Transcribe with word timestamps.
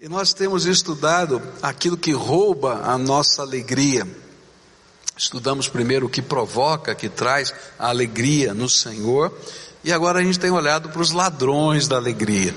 E 0.00 0.08
nós 0.08 0.32
temos 0.32 0.64
estudado 0.64 1.42
aquilo 1.60 1.96
que 1.96 2.12
rouba 2.12 2.82
a 2.84 2.96
nossa 2.96 3.42
alegria. 3.42 4.06
Estudamos 5.16 5.68
primeiro 5.68 6.06
o 6.06 6.08
que 6.08 6.22
provoca, 6.22 6.94
que 6.94 7.08
traz 7.08 7.52
a 7.76 7.88
alegria 7.88 8.54
no 8.54 8.68
Senhor. 8.68 9.36
E 9.82 9.92
agora 9.92 10.20
a 10.20 10.22
gente 10.22 10.38
tem 10.38 10.52
olhado 10.52 10.90
para 10.90 11.02
os 11.02 11.10
ladrões 11.10 11.88
da 11.88 11.96
alegria. 11.96 12.54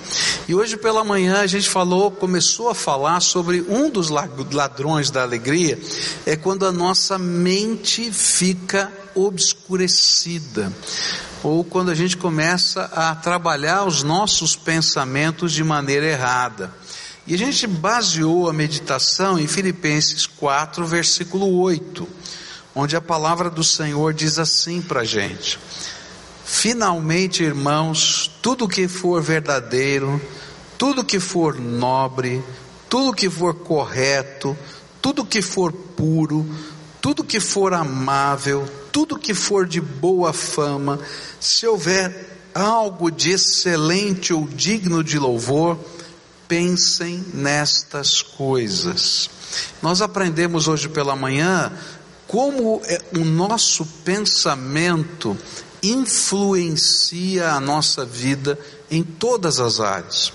E 0.47 0.53
hoje 0.53 0.77
pela 0.77 1.03
manhã 1.03 1.39
a 1.41 1.47
gente 1.47 1.67
falou, 1.67 2.11
começou 2.11 2.69
a 2.69 2.75
falar 2.75 3.19
sobre 3.21 3.65
um 3.67 3.89
dos 3.89 4.09
ladrões 4.09 5.09
da 5.09 5.23
alegria, 5.23 5.79
é 6.27 6.35
quando 6.35 6.63
a 6.63 6.71
nossa 6.71 7.17
mente 7.17 8.11
fica 8.11 8.91
obscurecida, 9.15 10.71
ou 11.41 11.63
quando 11.63 11.89
a 11.89 11.95
gente 11.95 12.17
começa 12.17 12.83
a 12.93 13.15
trabalhar 13.15 13.85
os 13.85 14.03
nossos 14.03 14.55
pensamentos 14.55 15.51
de 15.51 15.63
maneira 15.63 16.05
errada. 16.05 16.80
E 17.27 17.35
a 17.35 17.37
gente 17.37 17.67
baseou 17.67 18.49
a 18.49 18.53
meditação 18.53 19.37
em 19.37 19.47
Filipenses 19.47 20.25
4, 20.25 20.85
versículo 20.85 21.59
8, 21.59 22.07
onde 22.73 22.95
a 22.95 23.01
palavra 23.01 23.49
do 23.49 23.63
Senhor 23.63 24.13
diz 24.13 24.39
assim 24.39 24.81
para 24.81 25.01
a 25.01 25.05
gente: 25.05 25.59
Finalmente, 26.43 27.43
irmãos, 27.43 28.29
tudo 28.41 28.67
que 28.67 28.87
for 28.87 29.21
verdadeiro, 29.21 30.19
tudo 30.77 31.03
que 31.03 31.19
for 31.19 31.59
nobre, 31.59 32.43
tudo 32.89 33.13
que 33.13 33.29
for 33.29 33.53
correto, 33.53 34.57
tudo 35.01 35.23
que 35.23 35.41
for 35.41 35.71
puro, 35.71 36.45
tudo 36.99 37.23
que 37.23 37.39
for 37.39 37.73
amável, 37.73 38.67
tudo 38.91 39.17
que 39.17 39.33
for 39.33 39.67
de 39.67 39.79
boa 39.79 40.33
fama, 40.33 40.99
se 41.39 41.65
houver 41.67 42.39
algo 42.53 43.09
de 43.09 43.31
excelente 43.31 44.33
ou 44.33 44.47
digno 44.47 45.03
de 45.03 45.17
louvor, 45.17 45.79
pensem 46.51 47.23
nestas 47.33 48.21
coisas. 48.21 49.29
Nós 49.81 50.01
aprendemos 50.01 50.67
hoje 50.67 50.89
pela 50.89 51.15
manhã 51.15 51.71
como 52.27 52.81
é, 52.83 53.01
o 53.15 53.23
nosso 53.23 53.85
pensamento 54.03 55.37
influencia 55.81 57.53
a 57.53 57.59
nossa 57.61 58.05
vida 58.05 58.59
em 58.89 59.01
todas 59.01 59.61
as 59.61 59.79
áreas 59.79 60.33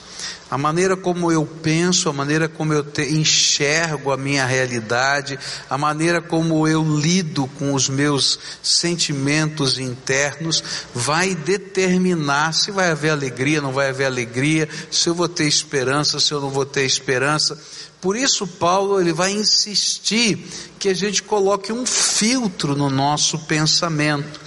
a 0.48 0.56
maneira 0.56 0.96
como 0.96 1.32
eu 1.32 1.44
penso, 1.44 2.08
a 2.08 2.12
maneira 2.12 2.48
como 2.48 2.72
eu 2.72 2.84
te, 2.84 3.02
enxergo 3.02 4.12
a 4.12 4.16
minha 4.16 4.46
realidade, 4.46 5.38
a 5.68 5.76
maneira 5.76 6.22
como 6.22 6.68
eu 6.68 6.84
lido 6.98 7.48
com 7.58 7.74
os 7.74 7.88
meus 7.88 8.38
sentimentos 8.62 9.78
internos, 9.78 10.62
vai 10.94 11.34
determinar 11.34 12.52
se 12.52 12.70
vai 12.70 12.90
haver 12.90 13.10
alegria, 13.10 13.60
não 13.60 13.72
vai 13.72 13.88
haver 13.88 14.06
alegria, 14.06 14.68
se 14.90 15.08
eu 15.08 15.14
vou 15.14 15.28
ter 15.28 15.46
esperança, 15.46 16.20
se 16.20 16.32
eu 16.32 16.40
não 16.40 16.50
vou 16.50 16.64
ter 16.64 16.84
esperança. 16.84 17.58
Por 18.00 18.14
isso 18.14 18.46
Paulo 18.46 19.00
ele 19.00 19.12
vai 19.12 19.32
insistir 19.32 20.46
que 20.78 20.88
a 20.88 20.94
gente 20.94 21.24
coloque 21.24 21.72
um 21.72 21.84
filtro 21.84 22.76
no 22.76 22.88
nosso 22.88 23.38
pensamento. 23.46 24.40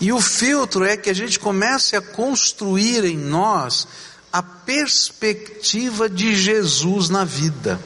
E 0.00 0.12
o 0.12 0.20
filtro 0.20 0.84
é 0.84 0.98
que 0.98 1.08
a 1.08 1.14
gente 1.14 1.38
comece 1.38 1.96
a 1.96 2.02
construir 2.02 3.06
em 3.06 3.16
nós 3.16 3.88
a 4.36 4.42
perspectiva 4.42 6.10
de 6.10 6.36
Jesus 6.36 7.08
na 7.08 7.24
vida. 7.24 7.80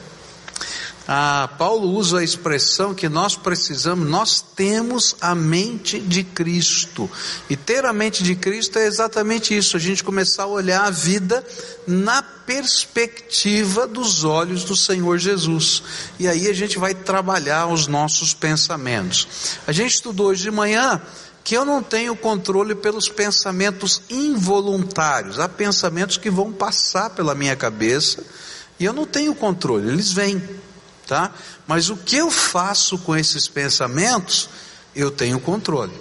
Ah, 1.07 1.49
Paulo 1.57 1.87
usa 1.91 2.19
a 2.19 2.23
expressão 2.25 2.93
que 2.93 3.07
nós 3.07 3.37
precisamos, 3.37 4.09
nós 4.09 4.41
temos 4.41 5.15
a 5.21 5.33
mente 5.33 5.97
de 5.97 6.25
Cristo. 6.25 7.09
E 7.49 7.55
ter 7.55 7.85
a 7.85 7.93
mente 7.93 8.21
de 8.21 8.35
Cristo 8.35 8.77
é 8.77 8.85
exatamente 8.85 9.55
isso, 9.55 9.77
a 9.77 9.79
gente 9.79 10.03
começar 10.03 10.43
a 10.43 10.47
olhar 10.47 10.83
a 10.83 10.89
vida 10.89 11.41
na 11.87 12.21
perspectiva 12.21 13.87
dos 13.87 14.25
olhos 14.25 14.65
do 14.65 14.75
Senhor 14.75 15.17
Jesus. 15.17 15.81
E 16.19 16.27
aí 16.27 16.49
a 16.49 16.53
gente 16.53 16.77
vai 16.77 16.93
trabalhar 16.93 17.67
os 17.67 17.87
nossos 17.87 18.33
pensamentos. 18.33 19.57
A 19.65 19.71
gente 19.71 19.93
estudou 19.93 20.27
hoje 20.27 20.43
de 20.43 20.51
manhã 20.51 21.01
que 21.43 21.55
eu 21.55 21.65
não 21.65 21.81
tenho 21.81 22.15
controle 22.15 22.75
pelos 22.75 23.09
pensamentos 23.09 24.01
involuntários. 24.09 25.39
Há 25.39 25.49
pensamentos 25.49 26.17
que 26.17 26.29
vão 26.29 26.51
passar 26.51 27.09
pela 27.11 27.33
minha 27.33 27.55
cabeça 27.55 28.23
e 28.79 28.85
eu 28.85 28.93
não 28.93 29.05
tenho 29.05 29.35
controle, 29.35 29.89
eles 29.89 30.11
vêm, 30.11 30.41
tá? 31.07 31.31
Mas 31.67 31.89
o 31.89 31.97
que 31.97 32.17
eu 32.17 32.31
faço 32.31 32.97
com 32.97 33.15
esses 33.15 33.47
pensamentos, 33.47 34.49
eu 34.95 35.11
tenho 35.11 35.39
controle. 35.39 35.93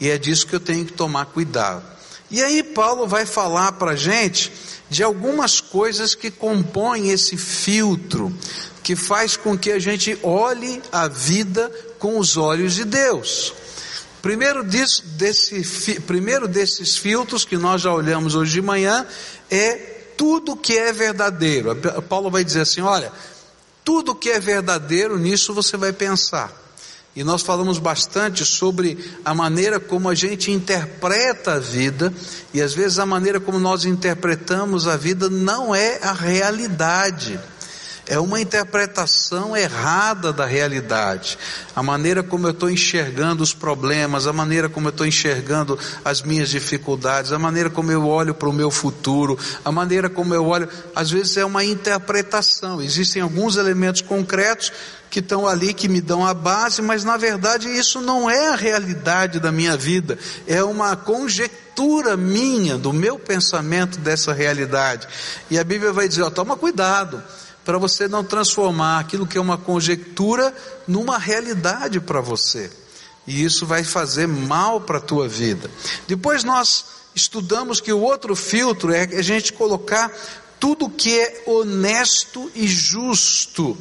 E 0.00 0.08
é 0.08 0.16
disso 0.16 0.46
que 0.46 0.54
eu 0.54 0.60
tenho 0.60 0.84
que 0.84 0.92
tomar 0.92 1.26
cuidado. 1.26 1.84
E 2.30 2.42
aí 2.42 2.62
Paulo 2.62 3.06
vai 3.06 3.26
falar 3.26 3.72
para 3.72 3.94
gente 3.94 4.50
de 4.88 5.02
algumas 5.02 5.60
coisas 5.60 6.14
que 6.14 6.30
compõem 6.30 7.10
esse 7.10 7.36
filtro, 7.36 8.34
que 8.82 8.96
faz 8.96 9.36
com 9.36 9.56
que 9.56 9.70
a 9.70 9.78
gente 9.78 10.18
olhe 10.22 10.82
a 10.90 11.08
vida 11.08 11.70
com 11.98 12.18
os 12.18 12.36
olhos 12.36 12.74
de 12.74 12.84
Deus. 12.84 13.52
Primeiro, 14.22 14.62
desse, 14.62 16.00
primeiro 16.06 16.46
desses 16.46 16.96
filtros 16.96 17.44
que 17.44 17.56
nós 17.56 17.82
já 17.82 17.92
olhamos 17.92 18.36
hoje 18.36 18.52
de 18.52 18.62
manhã 18.62 19.04
é 19.50 19.74
tudo 20.16 20.56
que 20.56 20.78
é 20.78 20.92
verdadeiro. 20.92 21.74
Paulo 22.08 22.30
vai 22.30 22.44
dizer 22.44 22.60
assim: 22.60 22.80
olha, 22.80 23.12
tudo 23.84 24.14
que 24.14 24.30
é 24.30 24.38
verdadeiro, 24.38 25.18
nisso 25.18 25.52
você 25.52 25.76
vai 25.76 25.92
pensar. 25.92 26.52
E 27.16 27.24
nós 27.24 27.42
falamos 27.42 27.78
bastante 27.78 28.44
sobre 28.44 28.96
a 29.24 29.34
maneira 29.34 29.80
como 29.80 30.08
a 30.08 30.14
gente 30.14 30.52
interpreta 30.52 31.54
a 31.54 31.58
vida, 31.58 32.14
e 32.54 32.62
às 32.62 32.72
vezes 32.72 33.00
a 33.00 33.04
maneira 33.04 33.40
como 33.40 33.58
nós 33.58 33.84
interpretamos 33.84 34.86
a 34.86 34.96
vida 34.96 35.28
não 35.28 35.74
é 35.74 35.98
a 36.00 36.12
realidade 36.12 37.38
é 38.06 38.18
uma 38.18 38.40
interpretação 38.40 39.56
errada 39.56 40.32
da 40.32 40.44
realidade. 40.44 41.38
A 41.74 41.82
maneira 41.82 42.22
como 42.22 42.46
eu 42.46 42.50
estou 42.50 42.68
enxergando 42.68 43.42
os 43.42 43.54
problemas, 43.54 44.26
a 44.26 44.32
maneira 44.32 44.68
como 44.68 44.88
eu 44.88 44.90
estou 44.90 45.06
enxergando 45.06 45.78
as 46.04 46.22
minhas 46.22 46.48
dificuldades, 46.48 47.32
a 47.32 47.38
maneira 47.38 47.70
como 47.70 47.92
eu 47.92 48.06
olho 48.06 48.34
para 48.34 48.48
o 48.48 48.52
meu 48.52 48.70
futuro, 48.70 49.38
a 49.64 49.70
maneira 49.70 50.10
como 50.10 50.34
eu 50.34 50.44
olho, 50.44 50.68
às 50.94 51.10
vezes 51.10 51.36
é 51.36 51.44
uma 51.44 51.64
interpretação. 51.64 52.82
Existem 52.82 53.22
alguns 53.22 53.56
elementos 53.56 54.00
concretos 54.00 54.72
que 55.08 55.20
estão 55.20 55.46
ali 55.46 55.74
que 55.74 55.88
me 55.88 56.00
dão 56.00 56.26
a 56.26 56.32
base, 56.32 56.80
mas 56.80 57.04
na 57.04 57.18
verdade 57.18 57.68
isso 57.68 58.00
não 58.00 58.30
é 58.30 58.48
a 58.48 58.56
realidade 58.56 59.38
da 59.38 59.52
minha 59.52 59.76
vida, 59.76 60.18
é 60.46 60.64
uma 60.64 60.96
conjectura 60.96 62.16
minha, 62.16 62.78
do 62.78 62.94
meu 62.94 63.18
pensamento 63.18 63.98
dessa 63.98 64.32
realidade. 64.32 65.06
E 65.50 65.58
a 65.58 65.64
Bíblia 65.64 65.92
vai 65.92 66.08
dizer: 66.08 66.22
ó, 66.22 66.30
toma 66.30 66.56
cuidado 66.56 67.22
para 67.64 67.78
você 67.78 68.08
não 68.08 68.24
transformar 68.24 69.00
aquilo 69.00 69.26
que 69.26 69.38
é 69.38 69.40
uma 69.40 69.58
conjectura 69.58 70.54
numa 70.86 71.18
realidade 71.18 72.00
para 72.00 72.20
você. 72.20 72.70
E 73.26 73.44
isso 73.44 73.66
vai 73.66 73.84
fazer 73.84 74.26
mal 74.26 74.80
para 74.80 74.98
a 74.98 75.00
tua 75.00 75.28
vida. 75.28 75.70
Depois 76.08 76.42
nós 76.42 76.84
estudamos 77.14 77.80
que 77.80 77.92
o 77.92 78.00
outro 78.00 78.34
filtro 78.34 78.92
é 78.92 79.02
a 79.02 79.22
gente 79.22 79.52
colocar 79.52 80.10
tudo 80.58 80.88
que 80.88 81.18
é 81.18 81.42
honesto 81.46 82.50
e 82.54 82.66
justo, 82.66 83.76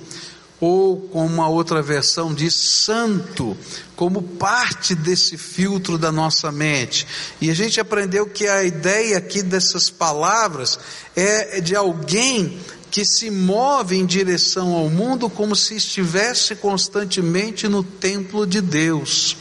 ou 0.60 1.00
como 1.10 1.26
uma 1.26 1.48
outra 1.48 1.82
versão 1.82 2.34
diz, 2.34 2.54
santo, 2.54 3.58
como 3.96 4.22
parte 4.22 4.94
desse 4.94 5.38
filtro 5.38 5.98
da 5.98 6.12
nossa 6.12 6.52
mente. 6.52 7.08
E 7.40 7.50
a 7.50 7.54
gente 7.54 7.80
aprendeu 7.80 8.28
que 8.28 8.48
a 8.48 8.64
ideia 8.64 9.18
aqui 9.18 9.42
dessas 9.42 9.90
palavras 9.90 10.80
é 11.16 11.62
de 11.62 11.76
alguém 11.76 12.60
que 12.92 13.06
se 13.06 13.32
move 13.32 13.96
em 13.96 14.06
direção 14.06 14.74
ao 14.74 14.90
mundo 14.90 15.30
como 15.30 15.56
se 15.56 15.78
estivesse 15.78 16.56
constantemente 16.58 17.68
no 17.70 17.82
templo 17.84 18.46
de 18.46 18.60
Deus. 18.60 19.38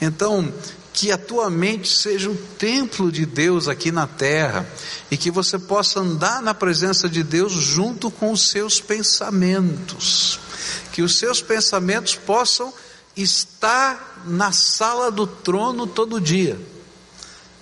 Então, 0.00 0.52
que 0.92 1.12
a 1.12 1.16
tua 1.16 1.48
mente 1.48 1.88
seja 1.88 2.28
o 2.28 2.34
templo 2.34 3.12
de 3.12 3.24
Deus 3.24 3.68
aqui 3.68 3.92
na 3.92 4.08
terra 4.08 4.68
e 5.08 5.16
que 5.16 5.30
você 5.30 5.56
possa 5.56 6.00
andar 6.00 6.42
na 6.42 6.52
presença 6.52 7.08
de 7.08 7.22
Deus 7.22 7.52
junto 7.52 8.10
com 8.10 8.32
os 8.32 8.50
seus 8.50 8.80
pensamentos. 8.80 10.40
Que 10.92 11.00
os 11.00 11.16
seus 11.16 11.40
pensamentos 11.40 12.16
possam 12.16 12.74
estar 13.16 14.24
na 14.26 14.50
sala 14.50 15.08
do 15.12 15.24
trono 15.24 15.86
todo 15.86 16.20
dia. 16.20 16.58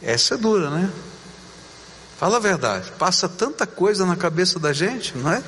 Essa 0.01 0.35
é 0.35 0.39
dura, 0.39 0.71
né? 0.71 0.91
Fala 2.19 2.39
a 2.39 2.41
verdade, 2.41 2.91
passa 2.99 3.29
tanta 3.29 3.67
coisa 3.67 4.07
na 4.07 4.17
cabeça 4.17 4.59
da 4.59 4.73
gente, 4.73 5.17
não 5.19 5.31
é? 5.31 5.43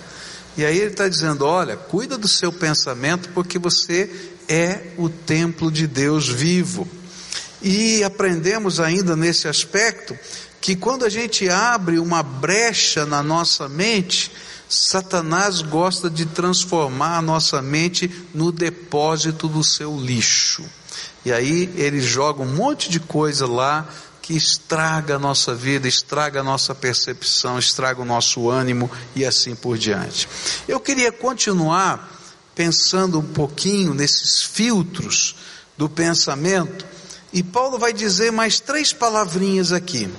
E 0.57 0.65
aí 0.65 0.77
ele 0.77 0.91
está 0.91 1.09
dizendo: 1.09 1.47
olha, 1.47 1.77
cuida 1.77 2.19
do 2.19 2.29
seu 2.29 2.53
pensamento, 2.53 3.31
porque 3.31 3.59
você 3.59 4.11
é 4.49 4.93
o 4.99 5.09
templo 5.09 5.71
de 5.71 5.87
Deus 5.87 6.29
vivo. 6.29 6.87
E 7.63 8.05
aprendemos 8.05 8.81
ainda 8.81 9.17
nesse 9.17 9.49
aspecto 9.49 10.17
que 10.61 10.77
quando 10.77 11.05
a 11.05 11.09
gente 11.09 11.49
abre 11.49 11.99
uma 11.99 12.23
brecha 12.23 13.07
na 13.07 13.23
nossa 13.23 13.69
mente, 13.69 14.31
Satanás 14.69 15.63
gosta 15.63 16.11
de 16.11 16.27
transformar 16.27 17.17
a 17.17 17.23
nossa 17.23 17.63
mente 17.63 18.11
no 18.35 18.53
depósito 18.53 19.49
do 19.49 19.65
seu 19.65 19.99
lixo. 19.99 20.65
E 21.25 21.33
aí 21.33 21.73
ele 21.77 22.01
joga 22.01 22.43
um 22.43 22.55
monte 22.55 22.91
de 22.91 23.01
coisa 23.01 23.47
lá 23.47 23.89
que 24.29 24.37
estraga 24.37 25.17
a 25.17 25.19
nossa 25.19 25.55
vida, 25.55 25.89
estraga 25.89 26.41
a 26.41 26.45
nossa 26.45 26.75
percepção, 26.75 27.59
estraga 27.59 28.03
o 28.03 28.05
nosso 28.05 28.51
ânimo 28.51 28.91
e 29.17 29.25
assim 29.25 29.55
por 29.55 29.79
diante. 29.79 30.29
Eu 30.69 30.79
queria 30.79 31.11
continuar 31.11 32.13
pensando 32.55 33.21
um 33.21 33.25
pouquinho 33.25 33.95
nesses 33.95 34.43
filtros 34.43 35.35
do 35.79 35.89
pensamento, 35.89 36.85
e 37.33 37.43
Paulo 37.43 37.79
vai 37.79 37.91
dizer 37.91 38.31
mais 38.31 38.61
três 38.61 38.93
palavrinhas 38.93 39.73
aqui: 39.73 40.13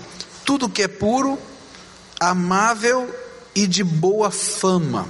tudo 0.44 0.68
que 0.68 0.82
é 0.82 0.88
puro, 0.88 1.38
amável 2.20 3.16
e 3.54 3.68
de 3.68 3.84
boa 3.84 4.32
fama. 4.32 5.08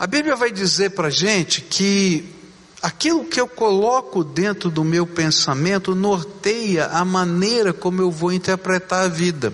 A 0.00 0.06
Bíblia 0.08 0.34
vai 0.34 0.50
dizer 0.50 0.90
para 0.96 1.10
gente 1.10 1.60
que 1.60 2.41
aquilo 2.82 3.24
que 3.24 3.40
eu 3.40 3.46
coloco 3.46 4.24
dentro 4.24 4.68
do 4.68 4.82
meu 4.82 5.06
pensamento 5.06 5.94
norteia 5.94 6.86
a 6.86 7.04
maneira 7.04 7.72
como 7.72 8.02
eu 8.02 8.10
vou 8.10 8.32
interpretar 8.32 9.04
a 9.04 9.08
vida. 9.08 9.52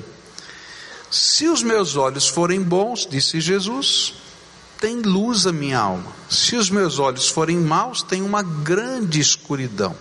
Se 1.11 1.47
os 1.47 1.63
meus 1.63 1.97
olhos 1.97 2.27
forem 2.27 2.63
bons, 2.63 3.07
disse 3.07 3.41
Jesus, 3.41 4.15
tem 4.81 5.03
luz 5.03 5.47
a 5.47 5.53
minha 5.53 5.79
alma. 5.79 6.13
Se 6.31 6.57
os 6.57 6.71
meus 6.71 6.99
olhos 6.99 7.29
forem 7.29 7.59
maus, 7.59 8.03
tem 8.03 8.23
uma 8.23 8.43
grande 8.43 9.21
escuridão. 9.21 9.95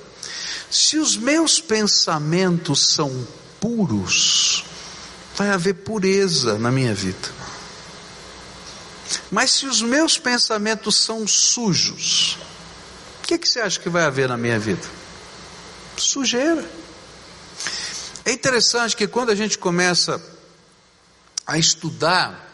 Se 0.69 0.97
os 0.97 1.17
meus 1.17 1.59
pensamentos 1.59 2.93
são 2.93 3.25
puros, 3.59 4.65
vai 5.35 5.49
haver 5.49 5.75
pureza 5.75 6.57
na 6.57 6.71
minha 6.71 6.93
vida. 6.93 7.37
Mas 9.31 9.51
se 9.51 9.65
os 9.65 9.81
meus 9.81 10.17
pensamentos 10.17 10.97
são 10.97 11.25
sujos, 11.25 12.37
que, 13.27 13.37
que 13.37 13.49
você 13.49 13.59
acha 13.59 13.77
que 13.77 13.89
vai 13.89 14.05
haver 14.05 14.29
na 14.29 14.37
minha 14.37 14.57
vida? 14.57 14.81
Sujeira. 15.97 16.63
É 18.23 18.31
interessante 18.31 18.95
que 18.95 19.05
quando 19.05 19.31
a 19.31 19.35
gente 19.35 19.57
começa 19.57 20.21
a 21.45 21.57
estudar 21.57 22.45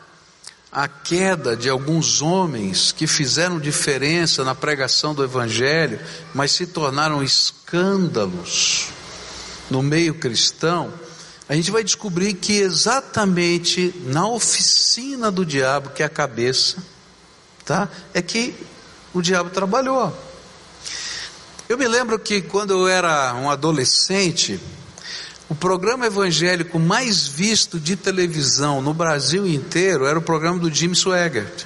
a 0.71 0.87
queda 0.87 1.55
de 1.55 1.69
alguns 1.69 2.23
homens 2.23 2.91
que 2.91 3.05
fizeram 3.05 3.59
diferença 3.59 4.43
na 4.43 4.55
pregação 4.55 5.13
do 5.13 5.23
Evangelho, 5.23 5.99
mas 6.33 6.51
se 6.51 6.65
tornaram 6.65 7.21
escândalos 7.21 8.87
no 9.69 9.83
meio 9.83 10.15
cristão, 10.15 10.91
a 11.47 11.53
gente 11.53 11.69
vai 11.69 11.83
descobrir 11.83 12.33
que 12.33 12.53
exatamente 12.53 13.93
na 14.05 14.27
oficina 14.27 15.29
do 15.29 15.45
diabo, 15.45 15.91
que 15.91 16.01
é 16.01 16.05
a 16.07 16.09
cabeça, 16.09 16.77
tá? 17.63 17.87
É 18.11 18.23
que 18.23 18.55
o 19.13 19.21
diabo 19.21 19.51
trabalhou. 19.51 20.32
Eu 21.69 21.77
me 21.77 21.87
lembro 21.87 22.19
que 22.19 22.41
quando 22.41 22.73
eu 22.73 22.87
era 22.87 23.33
um 23.35 23.49
adolescente, 23.49 24.59
o 25.47 25.55
programa 25.55 26.05
evangélico 26.05 26.77
mais 26.77 27.25
visto 27.25 27.79
de 27.79 27.95
televisão 27.95 28.81
no 28.81 28.93
Brasil 28.93 29.47
inteiro 29.47 30.05
era 30.05 30.19
o 30.19 30.21
programa 30.21 30.59
do 30.59 30.69
Jim 30.69 30.93
Swaggart. 30.93 31.63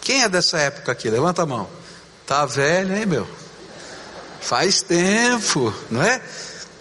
Quem 0.00 0.22
é 0.22 0.28
dessa 0.28 0.58
época 0.58 0.90
aqui? 0.90 1.08
Levanta 1.08 1.42
a 1.42 1.46
mão. 1.46 1.68
Tá 2.26 2.44
velho, 2.44 2.96
hein, 2.96 3.06
meu? 3.06 3.28
Faz 4.40 4.82
tempo, 4.82 5.72
não 5.88 6.02
é? 6.02 6.20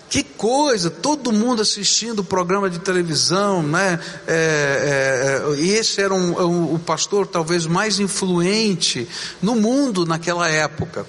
Que 0.10 0.24
coisa, 0.24 0.90
todo 0.90 1.32
mundo 1.32 1.62
assistindo 1.62 2.20
o 2.20 2.24
programa 2.24 2.68
de 2.68 2.80
televisão, 2.80 3.62
né? 3.62 4.00
É, 4.26 5.44
é, 5.46 5.54
é 5.54 5.62
e 5.62 5.70
esse 5.70 6.02
era 6.02 6.16
um, 6.16 6.42
um, 6.42 6.74
o 6.74 6.80
pastor 6.80 7.28
talvez 7.28 7.68
mais 7.68 8.00
influente 8.00 9.08
no 9.40 9.56
mundo 9.56 10.04
naquela 10.04 10.50
época. 10.50 11.06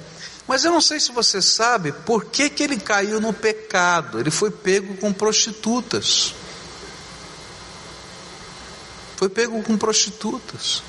Mas 0.51 0.65
eu 0.65 0.73
não 0.73 0.81
sei 0.81 0.99
se 0.99 1.13
você 1.13 1.41
sabe 1.41 1.93
por 1.93 2.25
que, 2.25 2.51
que 2.51 2.65
ele 2.65 2.77
caiu 2.77 3.21
no 3.21 3.33
pecado. 3.33 4.19
Ele 4.19 4.33
foi 4.33 4.51
pego 4.51 4.97
com 4.97 5.13
prostitutas. 5.13 6.35
Foi 9.17 9.29
pego 9.29 9.63
com 9.63 9.79
prostitutas. 9.79 10.83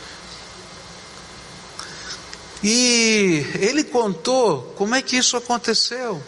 E 2.63 3.45
ele 3.59 3.83
contou 3.83 4.73
como 4.75 4.95
é 4.95 5.01
que 5.03 5.15
isso 5.15 5.37
aconteceu. 5.37 6.23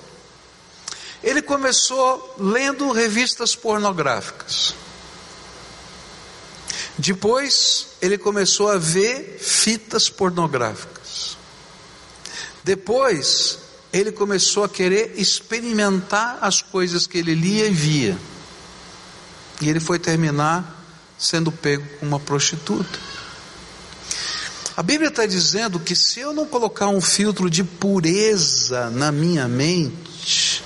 Ele 1.24 1.42
começou 1.42 2.36
lendo 2.38 2.92
revistas 2.92 3.56
pornográficas. 3.56 4.76
Depois, 7.00 7.88
ele 8.00 8.20
começou 8.20 8.70
a 8.70 8.78
ver 8.78 9.40
fitas 9.42 10.08
pornográficas. 10.08 11.03
Depois, 12.64 13.60
ele 13.92 14.12
começou 14.12 14.64
a 14.64 14.70
querer 14.70 15.14
experimentar 15.18 16.40
as 16.42 16.62
coisas 16.62 17.06
que 17.06 17.18
ele 17.18 17.36
lia 17.36 17.68
e 17.68 17.74
via. 17.74 18.18
E 19.62 19.70
ele 19.70 19.80
foi 19.80 20.00
terminar 20.00 20.84
sendo 21.18 21.52
pego 21.52 21.86
com 22.00 22.06
uma 22.06 22.20
prostituta. 22.20 23.00
A 24.76 24.82
Bíblia 24.82 25.10
está 25.10 25.26
dizendo 25.26 25.80
que 25.80 25.96
se 25.96 26.20
eu 26.20 26.34
não 26.34 26.48
colocar 26.48 26.88
um 26.88 27.00
filtro 27.00 27.50
de 27.50 27.64
pureza 27.64 28.90
na 28.90 29.12
minha 29.12 29.48
mente, 29.48 30.64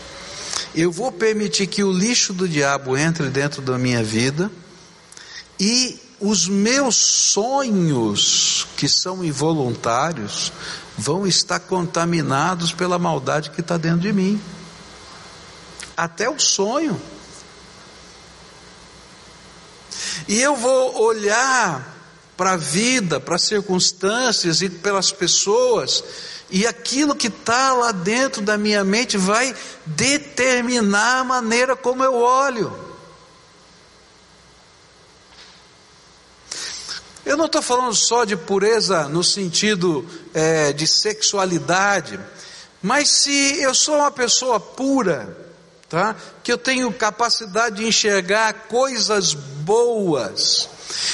eu 0.74 0.92
vou 0.92 1.12
permitir 1.12 1.68
que 1.68 1.84
o 1.84 1.92
lixo 1.92 2.32
do 2.32 2.48
diabo 2.48 2.96
entre 2.96 3.28
dentro 3.28 3.62
da 3.62 3.78
minha 3.78 4.02
vida 4.02 4.50
e 5.60 6.00
os 6.20 6.48
meus 6.48 6.96
sonhos, 6.96 8.66
que 8.78 8.88
são 8.88 9.24
involuntários, 9.24 10.54
vão 10.98 11.28
estar 11.28 11.60
contaminados 11.60 12.72
pela 12.72 12.98
maldade 12.98 13.52
que 13.52 13.62
está 13.62 13.78
dentro 13.78 14.00
de 14.00 14.12
mim. 14.12 14.42
Até 15.96 16.30
o 16.30 16.40
sonho. 16.40 17.00
E 20.28 20.42
eu 20.42 20.56
vou 20.56 21.02
olhar 21.02 21.96
para 22.36 22.54
a 22.54 22.58
vida, 22.58 23.20
para 23.20 23.36
as 23.36 23.44
circunstâncias 23.44 24.62
e 24.62 24.70
pelas 24.70 25.12
pessoas 25.12 26.04
e 26.50 26.66
aquilo 26.66 27.16
que 27.16 27.28
está 27.28 27.74
lá 27.74 27.92
dentro 27.92 28.42
da 28.42 28.58
minha 28.58 28.84
mente 28.84 29.18
vai 29.18 29.54
determinar 29.86 31.20
a 31.20 31.24
maneira 31.24 31.76
como 31.76 32.04
eu 32.04 32.14
olho. 32.14 32.87
Eu 37.28 37.36
não 37.36 37.48
estou 37.48 37.62
falando 37.62 37.94
só 37.94 38.24
de 38.24 38.38
pureza 38.38 39.10
no 39.10 39.22
sentido 39.22 40.08
é, 40.34 40.72
de 40.72 40.88
sexualidade, 40.88 42.18
mas 42.82 43.10
se 43.10 43.62
eu 43.62 43.76
sou 43.76 43.98
uma 43.98 44.10
pessoa 44.10 44.62
pura, 44.62 45.38
tá? 45.90 46.16
que 46.42 46.50
eu 46.50 46.58
tenho 46.58 46.90
capacidade 46.94 47.76
de 47.76 47.86
enxergar 47.86 48.54
coisas 48.70 49.34
boas, 49.34 50.70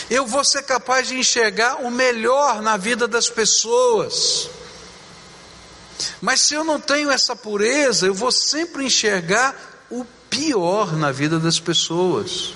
eu 0.08 0.28
vou 0.28 0.44
ser 0.44 0.62
capaz 0.62 1.08
de 1.08 1.18
enxergar 1.18 1.78
o 1.84 1.90
melhor 1.90 2.62
na 2.62 2.78
vida 2.78 3.08
das 3.08 3.28
pessoas. 3.28 4.52
Mas 6.22 6.42
se 6.42 6.54
eu 6.54 6.64
não 6.64 6.80
tenho 6.80 7.10
essa 7.10 7.36
pureza, 7.36 8.06
eu 8.06 8.14
vou 8.14 8.32
sempre 8.32 8.86
enxergar 8.86 9.56
o 9.90 10.06
pior 10.30 10.96
na 10.96 11.12
vida 11.12 11.40
das 11.40 11.60
pessoas. 11.60 12.54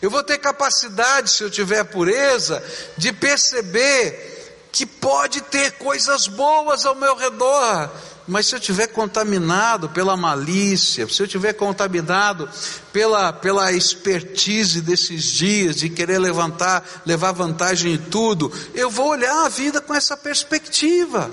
Eu 0.00 0.10
vou 0.10 0.22
ter 0.22 0.38
capacidade, 0.38 1.30
se 1.30 1.42
eu 1.42 1.50
tiver 1.50 1.84
pureza, 1.84 2.62
de 2.96 3.12
perceber 3.12 4.32
que 4.72 4.84
pode 4.84 5.40
ter 5.42 5.72
coisas 5.72 6.26
boas 6.26 6.84
ao 6.84 6.96
meu 6.96 7.14
redor, 7.14 7.90
mas 8.26 8.46
se 8.46 8.56
eu 8.56 8.60
tiver 8.60 8.88
contaminado 8.88 9.88
pela 9.90 10.16
malícia, 10.16 11.06
se 11.08 11.22
eu 11.22 11.28
tiver 11.28 11.52
contaminado 11.52 12.48
pela, 12.92 13.32
pela 13.32 13.70
expertise 13.72 14.80
desses 14.80 15.24
dias 15.24 15.76
de 15.76 15.90
querer 15.90 16.18
levantar, 16.18 17.02
levar 17.04 17.32
vantagem 17.32 17.92
em 17.94 17.98
tudo, 17.98 18.52
eu 18.74 18.90
vou 18.90 19.08
olhar 19.08 19.44
a 19.44 19.48
vida 19.48 19.80
com 19.80 19.94
essa 19.94 20.16
perspectiva. 20.16 21.30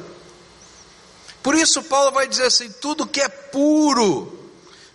Por 1.41 1.55
isso, 1.55 1.81
Paulo 1.83 2.11
vai 2.11 2.27
dizer 2.27 2.43
assim: 2.43 2.69
tudo 2.69 3.07
que 3.07 3.21
é 3.21 3.29
puro 3.29 4.39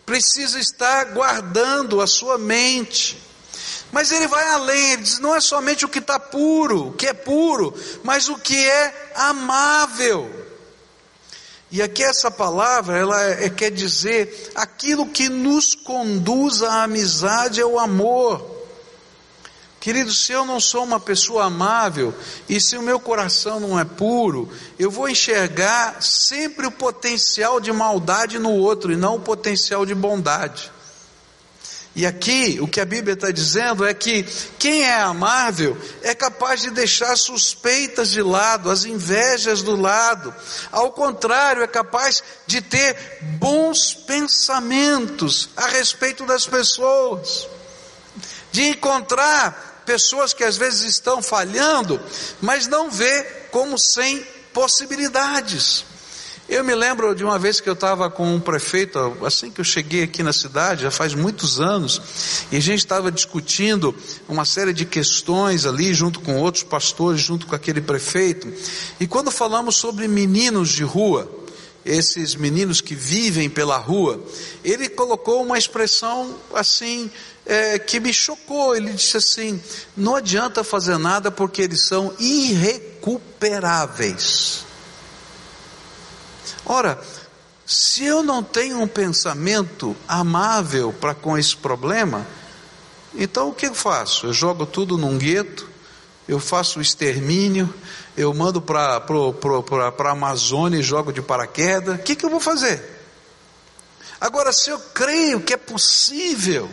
precisa 0.04 0.60
estar 0.60 1.06
guardando 1.06 2.00
a 2.00 2.06
sua 2.06 2.38
mente. 2.38 3.25
Mas 3.96 4.12
ele 4.12 4.26
vai 4.26 4.46
além, 4.48 4.92
ele 4.92 5.02
diz: 5.04 5.18
não 5.20 5.34
é 5.34 5.40
somente 5.40 5.86
o 5.86 5.88
que 5.88 6.00
está 6.00 6.20
puro, 6.20 6.88
o 6.88 6.92
que 6.92 7.06
é 7.06 7.14
puro, 7.14 7.74
mas 8.04 8.28
o 8.28 8.36
que 8.36 8.54
é 8.54 9.12
amável. 9.14 10.30
E 11.72 11.80
aqui 11.80 12.04
essa 12.04 12.30
palavra, 12.30 12.98
ela 12.98 13.22
é, 13.22 13.48
quer 13.48 13.70
dizer 13.70 14.52
aquilo 14.54 15.06
que 15.06 15.30
nos 15.30 15.74
conduz 15.74 16.62
à 16.62 16.82
amizade, 16.82 17.62
ao 17.62 17.78
amor. 17.78 18.66
Querido, 19.80 20.12
se 20.12 20.30
eu 20.30 20.44
não 20.44 20.60
sou 20.60 20.84
uma 20.84 21.00
pessoa 21.00 21.44
amável 21.44 22.12
e 22.46 22.60
se 22.60 22.76
o 22.76 22.82
meu 22.82 23.00
coração 23.00 23.58
não 23.58 23.80
é 23.80 23.84
puro, 23.86 24.52
eu 24.78 24.90
vou 24.90 25.08
enxergar 25.08 26.02
sempre 26.02 26.66
o 26.66 26.70
potencial 26.70 27.58
de 27.58 27.72
maldade 27.72 28.38
no 28.38 28.52
outro 28.52 28.92
e 28.92 28.96
não 28.96 29.16
o 29.16 29.20
potencial 29.20 29.86
de 29.86 29.94
bondade. 29.94 30.75
E 31.96 32.04
aqui 32.04 32.58
o 32.60 32.68
que 32.68 32.78
a 32.78 32.84
Bíblia 32.84 33.14
está 33.14 33.30
dizendo 33.30 33.82
é 33.82 33.94
que 33.94 34.22
quem 34.58 34.82
é 34.82 35.00
amável 35.00 35.74
é 36.02 36.14
capaz 36.14 36.60
de 36.60 36.70
deixar 36.70 37.16
suspeitas 37.16 38.10
de 38.10 38.20
lado, 38.20 38.70
as 38.70 38.84
invejas 38.84 39.62
do 39.62 39.74
lado. 39.74 40.32
Ao 40.70 40.92
contrário, 40.92 41.62
é 41.62 41.66
capaz 41.66 42.22
de 42.46 42.60
ter 42.60 42.94
bons 43.38 43.94
pensamentos 43.94 45.48
a 45.56 45.68
respeito 45.68 46.26
das 46.26 46.46
pessoas, 46.46 47.48
de 48.52 48.64
encontrar 48.64 49.82
pessoas 49.86 50.34
que 50.34 50.44
às 50.44 50.58
vezes 50.58 50.82
estão 50.82 51.22
falhando, 51.22 51.98
mas 52.42 52.66
não 52.66 52.90
vê 52.90 53.22
como 53.50 53.78
sem 53.78 54.22
possibilidades. 54.52 55.95
Eu 56.48 56.62
me 56.62 56.76
lembro 56.76 57.12
de 57.12 57.24
uma 57.24 57.40
vez 57.40 57.60
que 57.60 57.68
eu 57.68 57.72
estava 57.72 58.08
com 58.08 58.34
um 58.34 58.38
prefeito, 58.38 59.16
assim 59.24 59.50
que 59.50 59.60
eu 59.60 59.64
cheguei 59.64 60.04
aqui 60.04 60.22
na 60.22 60.32
cidade, 60.32 60.84
já 60.84 60.92
faz 60.92 61.12
muitos 61.12 61.60
anos, 61.60 62.00
e 62.52 62.56
a 62.56 62.60
gente 62.60 62.78
estava 62.78 63.10
discutindo 63.10 63.92
uma 64.28 64.44
série 64.44 64.72
de 64.72 64.84
questões 64.84 65.66
ali, 65.66 65.92
junto 65.92 66.20
com 66.20 66.40
outros 66.40 66.62
pastores, 66.62 67.20
junto 67.20 67.48
com 67.48 67.56
aquele 67.56 67.80
prefeito, 67.80 68.46
e 69.00 69.08
quando 69.08 69.32
falamos 69.32 69.74
sobre 69.74 70.06
meninos 70.06 70.68
de 70.68 70.84
rua, 70.84 71.28
esses 71.84 72.36
meninos 72.36 72.80
que 72.80 72.94
vivem 72.94 73.50
pela 73.50 73.78
rua, 73.78 74.24
ele 74.62 74.88
colocou 74.88 75.42
uma 75.42 75.58
expressão 75.58 76.36
assim, 76.54 77.10
é, 77.44 77.76
que 77.78 78.00
me 78.00 78.12
chocou. 78.12 78.74
Ele 78.74 78.92
disse 78.92 79.16
assim: 79.16 79.62
não 79.96 80.16
adianta 80.16 80.64
fazer 80.64 80.98
nada 80.98 81.30
porque 81.30 81.62
eles 81.62 81.86
são 81.86 82.12
irrecuperáveis. 82.18 84.66
Ora, 86.66 87.00
se 87.64 88.04
eu 88.04 88.22
não 88.22 88.42
tenho 88.42 88.80
um 88.80 88.88
pensamento 88.88 89.96
amável 90.06 90.92
para 90.92 91.14
com 91.14 91.38
esse 91.38 91.56
problema, 91.56 92.26
então 93.14 93.48
o 93.48 93.54
que 93.54 93.66
eu 93.66 93.74
faço? 93.74 94.26
Eu 94.26 94.32
jogo 94.32 94.66
tudo 94.66 94.98
num 94.98 95.16
gueto, 95.16 95.68
eu 96.28 96.40
faço 96.40 96.80
o 96.80 96.82
extermínio, 96.82 97.72
eu 98.16 98.34
mando 98.34 98.60
para 98.60 99.00
a 99.00 100.10
Amazônia 100.10 100.78
e 100.78 100.82
jogo 100.82 101.12
de 101.12 101.22
paraquedas, 101.22 101.94
o 101.94 102.02
que, 102.02 102.16
que 102.16 102.26
eu 102.26 102.30
vou 102.30 102.40
fazer? 102.40 102.82
Agora, 104.20 104.52
se 104.52 104.70
eu 104.70 104.78
creio 104.92 105.40
que 105.40 105.52
é 105.52 105.56
possível, 105.56 106.68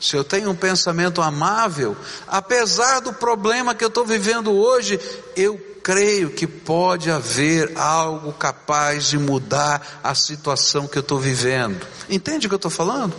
se 0.00 0.16
eu 0.16 0.22
tenho 0.22 0.50
um 0.50 0.54
pensamento 0.54 1.20
amável, 1.20 1.96
apesar 2.28 3.00
do 3.00 3.12
problema 3.12 3.74
que 3.74 3.82
eu 3.82 3.88
estou 3.88 4.04
vivendo 4.04 4.52
hoje, 4.52 5.00
eu 5.34 5.71
creio 5.82 6.30
que 6.30 6.46
pode 6.46 7.10
haver 7.10 7.76
algo 7.76 8.32
capaz 8.32 9.06
de 9.06 9.18
mudar 9.18 10.00
a 10.02 10.14
situação 10.14 10.86
que 10.86 10.96
eu 10.96 11.02
estou 11.02 11.18
vivendo. 11.18 11.86
Entende 12.08 12.46
o 12.46 12.48
que 12.48 12.54
eu 12.54 12.56
estou 12.56 12.70
falando? 12.70 13.14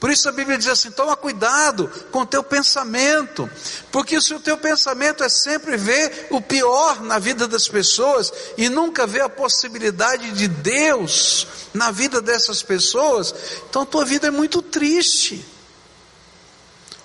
Por 0.00 0.10
isso 0.10 0.28
a 0.28 0.32
Bíblia 0.32 0.58
diz 0.58 0.68
assim: 0.68 0.90
toma 0.90 1.16
cuidado 1.16 1.88
com 2.10 2.20
o 2.22 2.26
teu 2.26 2.42
pensamento, 2.42 3.48
porque 3.92 4.20
se 4.20 4.34
o 4.34 4.40
teu 4.40 4.58
pensamento 4.58 5.22
é 5.22 5.28
sempre 5.28 5.76
ver 5.76 6.26
o 6.30 6.40
pior 6.40 7.00
na 7.02 7.18
vida 7.18 7.46
das 7.46 7.68
pessoas 7.68 8.32
e 8.56 8.68
nunca 8.68 9.06
ver 9.06 9.22
a 9.22 9.28
possibilidade 9.28 10.32
de 10.32 10.48
Deus 10.48 11.46
na 11.72 11.90
vida 11.90 12.20
dessas 12.20 12.62
pessoas, 12.62 13.34
então 13.68 13.82
a 13.82 13.86
tua 13.86 14.04
vida 14.04 14.26
é 14.26 14.30
muito 14.30 14.60
triste 14.60 15.44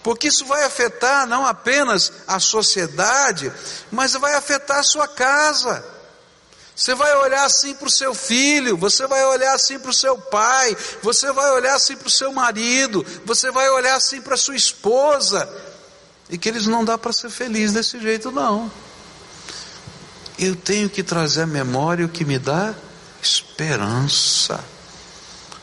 porque 0.05 0.27
isso 0.27 0.45
vai 0.45 0.63
afetar 0.63 1.25
não 1.25 1.47
apenas 1.47 2.13
a 2.27 2.39
sociedade, 2.39 3.51
mas 3.91 4.13
vai 4.13 4.35
afetar 4.35 4.77
a 4.77 4.83
sua 4.83 5.07
casa. 5.07 5.83
Você 6.75 6.93
vai 6.93 7.11
olhar 7.15 7.43
assim 7.43 7.73
para 7.73 7.87
o 7.87 7.89
seu 7.89 8.13
filho, 8.13 8.77
você 8.77 9.07
vai 9.07 9.25
olhar 9.25 9.55
assim 9.55 9.79
para 9.79 9.89
o 9.89 9.93
seu 9.93 10.15
pai, 10.15 10.77
você 11.01 11.31
vai 11.31 11.49
olhar 11.53 11.73
assim 11.73 11.95
para 11.95 12.07
o 12.07 12.11
seu 12.11 12.31
marido, 12.31 13.03
você 13.25 13.49
vai 13.49 13.67
olhar 13.71 13.95
assim 13.95 14.21
para 14.21 14.35
a 14.35 14.37
sua 14.37 14.55
esposa, 14.55 15.51
e 16.29 16.37
que 16.37 16.49
eles 16.49 16.67
não 16.67 16.85
dá 16.85 16.99
para 16.99 17.11
ser 17.11 17.31
feliz 17.31 17.73
desse 17.73 17.99
jeito, 17.99 18.29
não. 18.29 18.71
Eu 20.37 20.55
tenho 20.55 20.87
que 20.87 21.01
trazer 21.01 21.41
à 21.41 21.47
memória 21.47 22.05
o 22.05 22.09
que 22.09 22.23
me 22.23 22.37
dá 22.37 22.75
esperança. 23.23 24.63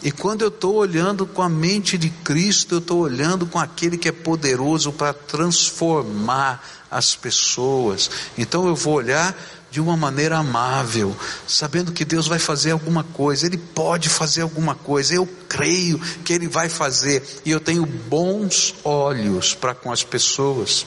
E 0.03 0.11
quando 0.11 0.43
eu 0.43 0.49
estou 0.49 0.75
olhando 0.75 1.27
com 1.27 1.43
a 1.43 1.49
mente 1.49 1.97
de 1.97 2.11
Cristo, 2.11 2.75
eu 2.75 2.79
estou 2.79 3.01
olhando 3.01 3.47
com 3.47 3.59
aquele 3.59 3.97
que 3.97 4.09
é 4.09 4.13
poderoso 4.13 4.93
para 4.93 5.13
transformar 5.13 6.63
as 6.91 7.15
pessoas. 7.15 8.11
Então 8.37 8.67
eu 8.67 8.75
vou 8.75 8.95
olhar 8.95 9.37
de 9.71 9.81
uma 9.81 9.97
maneira 9.97 10.37
amável, 10.37 11.17
sabendo 11.49 11.93
que 11.93 12.05
Deus 12.05 12.27
vai 12.27 12.39
fazer 12.39 12.73
alguma 12.73 13.03
coisa, 13.03 13.47
Ele 13.47 13.57
pode 13.57 14.11
fazer 14.11 14.43
alguma 14.43 14.75
coisa, 14.75 15.15
eu 15.15 15.27
creio 15.49 15.99
que 16.25 16.33
Ele 16.33 16.47
vai 16.47 16.69
fazer, 16.69 17.23
e 17.43 17.51
eu 17.51 17.59
tenho 17.59 17.87
bons 17.87 18.75
olhos 18.85 19.55
para 19.55 19.75
com 19.75 19.91
as 19.91 20.05
pessoas. 20.05 20.85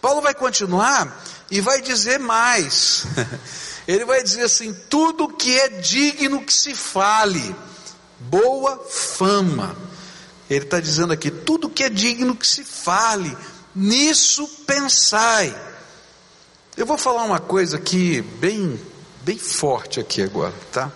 Paulo 0.00 0.22
vai 0.22 0.32
continuar 0.32 1.22
e 1.50 1.60
vai 1.60 1.82
dizer 1.82 2.18
mais. 2.18 3.04
Ele 3.86 4.06
vai 4.06 4.22
dizer 4.22 4.44
assim: 4.44 4.74
tudo 4.88 5.28
que 5.28 5.58
é 5.58 5.68
digno 5.68 6.42
que 6.42 6.52
se 6.54 6.74
fale 6.74 7.54
boa 8.30 8.78
fama. 8.88 9.76
Ele 10.48 10.64
está 10.64 10.80
dizendo 10.80 11.12
aqui: 11.12 11.30
tudo 11.30 11.70
que 11.70 11.84
é 11.84 11.88
digno 11.88 12.36
que 12.36 12.46
se 12.46 12.64
fale, 12.64 13.36
nisso 13.74 14.46
pensai. 14.66 15.54
Eu 16.76 16.86
vou 16.86 16.98
falar 16.98 17.24
uma 17.24 17.38
coisa 17.38 17.76
aqui 17.76 18.20
bem, 18.20 18.80
bem 19.22 19.38
forte 19.38 20.00
aqui 20.00 20.22
agora, 20.22 20.54
tá? 20.72 20.90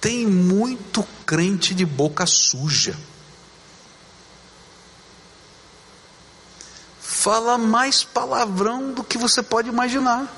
Tem 0.00 0.26
muito 0.26 1.06
crente 1.24 1.74
de 1.74 1.84
boca 1.84 2.26
suja. 2.26 2.96
Fala 7.00 7.58
mais 7.58 8.04
palavrão 8.04 8.92
do 8.92 9.02
que 9.02 9.18
você 9.18 9.42
pode 9.42 9.68
imaginar. 9.68 10.37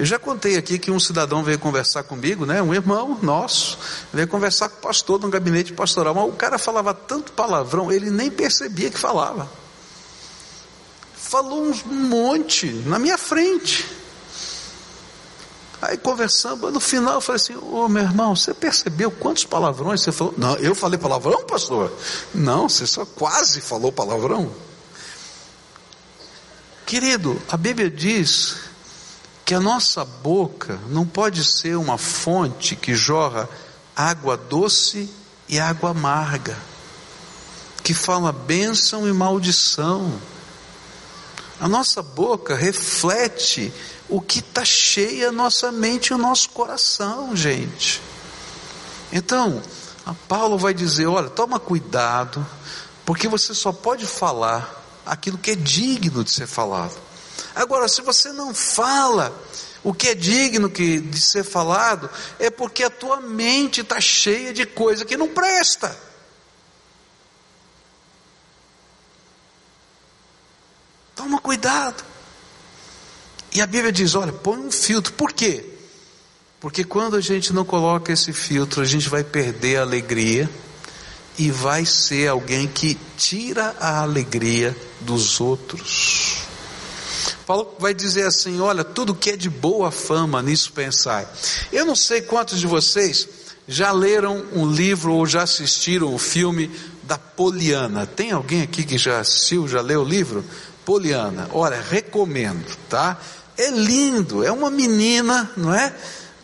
Eu 0.00 0.06
já 0.06 0.18
contei 0.18 0.56
aqui 0.56 0.78
que 0.78 0.90
um 0.90 0.98
cidadão 0.98 1.44
veio 1.44 1.58
conversar 1.58 2.04
comigo, 2.04 2.46
né? 2.46 2.62
Um 2.62 2.72
irmão 2.72 3.18
nosso, 3.20 3.76
veio 4.10 4.26
conversar 4.26 4.70
com 4.70 4.78
o 4.78 4.80
pastor 4.80 5.20
no 5.20 5.28
gabinete 5.28 5.74
pastoral, 5.74 6.14
mas 6.14 6.24
o 6.24 6.32
cara 6.32 6.56
falava 6.58 6.94
tanto 6.94 7.32
palavrão, 7.32 7.92
ele 7.92 8.08
nem 8.08 8.30
percebia 8.30 8.88
que 8.88 8.98
falava. 8.98 9.46
Falou 11.14 11.64
um 11.64 11.94
monte 11.94 12.66
na 12.86 12.98
minha 12.98 13.18
frente. 13.18 13.86
Aí 15.82 15.98
conversando, 15.98 16.70
no 16.70 16.80
final 16.80 17.16
eu 17.16 17.20
falei 17.20 17.36
assim: 17.42 17.56
Ô 17.56 17.86
meu 17.86 18.02
irmão, 18.02 18.34
você 18.34 18.54
percebeu 18.54 19.10
quantos 19.10 19.44
palavrões 19.44 20.00
você 20.00 20.12
falou? 20.12 20.32
Não, 20.38 20.56
eu 20.56 20.74
falei 20.74 20.98
palavrão, 20.98 21.44
pastor? 21.44 21.92
Não, 22.34 22.70
você 22.70 22.86
só 22.86 23.04
quase 23.04 23.60
falou 23.60 23.92
palavrão. 23.92 24.50
Querido, 26.86 27.38
a 27.50 27.56
Bíblia 27.58 27.90
diz 27.90 28.69
que 29.50 29.54
a 29.56 29.58
nossa 29.58 30.04
boca 30.04 30.78
não 30.86 31.04
pode 31.04 31.44
ser 31.44 31.74
uma 31.74 31.98
fonte 31.98 32.76
que 32.76 32.94
jorra 32.94 33.48
água 33.96 34.36
doce 34.36 35.10
e 35.48 35.58
água 35.58 35.90
amarga, 35.90 36.56
que 37.82 37.92
fala 37.92 38.30
bênção 38.30 39.08
e 39.08 39.12
maldição. 39.12 40.12
A 41.58 41.66
nossa 41.66 42.00
boca 42.00 42.54
reflete 42.54 43.72
o 44.08 44.20
que 44.20 44.38
está 44.38 44.64
cheia 44.64 45.30
a 45.30 45.32
nossa 45.32 45.72
mente 45.72 46.10
e 46.10 46.14
o 46.14 46.18
nosso 46.18 46.50
coração, 46.50 47.34
gente. 47.34 48.00
Então, 49.12 49.60
a 50.06 50.14
Paulo 50.14 50.58
vai 50.58 50.72
dizer: 50.72 51.08
olha, 51.08 51.28
toma 51.28 51.58
cuidado, 51.58 52.46
porque 53.04 53.26
você 53.26 53.52
só 53.52 53.72
pode 53.72 54.06
falar 54.06 54.80
aquilo 55.04 55.36
que 55.36 55.50
é 55.50 55.56
digno 55.56 56.22
de 56.22 56.30
ser 56.30 56.46
falado. 56.46 57.09
Agora, 57.60 57.86
se 57.88 58.00
você 58.00 58.32
não 58.32 58.54
fala 58.54 59.38
o 59.84 59.92
que 59.92 60.08
é 60.08 60.14
digno 60.14 60.66
de 60.70 61.20
ser 61.20 61.44
falado, 61.44 62.08
é 62.38 62.48
porque 62.48 62.82
a 62.82 62.88
tua 62.88 63.20
mente 63.20 63.82
está 63.82 64.00
cheia 64.00 64.50
de 64.50 64.64
coisa 64.64 65.04
que 65.04 65.14
não 65.14 65.28
presta. 65.28 65.94
Toma 71.14 71.38
cuidado. 71.38 72.02
E 73.52 73.60
a 73.60 73.66
Bíblia 73.66 73.92
diz: 73.92 74.14
olha, 74.14 74.32
põe 74.32 74.58
um 74.58 74.72
filtro. 74.72 75.12
Por 75.12 75.30
quê? 75.30 75.62
Porque 76.60 76.82
quando 76.82 77.14
a 77.14 77.20
gente 77.20 77.52
não 77.52 77.66
coloca 77.66 78.10
esse 78.10 78.32
filtro, 78.32 78.80
a 78.80 78.86
gente 78.86 79.06
vai 79.06 79.22
perder 79.22 79.76
a 79.76 79.82
alegria 79.82 80.48
e 81.38 81.50
vai 81.50 81.84
ser 81.84 82.28
alguém 82.28 82.66
que 82.66 82.98
tira 83.18 83.76
a 83.78 84.00
alegria 84.00 84.74
dos 85.02 85.42
outros. 85.42 86.49
Paulo 87.50 87.74
vai 87.80 87.92
dizer 87.92 88.28
assim: 88.28 88.60
olha, 88.60 88.84
tudo 88.84 89.12
que 89.12 89.30
é 89.30 89.36
de 89.36 89.50
boa 89.50 89.90
fama, 89.90 90.40
nisso 90.40 90.72
pensai. 90.72 91.26
Eu 91.72 91.84
não 91.84 91.96
sei 91.96 92.22
quantos 92.22 92.60
de 92.60 92.66
vocês 92.68 93.28
já 93.66 93.90
leram 93.90 94.44
um 94.52 94.70
livro 94.70 95.14
ou 95.14 95.26
já 95.26 95.42
assistiram 95.42 96.14
o 96.14 96.18
filme 96.18 96.70
da 97.02 97.18
Poliana. 97.18 98.06
Tem 98.06 98.30
alguém 98.30 98.62
aqui 98.62 98.84
que 98.84 98.96
já 98.96 99.18
assistiu, 99.18 99.66
já 99.66 99.80
leu 99.80 100.02
o 100.02 100.04
livro? 100.04 100.44
Poliana, 100.84 101.50
olha, 101.52 101.80
recomendo, 101.80 102.76
tá? 102.88 103.18
É 103.58 103.68
lindo, 103.68 104.44
é 104.44 104.52
uma 104.52 104.70
menina, 104.70 105.50
não 105.56 105.74
é? 105.74 105.92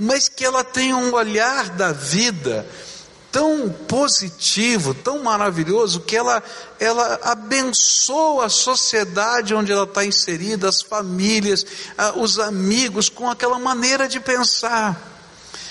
Mas 0.00 0.28
que 0.28 0.44
ela 0.44 0.64
tem 0.64 0.92
um 0.92 1.14
olhar 1.14 1.70
da 1.70 1.92
vida 1.92 2.66
tão 3.30 3.68
positivo, 3.68 4.94
tão 4.94 5.22
maravilhoso, 5.22 6.00
que 6.00 6.16
ela, 6.16 6.42
ela 6.80 7.20
abençoa 7.22 8.46
a 8.46 8.50
sociedade 8.50 9.54
onde 9.54 9.72
ela 9.72 9.84
está 9.84 10.04
inserida, 10.04 10.68
as 10.68 10.82
famílias, 10.82 11.64
os 12.16 12.38
amigos, 12.38 13.08
com 13.08 13.30
aquela 13.30 13.58
maneira 13.58 14.08
de 14.08 14.20
pensar. 14.20 15.14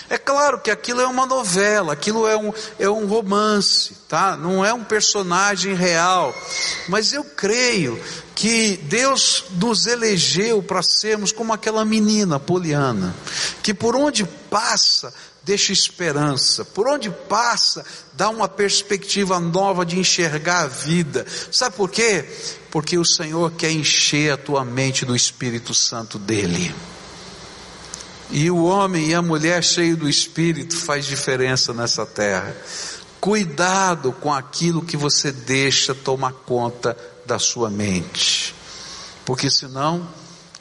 É 0.07 0.17
claro 0.19 0.59
que 0.59 0.69
aquilo 0.69 1.01
é 1.01 1.07
uma 1.07 1.25
novela, 1.25 1.93
aquilo 1.93 2.27
é 2.27 2.37
um, 2.37 2.53
é 2.77 2.87
um 2.87 3.07
romance, 3.07 3.95
tá? 4.07 4.37
Não 4.37 4.63
é 4.63 4.71
um 4.71 4.83
personagem 4.83 5.73
real. 5.73 6.35
Mas 6.87 7.11
eu 7.11 7.23
creio 7.23 7.99
que 8.35 8.77
Deus 8.83 9.45
nos 9.51 9.87
elegeu 9.87 10.61
para 10.61 10.83
sermos 10.83 11.31
como 11.31 11.53
aquela 11.53 11.83
menina 11.83 12.39
Poliana, 12.39 13.15
que 13.63 13.73
por 13.73 13.95
onde 13.95 14.25
passa 14.25 15.11
deixa 15.45 15.71
esperança. 15.71 16.65
Por 16.65 16.87
onde 16.87 17.09
passa, 17.09 17.85
dá 18.13 18.29
uma 18.29 18.49
perspectiva 18.49 19.39
nova 19.39 19.85
de 19.85 19.99
enxergar 19.99 20.63
a 20.63 20.67
vida. 20.67 21.25
Sabe 21.51 21.75
por 21.75 21.89
quê? 21.89 22.25
Porque 22.71 22.97
o 22.97 23.05
Senhor 23.05 23.51
quer 23.51 23.71
encher 23.71 24.33
a 24.33 24.37
tua 24.37 24.65
mente 24.65 25.05
do 25.05 25.15
Espírito 25.15 25.73
Santo 25.73 26.17
dele. 26.17 26.73
E 28.31 28.49
o 28.49 28.63
homem 28.63 29.09
e 29.09 29.13
a 29.13 29.21
mulher 29.21 29.63
cheio 29.63 29.95
do 29.95 30.09
Espírito 30.09 30.75
faz 30.75 31.05
diferença 31.05 31.73
nessa 31.73 32.07
terra. 32.07 32.57
Cuidado 33.21 34.11
com 34.11 34.33
aquilo 34.33 34.83
que 34.83 34.97
você 34.97 35.31
deixa 35.31 35.93
tomar 35.93 36.33
conta 36.33 36.97
da 37.25 37.37
sua 37.37 37.69
mente. 37.69 38.53
Porque 39.23 39.49
senão 39.49 40.07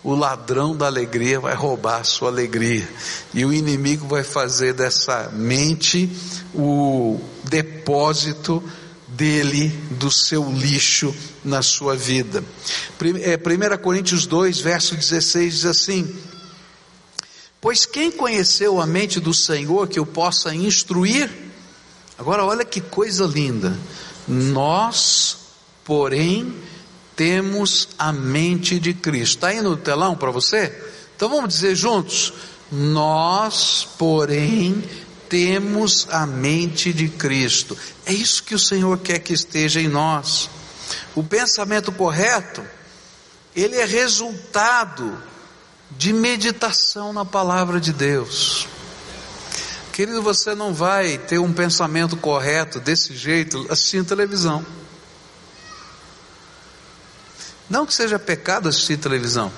o 0.05 0.15
ladrão 0.15 0.77
da 0.77 0.85
alegria 0.85 1.41
vai 1.41 1.55
roubar 1.55 2.03
a 2.03 2.05
sua 2.05 2.29
alegria. 2.29 2.87
E 3.33 3.43
o 3.43 3.53
inimigo 3.53 4.07
vai 4.07 4.23
fazer 4.23 4.75
dessa 4.75 5.31
mente 5.33 6.15
o 6.55 7.19
depósito 7.45 8.63
dele, 9.09 9.69
do 9.93 10.11
seu 10.11 10.51
lixo 10.53 11.15
na 11.43 11.63
sua 11.63 11.97
vida. 11.97 12.45
1 13.01 13.17
é, 13.73 13.77
Coríntios 13.79 14.27
2, 14.27 14.61
verso 14.61 14.95
16 14.95 15.55
diz 15.55 15.65
assim: 15.65 16.15
Pois 17.59 17.87
quem 17.87 18.11
conheceu 18.11 18.81
a 18.81 18.87
mente 18.87 19.19
do 19.19 19.33
Senhor 19.33 19.89
que 19.89 19.99
eu 19.99 20.05
possa 20.05 20.55
instruir? 20.55 21.31
Agora 22.19 22.45
olha 22.45 22.65
que 22.65 22.81
coisa 22.81 23.25
linda. 23.25 23.77
Nós, 24.29 25.39
porém, 25.83 26.55
temos 27.17 27.89
a 27.99 28.13
mente 28.13 28.79
de 28.79 28.95
Cristo. 28.95 29.37
Está 29.37 29.49
aí 29.49 29.61
no 29.61 29.77
telão 29.77 30.17
para 30.17 30.31
você? 30.31 30.73
Então 31.17 31.29
vamos 31.29 31.55
dizer 31.55 31.75
juntos: 31.75 32.33
Nós, 32.71 33.89
porém, 33.99 34.83
temos 35.29 36.07
a 36.11 36.27
mente 36.27 36.93
de 36.93 37.09
Cristo. 37.09 37.77
É 38.07 38.13
isso 38.13 38.43
que 38.43 38.55
o 38.55 38.59
Senhor 38.59 38.99
quer 38.99 39.19
que 39.19 39.33
esteja 39.33 39.81
em 39.81 39.89
nós. 39.89 40.51
O 41.15 41.23
pensamento 41.23 41.91
correto, 41.93 42.63
ele 43.55 43.77
é 43.77 43.85
resultado 43.85 45.21
de 45.91 46.13
meditação 46.13 47.13
na 47.13 47.25
palavra 47.25 47.81
de 47.81 47.93
Deus. 47.93 48.67
Querido, 49.93 50.23
você 50.23 50.57
não 50.57 50.75
vai 50.75 51.19
ter 51.19 51.39
um 51.39 51.53
pensamento 51.53 52.17
correto 52.17 52.81
desse 52.81 53.17
jeito 53.17 53.65
assistindo 53.71 54.07
televisão. 54.07 54.67
Não 57.69 57.87
que 57.87 57.95
seja 57.95 58.19
pecado 58.19 58.69
assistir 58.69 58.99
televisão, 58.99 59.51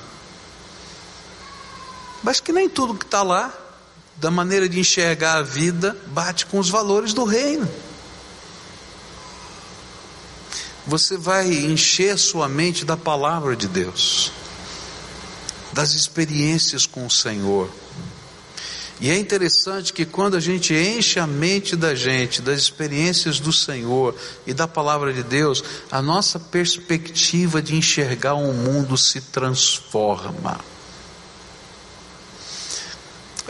mas 2.22 2.40
que 2.40 2.52
nem 2.52 2.68
tudo 2.68 2.94
que 2.94 3.04
está 3.04 3.22
lá, 3.22 3.52
da 4.16 4.30
maneira 4.30 4.68
de 4.68 4.80
enxergar 4.80 5.36
a 5.36 5.42
vida, 5.42 5.96
bate 6.06 6.46
com 6.46 6.58
os 6.58 6.68
valores 6.68 7.12
do 7.12 7.24
reino. 7.24 7.68
Você 10.86 11.16
vai 11.16 11.48
encher 11.48 12.16
sua 12.16 12.48
mente 12.48 12.84
da 12.84 12.96
palavra 12.96 13.56
de 13.56 13.66
Deus, 13.66 14.32
das 15.72 15.92
experiências 15.92 16.86
com 16.86 17.06
o 17.06 17.10
Senhor. 17.10 17.70
E 18.98 19.10
é 19.10 19.18
interessante 19.18 19.92
que 19.92 20.06
quando 20.06 20.36
a 20.36 20.40
gente 20.40 20.72
enche 20.74 21.20
a 21.20 21.26
mente 21.26 21.76
da 21.76 21.94
gente 21.94 22.40
das 22.40 22.58
experiências 22.58 23.38
do 23.38 23.52
Senhor 23.52 24.14
e 24.46 24.54
da 24.54 24.66
palavra 24.66 25.12
de 25.12 25.22
Deus, 25.22 25.62
a 25.90 26.00
nossa 26.00 26.40
perspectiva 26.40 27.60
de 27.60 27.74
enxergar 27.74 28.34
o 28.34 28.48
um 28.48 28.54
mundo 28.54 28.96
se 28.96 29.20
transforma. 29.20 30.58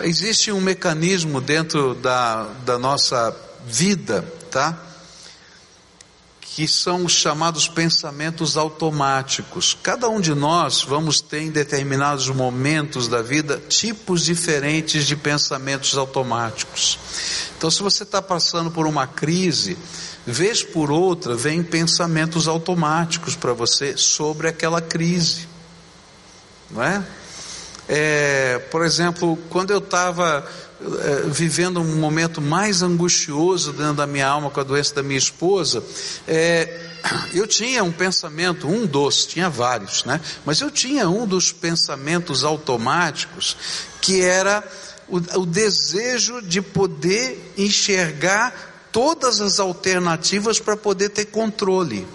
Existe 0.01 0.51
um 0.51 0.61
mecanismo 0.61 1.41
dentro 1.41 1.95
da, 1.95 2.45
da 2.65 2.79
nossa 2.79 3.35
vida, 3.67 4.23
tá? 4.51 4.79
Que 6.57 6.67
são 6.67 7.05
os 7.05 7.13
chamados 7.13 7.69
pensamentos 7.69 8.57
automáticos. 8.57 9.77
Cada 9.83 10.09
um 10.09 10.19
de 10.19 10.35
nós 10.35 10.83
vamos 10.83 11.21
ter 11.21 11.43
em 11.43 11.51
determinados 11.51 12.31
momentos 12.31 13.09
da 13.09 13.21
vida 13.21 13.63
tipos 13.69 14.25
diferentes 14.25 15.05
de 15.05 15.15
pensamentos 15.15 15.99
automáticos. 15.99 16.99
Então, 17.59 17.71
se 17.71 17.83
você 17.83 18.05
está 18.05 18.23
passando 18.23 18.71
por 18.71 18.87
uma 18.87 19.07
crise, 19.07 19.77
vez 20.27 20.63
por 20.63 20.91
outra 20.91 21.35
vem 21.35 21.63
pensamentos 21.63 22.49
automáticos 22.49 23.37
para 23.37 23.53
você 23.53 23.95
sobre 23.99 24.49
aquela 24.49 24.81
crise, 24.81 25.47
não 26.71 26.83
é? 26.83 27.05
é 27.87 28.59
por 28.71 28.83
exemplo, 28.83 29.37
quando 29.51 29.73
eu 29.73 29.79
estava 29.79 30.49
vivendo 31.31 31.81
um 31.81 31.97
momento 31.97 32.41
mais 32.41 32.83
angustioso 32.83 33.73
dentro 33.73 33.95
da 33.95 34.07
minha 34.07 34.29
alma 34.29 34.51
com 34.51 34.61
a 34.61 34.65
doença 34.65 34.95
da 34.95 35.03
minha 35.03 35.19
esposa, 35.19 35.83
é, 36.29 36.81
eu 37.33 37.47
tinha 37.47 37.83
um 37.83 37.93
pensamento, 37.93 38.69
um 38.69 38.87
dos, 38.87 39.25
tinha 39.25 39.49
vários, 39.49 40.05
né? 40.05 40.21
Mas 40.45 40.61
eu 40.61 40.71
tinha 40.71 41.09
um 41.09 41.27
dos 41.27 41.51
pensamentos 41.51 42.45
automáticos 42.45 43.57
que 44.01 44.21
era 44.21 44.63
o, 45.09 45.17
o 45.41 45.47
desejo 45.47 46.43
de 46.43 46.61
poder 46.61 47.55
enxergar 47.57 48.89
todas 48.93 49.41
as 49.41 49.59
alternativas 49.59 50.61
para 50.61 50.77
poder 50.77 51.09
ter 51.11 51.27
controle. 51.27 52.07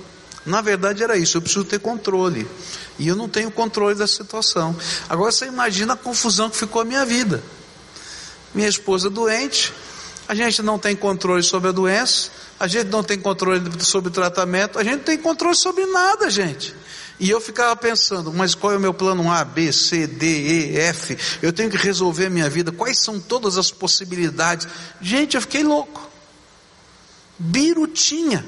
Na 0.46 0.62
verdade 0.62 1.04
era 1.04 1.18
isso, 1.18 1.38
eu 1.38 1.42
preciso 1.42 1.66
ter 1.66 1.80
controle. 1.80 2.48
E 3.00 3.08
eu 3.08 3.16
não 3.16 3.30
tenho 3.30 3.50
controle 3.50 3.96
da 3.96 4.08
situação. 4.08 4.76
Agora 5.10 5.32
você 5.32 5.46
imagina 5.46 5.94
a 5.94 5.98
confusão 5.98 6.50
que 6.50 6.58
ficou 6.58 6.82
a 6.82 6.86
minha 6.86 7.06
vida 7.06 7.42
minha 8.54 8.68
esposa 8.68 9.10
doente, 9.10 9.74
a 10.28 10.36
gente 10.36 10.62
não 10.62 10.80
tem 10.80 10.96
controle 10.96 11.44
sobre 11.44 11.70
a 11.70 11.72
doença, 11.72 12.32
a 12.60 12.68
gente 12.68 12.88
não 12.88 13.04
tem 13.04 13.20
controle 13.20 13.62
sobre 13.80 14.10
o 14.10 14.14
tratamento, 14.14 14.80
a 14.80 14.84
gente 14.84 14.98
não 14.98 15.04
tem 15.04 15.18
controle 15.18 15.56
sobre 15.56 15.86
nada, 15.86 16.30
gente. 16.30 16.76
E 17.20 17.30
eu 17.30 17.40
ficava 17.40 17.76
pensando, 17.76 18.34
mas 18.34 18.56
qual 18.56 18.74
é 18.74 18.78
o 18.78 18.80
meu 18.80 18.94
plano 18.94 19.32
A, 19.32 19.46
B, 19.46 19.72
C, 19.72 20.08
D, 20.08 20.26
E, 20.26 20.78
F? 20.78 21.18
Eu 21.42 21.54
tenho 21.54 21.70
que 21.70 21.78
resolver 21.78 22.26
a 22.26 22.30
minha 22.30 22.50
vida, 22.50 22.72
quais 22.72 23.00
são 23.00 23.20
todas 23.20 23.58
as 23.58 23.72
possibilidades? 23.72 24.68
Gente, 25.00 25.36
eu 25.36 25.42
fiquei 25.42 25.64
louco. 25.64 26.10
Birutinha. 27.38 28.44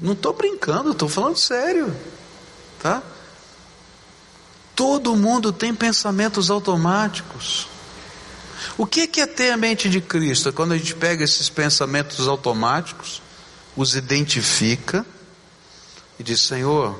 Não 0.00 0.14
estou 0.14 0.32
brincando, 0.32 0.90
estou 0.90 1.08
falando 1.08 1.36
sério. 1.36 1.94
Tá? 2.80 3.00
Todo 4.74 5.14
mundo 5.14 5.52
tem 5.52 5.72
pensamentos 5.72 6.50
automáticos. 6.50 7.68
O 8.76 8.86
que 8.86 9.20
é 9.20 9.26
ter 9.26 9.50
a 9.50 9.56
mente 9.56 9.88
de 9.88 10.00
Cristo? 10.00 10.48
É 10.48 10.52
quando 10.52 10.72
a 10.72 10.78
gente 10.78 10.94
pega 10.94 11.24
esses 11.24 11.48
pensamentos 11.48 12.28
automáticos, 12.28 13.22
os 13.76 13.94
identifica 13.94 15.04
e 16.18 16.22
diz: 16.22 16.40
Senhor, 16.40 16.98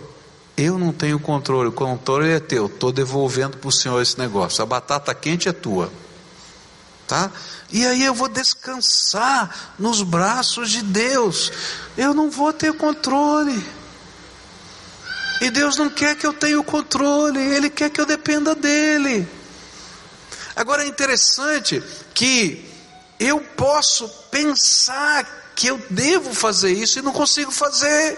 eu 0.57 0.79
não 0.79 0.93
tenho 0.93 1.19
controle, 1.19 1.69
o 1.69 1.73
controle 1.73 2.31
é 2.31 2.41
teu, 2.41 2.67
estou 2.67 2.93
devolvendo 2.93 3.57
para 3.57 3.69
o 3.69 3.73
Senhor 3.73 4.01
esse 4.01 4.19
negócio. 4.19 4.63
A 4.63 4.67
batata 4.67 5.15
quente 5.15 5.49
é 5.49 5.53
tua, 5.53 5.91
tá? 7.07 7.31
E 7.71 7.87
aí 7.87 8.05
eu 8.05 8.15
vou 8.15 8.29
descansar 8.29 9.75
nos 9.79 10.03
braços 10.03 10.71
de 10.71 10.83
Deus. 10.83 11.51
Eu 11.97 12.13
não 12.13 12.31
vou 12.31 12.53
ter 12.53 12.73
controle. 12.75 13.65
E 15.41 15.51
Deus 15.51 15.77
não 15.77 15.91
quer 15.91 16.15
que 16.15 16.27
eu 16.27 16.33
tenha 16.33 16.61
o 16.61 16.65
controle, 16.65 17.41
Ele 17.41 17.69
quer 17.69 17.91
que 17.91 18.01
eu 18.01 18.07
dependa 18.07 18.55
dEle. 18.55 19.27
Agora 20.63 20.85
é 20.85 20.87
interessante 20.87 21.83
que 22.15 22.65
eu 23.19 23.41
posso 23.41 24.09
pensar 24.31 25.53
que 25.57 25.67
eu 25.67 25.77
devo 25.91 26.33
fazer 26.33 26.71
isso 26.71 27.01
e 27.01 27.03
não 27.03 27.11
consigo 27.11 27.51
fazer. 27.51 28.17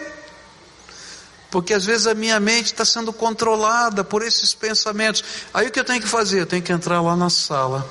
Porque 1.51 1.73
às 1.73 1.87
vezes 1.87 2.07
a 2.07 2.13
minha 2.13 2.39
mente 2.39 2.67
está 2.67 2.85
sendo 2.85 3.15
controlada 3.15 4.05
por 4.05 4.23
esses 4.23 4.53
pensamentos. 4.53 5.25
Aí 5.55 5.69
o 5.69 5.71
que 5.71 5.81
eu 5.81 5.85
tenho 5.85 6.03
que 6.03 6.07
fazer? 6.07 6.41
Eu 6.41 6.47
tenho 6.47 6.63
que 6.63 6.71
entrar 6.71 7.01
lá 7.01 7.17
na 7.17 7.31
sala 7.31 7.91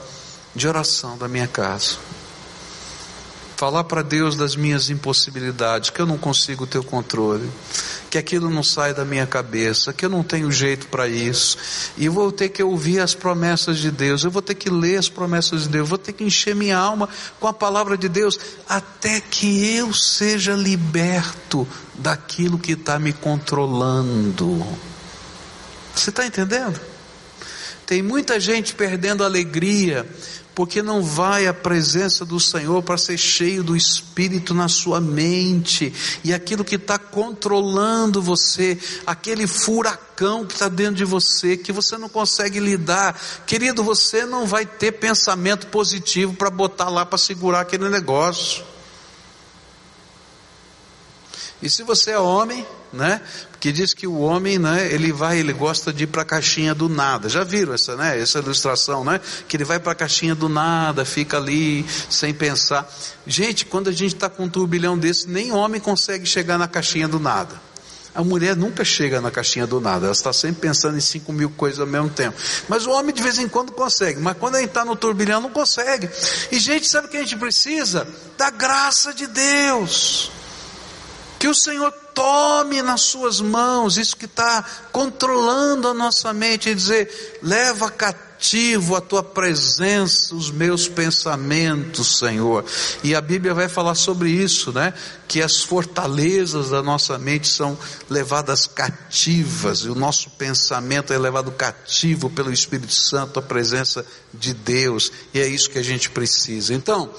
de 0.54 0.68
oração 0.68 1.18
da 1.18 1.28
minha 1.28 1.48
casa. 1.48 1.98
Falar 3.64 3.86
para 3.86 4.02
Deus 4.02 4.36
das 4.36 4.58
minhas 4.58 4.90
impossibilidades, 4.90 5.90
que 5.90 6.02
eu 6.02 6.06
não 6.06 6.18
consigo 6.18 6.66
o 6.66 6.84
controle 6.84 7.50
que 8.10 8.18
aquilo 8.18 8.50
não 8.50 8.62
sai 8.62 8.94
da 8.94 9.06
minha 9.06 9.26
cabeça, 9.26 9.94
que 9.94 10.06
eu 10.06 10.10
não 10.10 10.22
tenho 10.22 10.52
jeito 10.52 10.88
para 10.88 11.08
isso, 11.08 11.58
e 11.98 12.10
vou 12.10 12.30
ter 12.30 12.50
que 12.50 12.62
ouvir 12.62 13.00
as 13.00 13.16
promessas 13.16 13.78
de 13.78 13.90
Deus, 13.90 14.26
eu 14.26 14.30
vou 14.30 14.42
ter 14.42 14.56
que 14.56 14.70
ler 14.70 14.98
as 14.98 15.08
promessas 15.08 15.62
de 15.64 15.70
Deus, 15.70 15.88
vou 15.88 15.98
ter 15.98 16.12
que 16.12 16.26
encher 16.26 16.54
minha 16.54 16.78
alma 16.78 17.08
com 17.40 17.48
a 17.48 17.54
palavra 17.54 17.98
de 17.98 18.10
Deus, 18.10 18.38
até 18.68 19.22
que 19.22 19.74
eu 19.78 19.94
seja 19.94 20.52
liberto 20.52 21.66
daquilo 21.94 22.60
que 22.60 22.74
está 22.74 23.00
me 23.00 23.14
controlando. 23.14 24.62
Você 25.96 26.10
está 26.10 26.26
entendendo? 26.26 26.82
Tem 27.86 28.02
muita 28.02 28.42
gente 28.42 28.76
perdendo 28.76 29.24
alegria 29.24 30.06
porque 30.56 30.82
não 30.82 31.02
vai 31.02 31.48
à 31.48 31.54
presença 31.54 32.26
do 32.26 32.40
Senhor 32.40 32.84
para 32.84 32.98
ser 32.98 33.18
cheio 33.18 33.64
do 33.64 33.76
Espírito 33.76 34.54
na 34.54 34.68
sua 34.68 35.02
mente, 35.02 35.94
e 36.24 36.34
aquilo 36.34 36.64
que 36.64 36.76
está 36.76 36.98
controlando 36.98 38.22
você, 38.22 38.78
aquele 39.06 39.48
furacão 39.48 40.46
que 40.46 40.54
está 40.54 40.70
dentro 40.70 40.96
de 40.96 41.06
você, 41.06 41.58
que 41.58 41.72
você 41.72 41.98
não 41.98 42.08
consegue 42.08 42.60
lidar, 42.60 43.20
querido, 43.46 43.84
você 43.84 44.26
não 44.26 44.46
vai 44.46 44.66
ter 44.66 44.94
pensamento 44.94 45.68
positivo 45.68 46.34
para 46.34 46.50
botar 46.50 46.90
lá 46.90 47.06
para 47.06 47.18
segurar 47.18 47.62
aquele 47.62 47.90
negócio. 47.90 48.64
E 51.62 51.70
se 51.70 51.82
você 51.82 52.12
é 52.12 52.20
homem, 52.20 52.66
né? 52.94 53.20
Que 53.60 53.72
diz 53.72 53.94
que 53.94 54.06
o 54.06 54.20
homem, 54.20 54.60
né? 54.60 54.88
Ele 54.92 55.12
vai, 55.12 55.40
ele 55.40 55.52
gosta 55.52 55.92
de 55.92 56.04
ir 56.04 56.08
para 56.08 56.22
a 56.22 56.26
caixinha 56.26 56.76
do 56.76 56.88
nada. 56.88 57.28
Já 57.28 57.44
viram 57.44 57.74
essa, 57.74 57.96
né? 57.96 58.20
Essa 58.20 58.40
ilustração, 58.40 59.04
né? 59.04 59.20
Que 59.48 59.58
ele 59.58 59.64
vai 59.64 59.80
para 59.80 59.94
a 59.94 59.96
caixinha 59.96 60.36
do 60.36 60.48
nada, 60.48 61.04
fica 61.04 61.38
ali 61.38 61.86
sem 62.10 62.34
pensar. 62.34 62.88
Gente, 63.26 63.66
quando 63.66 63.90
a 63.90 63.92
gente 63.92 64.14
está 64.14 64.30
com 64.30 64.44
um 64.44 64.50
turbilhão 64.50 64.98
desse, 64.98 65.28
nem 65.28 65.52
homem 65.52 65.82
consegue 65.82 66.26
chegar 66.26 66.58
na 66.58 66.68
caixinha 66.68 67.08
do 67.08 67.20
nada. 67.20 67.74
A 68.16 68.24
mulher 68.24 68.56
nunca 68.56 68.86
chega 68.86 69.20
na 69.20 69.32
caixinha 69.32 69.66
do 69.66 69.82
nada, 69.82 70.06
ela 70.06 70.14
está 70.14 70.32
sempre 70.32 70.62
pensando 70.62 70.96
em 70.96 71.02
cinco 71.02 71.34
mil 71.34 71.50
coisas 71.50 71.80
ao 71.80 71.88
mesmo 71.88 72.12
tempo. 72.12 72.38
Mas 72.70 72.86
o 72.86 72.92
homem 72.92 73.14
de 73.14 73.24
vez 73.24 73.40
em 73.40 73.50
quando 73.50 73.72
consegue, 73.72 74.20
mas 74.20 74.38
quando 74.38 74.56
ele 74.56 74.66
está 74.66 74.86
no 74.86 74.96
turbilhão 74.96 75.42
não 75.42 75.50
consegue. 75.50 76.08
E 76.52 76.60
gente, 76.60 76.88
sabe 76.88 77.08
o 77.08 77.10
que 77.10 77.18
a 77.18 77.22
gente 77.22 77.38
precisa? 77.38 78.08
Da 78.38 78.52
graça 78.52 79.14
de 79.14 79.26
Deus. 79.26 80.32
Que 81.40 81.48
o 81.48 81.56
Senhor 81.56 81.92
tome 82.14 82.82
nas 82.82 83.02
suas 83.02 83.42
mãos 83.42 83.98
isso 83.98 84.16
que 84.16 84.26
está 84.26 84.64
controlando 84.92 85.88
a 85.88 85.94
nossa 85.94 86.34
mente 86.34 86.70
e 86.70 86.76
dizer: 86.76 87.40
leva 87.42 87.90
cativo 87.90 88.96
a 88.96 89.02
tua 89.02 89.24
presença, 89.24 90.36
os 90.36 90.52
meus 90.52 90.88
pensamentos, 90.88 92.20
Senhor. 92.20 92.66
E 93.04 93.16
a 93.16 93.22
Bíblia 93.22 93.54
vai 93.54 93.70
falar 93.70 93.96
sobre 93.96 94.30
isso, 94.30 94.72
né? 94.72 94.94
Que 95.28 95.42
as 95.42 95.64
fortalezas 95.64 96.70
da 96.70 96.84
nossa 96.84 97.18
mente 97.18 97.48
são 97.48 97.78
levadas 98.10 98.68
cativas 98.68 99.80
e 99.80 99.90
o 99.90 99.96
nosso 99.96 100.30
pensamento 100.32 101.14
é 101.14 101.18
levado 101.18 101.52
cativo 101.52 102.30
pelo 102.30 102.52
Espírito 102.52 102.94
Santo, 102.94 103.40
a 103.40 103.44
presença 103.44 104.06
de 104.34 104.54
Deus. 104.54 105.12
E 105.34 105.40
é 105.40 105.48
isso 105.48 105.70
que 105.70 105.80
a 105.80 105.84
gente 105.84 106.10
precisa. 106.10 106.74
Então, 106.74 107.10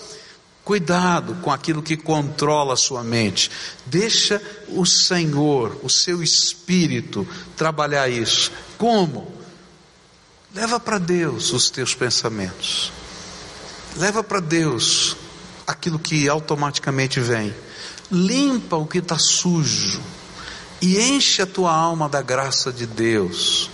Cuidado 0.65 1.35
com 1.43 1.53
aquilo 1.53 1.83
que 1.83 1.97
controla 1.97 2.73
a 2.73 2.77
sua 2.77 3.05
mente. 3.05 3.51
Deixa 3.85 4.41
o 4.69 4.87
Senhor, 4.87 5.79
o 5.83 5.91
seu 5.91 6.23
espírito, 6.23 7.29
trabalhar 7.55 8.09
isso. 8.09 8.51
Como? 8.79 9.31
Leva 10.55 10.81
para 10.81 10.99
Deus 10.99 11.53
os 11.53 11.69
teus 11.69 11.95
pensamentos. 11.95 12.91
Leva 13.97 14.25
para 14.25 14.41
Deus 14.41 15.17
aquilo 15.67 15.99
que 15.99 16.29
automaticamente 16.29 17.21
vem. 17.21 17.55
Limpa 18.11 18.77
o 18.77 18.87
que 18.87 18.99
está 18.99 19.19
sujo. 19.19 20.01
E 20.81 20.99
enche 20.99 21.43
a 21.43 21.47
tua 21.47 21.75
alma 21.75 22.09
da 22.09 22.23
graça 22.23 22.73
de 22.73 22.87
Deus. 22.87 23.71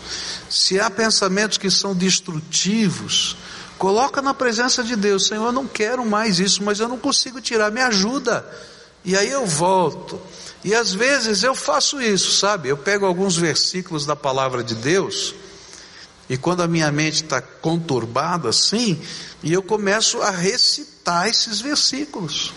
Se 0.49 0.81
há 0.81 0.91
pensamentos 0.91 1.57
que 1.57 1.71
são 1.71 1.95
destrutivos, 1.95 3.37
Coloca 3.81 4.21
na 4.21 4.35
presença 4.35 4.85
de 4.85 4.95
Deus, 4.95 5.27
Senhor, 5.27 5.47
eu 5.47 5.53
não 5.53 5.67
quero 5.67 6.05
mais 6.05 6.39
isso, 6.39 6.63
mas 6.63 6.81
eu 6.81 6.87
não 6.87 6.99
consigo 6.99 7.41
tirar, 7.41 7.73
me 7.73 7.81
ajuda. 7.81 8.47
E 9.03 9.17
aí 9.17 9.31
eu 9.31 9.47
volto. 9.47 10.21
E 10.63 10.75
às 10.75 10.93
vezes 10.93 11.43
eu 11.43 11.55
faço 11.55 11.99
isso, 11.99 12.31
sabe? 12.31 12.69
Eu 12.69 12.77
pego 12.77 13.07
alguns 13.07 13.39
versículos 13.39 14.05
da 14.05 14.15
palavra 14.15 14.63
de 14.63 14.75
Deus, 14.75 15.35
e 16.29 16.37
quando 16.37 16.63
a 16.63 16.69
minha 16.69 16.93
mente 16.93 17.25
está 17.25 17.41
conturbada 17.41 18.51
assim, 18.51 19.01
e 19.43 19.51
eu 19.51 19.63
começo 19.63 20.21
a 20.21 20.31
recitar 20.31 21.27
esses 21.27 21.63
versículos. 21.63 22.53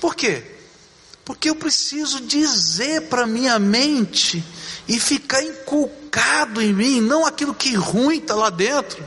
Por 0.00 0.14
quê? 0.14 0.44
Porque 1.24 1.50
eu 1.50 1.56
preciso 1.56 2.20
dizer 2.20 3.08
para 3.08 3.26
minha 3.26 3.58
mente 3.58 4.44
e 4.86 5.00
ficar 5.00 5.42
inculcado 5.42 6.62
em 6.62 6.72
mim, 6.72 7.00
não 7.00 7.26
aquilo 7.26 7.52
que 7.52 7.74
ruim 7.74 8.18
está 8.18 8.36
lá 8.36 8.50
dentro 8.50 9.04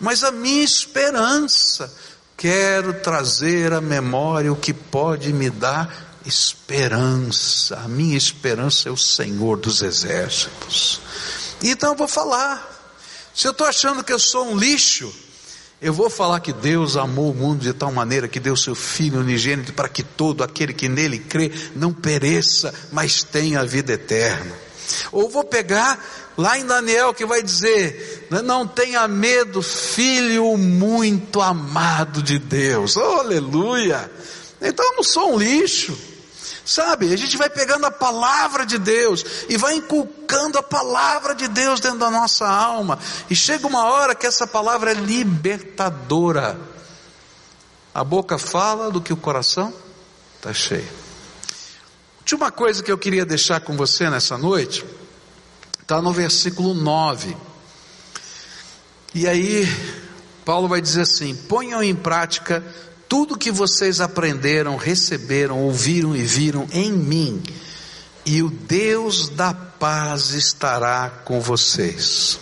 mas 0.00 0.22
a 0.24 0.30
minha 0.30 0.64
esperança. 0.64 1.92
Quero 2.36 2.92
trazer 2.94 3.72
à 3.72 3.80
memória 3.80 4.52
o 4.52 4.56
que 4.56 4.74
pode 4.74 5.32
me 5.32 5.48
dar 5.48 6.20
esperança. 6.26 7.76
A 7.76 7.88
minha 7.88 8.16
esperança 8.16 8.88
é 8.88 8.92
o 8.92 8.96
Senhor 8.96 9.56
dos 9.56 9.80
exércitos. 9.80 11.00
Então 11.62 11.92
eu 11.92 11.96
vou 11.96 12.08
falar. 12.08 12.74
Se 13.34 13.46
eu 13.46 13.52
estou 13.52 13.66
achando 13.66 14.04
que 14.04 14.12
eu 14.12 14.18
sou 14.18 14.50
um 14.50 14.56
lixo, 14.56 15.12
eu 15.80 15.92
vou 15.92 16.08
falar 16.08 16.40
que 16.40 16.52
Deus 16.52 16.96
amou 16.96 17.30
o 17.30 17.34
mundo 17.34 17.60
de 17.60 17.72
tal 17.72 17.92
maneira 17.92 18.28
que 18.28 18.40
deu 18.40 18.56
seu 18.56 18.74
Filho 18.74 19.20
unigênito 19.20 19.74
para 19.74 19.88
que 19.88 20.02
todo 20.02 20.42
aquele 20.42 20.72
que 20.72 20.88
nele 20.88 21.18
crê 21.18 21.52
não 21.74 21.92
pereça, 21.92 22.72
mas 22.92 23.22
tenha 23.22 23.60
a 23.60 23.64
vida 23.64 23.92
eterna. 23.92 24.65
Ou 25.12 25.28
vou 25.28 25.44
pegar 25.44 25.98
lá 26.36 26.58
em 26.58 26.66
Daniel 26.66 27.14
que 27.14 27.26
vai 27.26 27.42
dizer: 27.42 28.28
Não 28.44 28.66
tenha 28.66 29.06
medo, 29.08 29.62
filho 29.62 30.56
muito 30.56 31.40
amado 31.40 32.22
de 32.22 32.38
Deus. 32.38 32.96
Oh, 32.96 33.20
aleluia! 33.20 34.10
Então 34.60 34.84
eu 34.84 34.96
não 34.96 35.02
sou 35.02 35.34
um 35.34 35.38
lixo. 35.38 35.96
Sabe, 36.64 37.12
a 37.12 37.16
gente 37.16 37.36
vai 37.36 37.48
pegando 37.48 37.86
a 37.86 37.92
palavra 37.92 38.66
de 38.66 38.76
Deus 38.76 39.24
e 39.48 39.56
vai 39.56 39.76
inculcando 39.76 40.58
a 40.58 40.62
palavra 40.64 41.32
de 41.32 41.46
Deus 41.46 41.78
dentro 41.78 42.00
da 42.00 42.10
nossa 42.10 42.44
alma, 42.44 42.98
e 43.30 43.36
chega 43.36 43.68
uma 43.68 43.84
hora 43.84 44.16
que 44.16 44.26
essa 44.26 44.48
palavra 44.48 44.90
é 44.90 44.94
libertadora. 44.94 46.58
A 47.94 48.02
boca 48.02 48.36
fala 48.36 48.90
do 48.90 49.00
que 49.00 49.12
o 49.12 49.16
coração 49.16 49.72
está 50.36 50.52
cheio. 50.52 51.05
Última 52.26 52.50
coisa 52.50 52.82
que 52.82 52.90
eu 52.90 52.98
queria 52.98 53.24
deixar 53.24 53.60
com 53.60 53.76
você 53.76 54.10
nessa 54.10 54.36
noite 54.36 54.84
Está 55.80 56.02
no 56.02 56.12
versículo 56.12 56.74
9. 56.74 57.36
E 59.14 59.28
aí, 59.28 59.64
Paulo 60.44 60.66
vai 60.66 60.80
dizer 60.80 61.02
assim: 61.02 61.36
ponham 61.36 61.80
em 61.80 61.94
prática 61.94 62.64
tudo 63.08 63.38
que 63.38 63.52
vocês 63.52 64.00
aprenderam, 64.00 64.74
receberam, 64.76 65.60
ouviram 65.60 66.16
e 66.16 66.24
viram 66.24 66.66
em 66.72 66.90
mim, 66.90 67.40
e 68.24 68.42
o 68.42 68.50
Deus 68.50 69.28
da 69.28 69.54
paz 69.54 70.30
estará 70.30 71.08
com 71.24 71.40
vocês. 71.40 72.40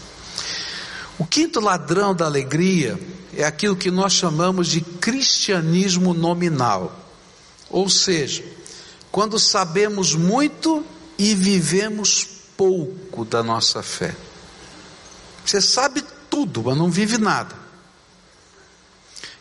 O 1.19 1.27
quinto 1.27 1.61
ladrão 1.61 2.15
da 2.15 2.25
alegria 2.25 2.99
é 3.37 3.45
aquilo 3.45 3.77
que 3.77 3.91
nós 3.91 4.15
chamamos 4.15 4.69
de 4.69 4.81
cristianismo 4.81 6.15
nominal. 6.15 6.99
Ou 7.69 7.91
seja, 7.91 8.43
quando 9.15 9.39
sabemos 9.39 10.17
muito 10.17 10.85
e 11.17 11.37
vivemos 11.37 12.27
pouco 12.57 13.25
da 13.25 13.45
nossa 13.45 13.81
fé. 13.81 14.13
Você 15.47 15.61
sabe 15.61 16.03
tudo, 16.29 16.65
mas 16.65 16.77
não 16.77 16.91
vive 16.91 17.17
nada. 17.17 17.55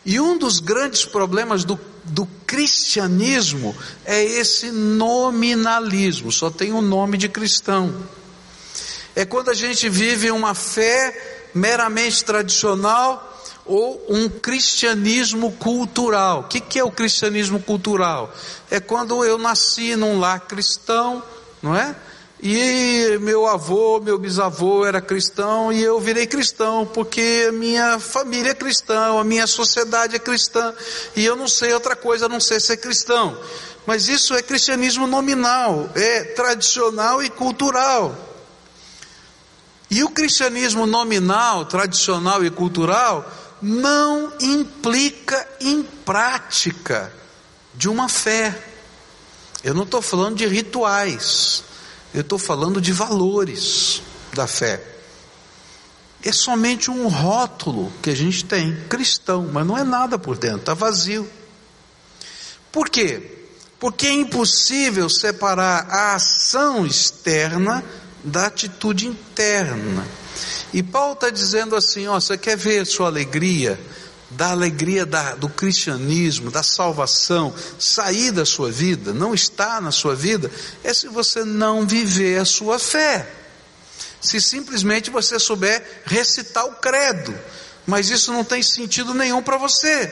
E 0.06 0.20
um 0.20 0.38
dos 0.38 0.60
grandes 0.60 1.04
problemas 1.04 1.64
do, 1.64 1.76
do 2.04 2.24
cristianismo 2.46 3.74
é 4.04 4.22
esse 4.22 4.70
nominalismo, 4.70 6.30
só 6.30 6.50
tem 6.50 6.70
o 6.70 6.76
um 6.76 6.80
nome 6.80 7.18
de 7.18 7.28
cristão. 7.28 7.96
É 9.16 9.24
quando 9.24 9.48
a 9.48 9.54
gente 9.54 9.88
vive 9.88 10.30
uma 10.30 10.54
fé 10.54 11.50
meramente 11.52 12.24
tradicional 12.24 13.33
ou 13.66 14.04
um 14.08 14.28
cristianismo 14.28 15.52
cultural. 15.52 16.40
O 16.40 16.44
que, 16.44 16.60
que 16.60 16.78
é 16.78 16.84
o 16.84 16.90
cristianismo 16.90 17.60
cultural? 17.60 18.32
É 18.70 18.78
quando 18.78 19.24
eu 19.24 19.38
nasci 19.38 19.96
num 19.96 20.18
lar 20.18 20.40
cristão, 20.40 21.22
não 21.62 21.74
é? 21.74 21.94
E 22.42 23.16
meu 23.22 23.46
avô, 23.46 24.00
meu 24.00 24.18
bisavô 24.18 24.84
era 24.84 25.00
cristão 25.00 25.72
e 25.72 25.82
eu 25.82 25.98
virei 25.98 26.26
cristão 26.26 26.84
porque 26.84 27.46
a 27.48 27.52
minha 27.52 27.98
família 27.98 28.50
é 28.50 28.54
cristã, 28.54 29.18
a 29.18 29.24
minha 29.24 29.46
sociedade 29.46 30.16
é 30.16 30.18
cristã 30.18 30.74
e 31.16 31.24
eu 31.24 31.36
não 31.36 31.48
sei 31.48 31.72
outra 31.72 31.96
coisa 31.96 32.26
a 32.26 32.28
não 32.28 32.40
ser 32.40 32.60
ser 32.60 32.76
cristão. 32.76 33.34
Mas 33.86 34.08
isso 34.08 34.34
é 34.34 34.42
cristianismo 34.42 35.06
nominal, 35.06 35.88
é 35.94 36.24
tradicional 36.24 37.22
e 37.22 37.30
cultural. 37.30 38.14
E 39.90 40.02
o 40.02 40.10
cristianismo 40.10 40.84
nominal, 40.86 41.64
tradicional 41.64 42.44
e 42.44 42.50
cultural 42.50 43.24
não 43.64 44.30
implica 44.38 45.48
em 45.58 45.82
prática 45.82 47.10
de 47.74 47.88
uma 47.88 48.10
fé. 48.10 48.62
Eu 49.64 49.72
não 49.72 49.84
estou 49.84 50.02
falando 50.02 50.36
de 50.36 50.46
rituais. 50.46 51.64
Eu 52.12 52.20
estou 52.20 52.38
falando 52.38 52.78
de 52.78 52.92
valores 52.92 54.02
da 54.34 54.46
fé. 54.46 54.84
É 56.22 56.30
somente 56.30 56.90
um 56.90 57.08
rótulo 57.08 57.90
que 58.02 58.10
a 58.10 58.14
gente 58.14 58.44
tem, 58.44 58.76
cristão, 58.88 59.48
mas 59.50 59.66
não 59.66 59.78
é 59.78 59.82
nada 59.82 60.18
por 60.18 60.36
dentro, 60.36 60.58
está 60.58 60.74
vazio. 60.74 61.28
Por 62.70 62.90
quê? 62.90 63.48
Porque 63.80 64.06
é 64.06 64.12
impossível 64.12 65.08
separar 65.08 65.86
a 65.88 66.14
ação 66.14 66.86
externa 66.86 67.82
da 68.24 68.46
atitude 68.46 69.06
interna. 69.06 70.06
E 70.72 70.82
Paulo 70.82 71.12
está 71.12 71.30
dizendo 71.30 71.76
assim: 71.76 72.06
ó, 72.08 72.18
você 72.18 72.38
quer 72.38 72.56
ver 72.56 72.86
sua 72.86 73.06
alegria? 73.06 73.78
Da 74.30 74.50
alegria 74.50 75.06
da, 75.06 75.36
do 75.36 75.48
cristianismo, 75.48 76.50
da 76.50 76.62
salvação, 76.62 77.54
sair 77.78 78.32
da 78.32 78.44
sua 78.44 78.72
vida, 78.72 79.12
não 79.12 79.32
está 79.32 79.80
na 79.80 79.92
sua 79.92 80.16
vida, 80.16 80.50
é 80.82 80.92
se 80.92 81.06
você 81.06 81.44
não 81.44 81.86
viver 81.86 82.40
a 82.40 82.44
sua 82.44 82.78
fé. 82.78 83.30
Se 84.20 84.40
simplesmente 84.40 85.10
você 85.10 85.38
souber 85.38 86.02
recitar 86.04 86.64
o 86.64 86.76
credo, 86.76 87.38
mas 87.86 88.08
isso 88.08 88.32
não 88.32 88.42
tem 88.42 88.62
sentido 88.62 89.14
nenhum 89.14 89.42
para 89.42 89.58
você. 89.58 90.10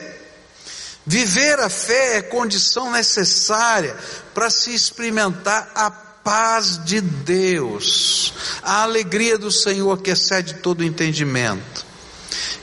Viver 1.05 1.59
a 1.59 1.67
fé 1.67 2.17
é 2.17 2.21
condição 2.21 2.91
necessária 2.91 3.97
para 4.33 4.49
se 4.49 4.73
experimentar 4.73 5.69
a 5.75 5.91
paz 6.23 6.83
de 6.85 7.01
Deus, 7.01 8.33
a 8.61 8.83
alegria 8.83 9.37
do 9.37 9.51
Senhor 9.51 10.01
que 10.01 10.11
excede 10.11 10.55
todo 10.55 10.83
entendimento. 10.83 11.85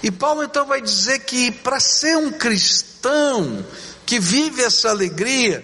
E 0.02 0.10
Paulo 0.10 0.42
então 0.42 0.66
vai 0.66 0.80
dizer 0.80 1.20
que 1.20 1.50
para 1.50 1.78
ser 1.78 2.16
um 2.16 2.32
cristão 2.32 3.64
que 4.06 4.18
vive 4.18 4.62
essa 4.62 4.88
alegria, 4.88 5.62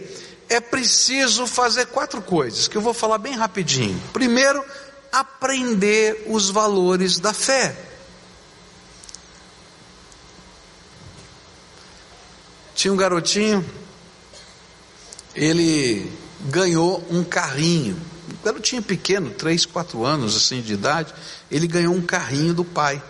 é 0.49 0.61
preciso 0.61 1.47
fazer 1.47 1.87
quatro 1.87 2.21
coisas, 2.23 2.69
que 2.69 2.77
eu 2.77 2.83
vou 2.83 2.95
falar 2.95 3.19
bem 3.19 3.35
rapidinho. 3.35 4.01
Primeiro, 4.13 4.63
aprender 5.11 6.25
os 6.29 6.51
valores 6.51 7.19
da 7.19 7.33
fé. 7.33 7.75
Tinha 12.75 12.93
um 12.93 12.97
garotinho, 12.97 13.65
ele 15.35 16.13
ganhou 16.41 17.07
um 17.11 17.25
carrinho. 17.25 17.97
Um 18.29 18.45
garotinho 18.45 18.83
pequeno, 18.83 19.31
3, 19.31 19.67
4 19.67 20.05
anos 20.05 20.37
assim 20.37 20.61
de 20.61 20.75
idade, 20.75 21.13
ele 21.51 21.67
ganhou 21.67 21.95
um 21.95 22.03
carrinho 22.03 22.55
do 22.55 22.65
pai. 22.65 23.03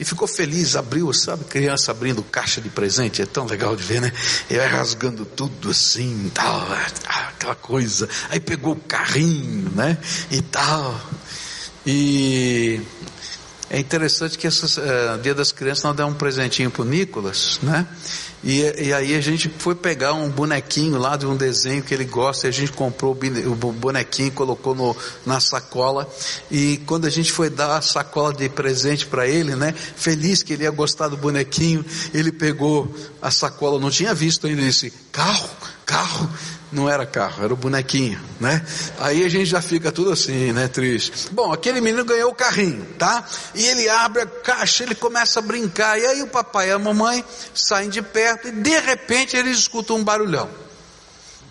E 0.00 0.04
ficou 0.04 0.26
feliz, 0.26 0.74
abriu, 0.74 1.12
sabe, 1.12 1.44
criança 1.44 1.92
abrindo 1.92 2.22
caixa 2.24 2.60
de 2.60 2.68
presente, 2.68 3.22
é 3.22 3.26
tão 3.26 3.46
legal 3.46 3.76
de 3.76 3.84
ver, 3.84 4.00
né? 4.00 4.12
Ele 4.50 4.58
vai 4.58 4.68
rasgando 4.68 5.24
tudo 5.24 5.70
assim, 5.70 6.30
tal, 6.34 6.66
aquela 7.06 7.54
coisa. 7.54 8.08
Aí 8.28 8.40
pegou 8.40 8.72
o 8.72 8.80
carrinho, 8.80 9.70
né? 9.76 9.96
E 10.30 10.42
tal. 10.42 11.00
E 11.86 12.80
é 13.70 13.78
interessante 13.78 14.36
que 14.36 14.46
esse 14.46 14.80
eh, 14.80 15.18
Dia 15.22 15.34
das 15.34 15.52
Crianças 15.52 15.84
nós 15.84 15.96
demos 15.96 16.14
um 16.14 16.16
presentinho 16.16 16.70
para 16.70 16.82
o 16.82 16.84
Nicolas, 16.84 17.60
né? 17.62 17.86
E, 18.44 18.88
e, 18.88 18.92
aí 18.92 19.14
a 19.14 19.20
gente 19.20 19.48
foi 19.48 19.74
pegar 19.74 20.14
um 20.14 20.28
bonequinho 20.28 20.98
lá 20.98 21.16
de 21.16 21.26
um 21.26 21.36
desenho 21.36 21.82
que 21.82 21.94
ele 21.94 22.04
gosta, 22.04 22.46
e 22.46 22.48
a 22.48 22.52
gente 22.52 22.72
comprou 22.72 23.12
o 23.12 23.72
bonequinho, 23.72 24.32
colocou 24.32 24.74
no, 24.74 24.96
na 25.24 25.38
sacola, 25.38 26.08
e 26.50 26.78
quando 26.86 27.06
a 27.06 27.10
gente 27.10 27.30
foi 27.30 27.48
dar 27.48 27.76
a 27.76 27.80
sacola 27.80 28.32
de 28.32 28.48
presente 28.48 29.06
para 29.06 29.28
ele, 29.28 29.54
né? 29.54 29.72
Feliz 29.72 30.42
que 30.42 30.54
ele 30.54 30.64
ia 30.64 30.70
gostar 30.70 31.08
do 31.08 31.16
bonequinho, 31.16 31.84
ele 32.12 32.32
pegou 32.32 32.92
a 33.20 33.30
sacola, 33.30 33.78
não 33.78 33.90
tinha 33.90 34.12
visto 34.12 34.46
ainda, 34.46 34.62
disse, 34.62 34.92
carro, 35.12 35.48
carro, 35.86 36.28
não 36.72 36.88
era 36.88 37.04
carro, 37.04 37.44
era 37.44 37.52
o 37.52 37.56
bonequinho, 37.56 38.18
né? 38.40 38.64
Aí 38.98 39.24
a 39.24 39.28
gente 39.28 39.46
já 39.46 39.60
fica 39.60 39.92
tudo 39.92 40.10
assim, 40.10 40.52
né, 40.52 40.68
triste. 40.68 41.28
Bom, 41.30 41.52
aquele 41.52 41.80
menino 41.80 42.04
ganhou 42.04 42.30
o 42.30 42.34
carrinho, 42.34 42.84
tá? 42.98 43.24
E 43.54 43.64
ele 43.64 43.88
abre 43.88 44.22
a 44.22 44.26
caixa, 44.26 44.82
ele 44.82 44.94
começa 44.94 45.38
a 45.38 45.42
brincar, 45.42 45.98
e 45.98 46.06
aí 46.06 46.22
o 46.22 46.28
papai 46.28 46.68
e 46.68 46.72
a 46.72 46.78
mamãe 46.78 47.24
saem 47.54 47.90
de 47.90 48.00
perto 48.00 48.48
e 48.48 48.52
de 48.52 48.78
repente 48.80 49.36
eles 49.36 49.58
escutam 49.58 49.96
um 49.96 50.04
barulhão. 50.04 50.48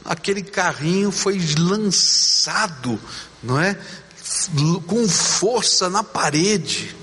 Aquele 0.04 0.42
carrinho 0.42 1.12
foi 1.12 1.40
lançado, 1.60 3.00
não 3.44 3.62
é? 3.62 3.78
Com 4.88 5.08
força 5.08 5.90
na 5.90 6.04
parede. 6.04 6.96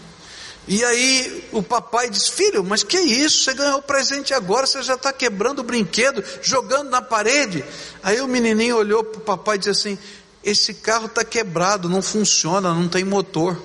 E 0.68 0.84
aí 0.84 1.48
o 1.50 1.62
papai 1.62 2.10
diz: 2.10 2.28
Filho, 2.28 2.62
mas 2.62 2.82
que 2.82 2.98
isso? 2.98 3.44
Você 3.44 3.54
ganhou 3.54 3.78
o 3.78 3.82
presente 3.82 4.34
agora, 4.34 4.66
você 4.66 4.82
já 4.82 4.94
está 4.94 5.10
quebrando 5.10 5.60
o 5.60 5.64
brinquedo, 5.64 6.22
jogando 6.42 6.90
na 6.90 7.00
parede. 7.00 7.64
Aí 8.02 8.20
o 8.20 8.28
menininho 8.28 8.76
olhou 8.76 9.02
para 9.02 9.18
o 9.18 9.22
papai 9.22 9.56
e 9.56 9.60
disse 9.60 9.70
assim: 9.70 9.98
Esse 10.44 10.74
carro 10.74 11.06
está 11.06 11.24
quebrado, 11.24 11.88
não 11.88 12.02
funciona, 12.02 12.74
não 12.74 12.86
tem 12.86 13.02
motor. 13.02 13.58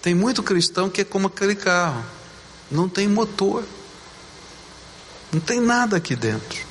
Tem 0.00 0.14
muito 0.14 0.42
cristão 0.42 0.88
que 0.88 1.02
é 1.02 1.04
como 1.04 1.26
aquele 1.26 1.54
carro, 1.54 2.02
não 2.70 2.88
tem 2.88 3.06
motor, 3.06 3.64
não 5.30 5.40
tem 5.40 5.60
nada 5.60 5.98
aqui 5.98 6.16
dentro. 6.16 6.65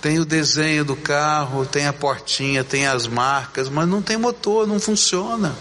Tem 0.00 0.18
o 0.18 0.24
desenho 0.24 0.84
do 0.84 0.94
carro, 0.94 1.66
tem 1.66 1.86
a 1.86 1.92
portinha, 1.92 2.62
tem 2.62 2.86
as 2.86 3.06
marcas, 3.06 3.68
mas 3.68 3.88
não 3.88 4.02
tem 4.02 4.16
motor, 4.16 4.66
não 4.66 4.78
funciona. 4.78 5.54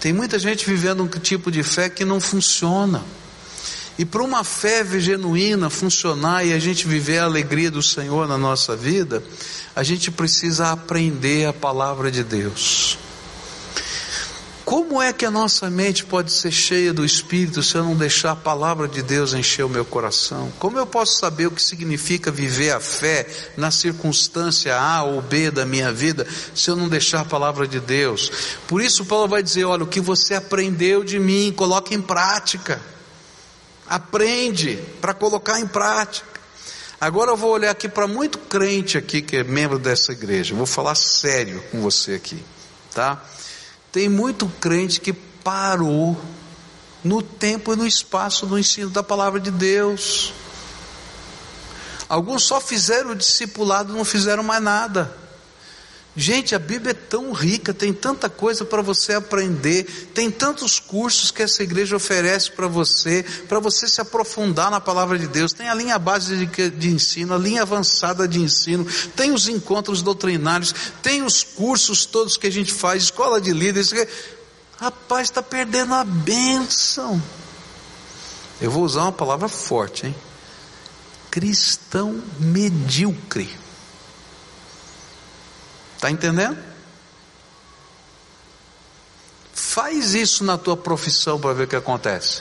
Tem 0.00 0.12
muita 0.12 0.38
gente 0.38 0.64
vivendo 0.64 1.02
um 1.02 1.08
tipo 1.08 1.50
de 1.50 1.62
fé 1.62 1.88
que 1.88 2.04
não 2.04 2.20
funciona. 2.20 3.02
E 3.98 4.04
para 4.04 4.22
uma 4.22 4.44
fé 4.44 4.84
genuína 5.00 5.68
funcionar 5.68 6.46
e 6.46 6.52
a 6.52 6.58
gente 6.58 6.86
viver 6.86 7.18
a 7.18 7.24
alegria 7.24 7.68
do 7.68 7.82
Senhor 7.82 8.28
na 8.28 8.38
nossa 8.38 8.76
vida, 8.76 9.24
a 9.74 9.82
gente 9.82 10.10
precisa 10.10 10.70
aprender 10.70 11.46
a 11.46 11.52
palavra 11.52 12.08
de 12.08 12.22
Deus. 12.22 12.96
Como 14.68 15.00
é 15.00 15.14
que 15.14 15.24
a 15.24 15.30
nossa 15.30 15.70
mente 15.70 16.04
pode 16.04 16.30
ser 16.30 16.52
cheia 16.52 16.92
do 16.92 17.02
Espírito 17.02 17.62
se 17.62 17.74
eu 17.74 17.82
não 17.82 17.96
deixar 17.96 18.32
a 18.32 18.36
palavra 18.36 18.86
de 18.86 19.00
Deus 19.00 19.32
encher 19.32 19.64
o 19.64 19.68
meu 19.68 19.82
coração? 19.82 20.52
Como 20.58 20.78
eu 20.78 20.84
posso 20.84 21.18
saber 21.18 21.46
o 21.46 21.50
que 21.50 21.62
significa 21.62 22.30
viver 22.30 22.72
a 22.72 22.78
fé 22.78 23.26
na 23.56 23.70
circunstância 23.70 24.78
A 24.78 25.04
ou 25.04 25.22
B 25.22 25.50
da 25.50 25.64
minha 25.64 25.90
vida 25.90 26.26
se 26.54 26.70
eu 26.70 26.76
não 26.76 26.86
deixar 26.86 27.22
a 27.22 27.24
palavra 27.24 27.66
de 27.66 27.80
Deus? 27.80 28.30
Por 28.66 28.82
isso, 28.82 29.06
Paulo 29.06 29.26
vai 29.26 29.42
dizer: 29.42 29.64
olha, 29.64 29.84
o 29.84 29.86
que 29.86 30.02
você 30.02 30.34
aprendeu 30.34 31.02
de 31.02 31.18
mim, 31.18 31.50
coloque 31.50 31.94
em 31.94 32.02
prática. 32.02 32.78
Aprende 33.88 34.78
para 35.00 35.14
colocar 35.14 35.58
em 35.58 35.66
prática. 35.66 36.28
Agora 37.00 37.30
eu 37.30 37.38
vou 37.38 37.52
olhar 37.52 37.70
aqui 37.70 37.88
para 37.88 38.06
muito 38.06 38.36
crente 38.36 38.98
aqui 38.98 39.22
que 39.22 39.38
é 39.38 39.42
membro 39.42 39.78
dessa 39.78 40.12
igreja. 40.12 40.52
Eu 40.52 40.58
vou 40.58 40.66
falar 40.66 40.94
sério 40.94 41.64
com 41.70 41.80
você 41.80 42.12
aqui, 42.12 42.44
tá? 42.94 43.24
Tem 43.90 44.08
muito 44.08 44.48
crente 44.60 45.00
que 45.00 45.12
parou 45.12 46.16
no 47.02 47.22
tempo 47.22 47.72
e 47.72 47.76
no 47.76 47.86
espaço 47.86 48.46
do 48.46 48.58
ensino 48.58 48.90
da 48.90 49.02
palavra 49.02 49.40
de 49.40 49.50
Deus. 49.50 50.32
Alguns 52.08 52.44
só 52.44 52.60
fizeram 52.60 53.10
o 53.10 53.16
discipulado, 53.16 53.92
não 53.92 54.04
fizeram 54.04 54.42
mais 54.42 54.62
nada. 54.62 55.16
Gente, 56.20 56.52
a 56.52 56.58
Bíblia 56.58 56.90
é 56.90 56.94
tão 56.94 57.30
rica, 57.30 57.72
tem 57.72 57.92
tanta 57.92 58.28
coisa 58.28 58.64
para 58.64 58.82
você 58.82 59.12
aprender, 59.12 59.84
tem 60.12 60.32
tantos 60.32 60.80
cursos 60.80 61.30
que 61.30 61.44
essa 61.44 61.62
igreja 61.62 61.94
oferece 61.94 62.50
para 62.50 62.66
você, 62.66 63.24
para 63.48 63.60
você 63.60 63.86
se 63.86 64.00
aprofundar 64.00 64.68
na 64.68 64.80
palavra 64.80 65.16
de 65.16 65.28
Deus. 65.28 65.52
Tem 65.52 65.68
a 65.68 65.74
linha 65.74 65.96
base 65.96 66.44
de, 66.44 66.70
de, 66.70 66.90
ensino, 66.90 67.34
a 67.34 67.38
linha 67.38 67.62
avançada 67.62 68.26
de 68.26 68.40
ensino, 68.40 68.84
tem 69.14 69.30
os 69.30 69.46
encontros 69.46 70.02
doutrinários, 70.02 70.74
tem 71.00 71.22
os 71.22 71.44
cursos 71.44 72.04
todos 72.04 72.36
que 72.36 72.48
a 72.48 72.52
gente 72.52 72.72
faz, 72.72 73.04
escola 73.04 73.40
de 73.40 73.52
líderes. 73.52 73.94
Rapaz, 74.76 75.28
está 75.28 75.40
perdendo 75.40 75.94
a 75.94 76.02
bênção. 76.02 77.22
Eu 78.60 78.72
vou 78.72 78.82
usar 78.82 79.02
uma 79.02 79.12
palavra 79.12 79.48
forte, 79.48 80.08
hein? 80.08 80.16
Cristão 81.30 82.20
medíocre. 82.40 83.67
Está 85.98 86.12
entendendo? 86.12 86.56
Faz 89.52 90.14
isso 90.14 90.44
na 90.44 90.56
tua 90.56 90.76
profissão 90.76 91.40
para 91.40 91.52
ver 91.52 91.64
o 91.64 91.66
que 91.66 91.74
acontece. 91.74 92.40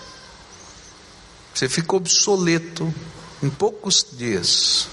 Você 1.52 1.68
fica 1.68 1.96
obsoleto 1.96 2.94
em 3.42 3.50
poucos 3.50 4.06
dias. 4.12 4.88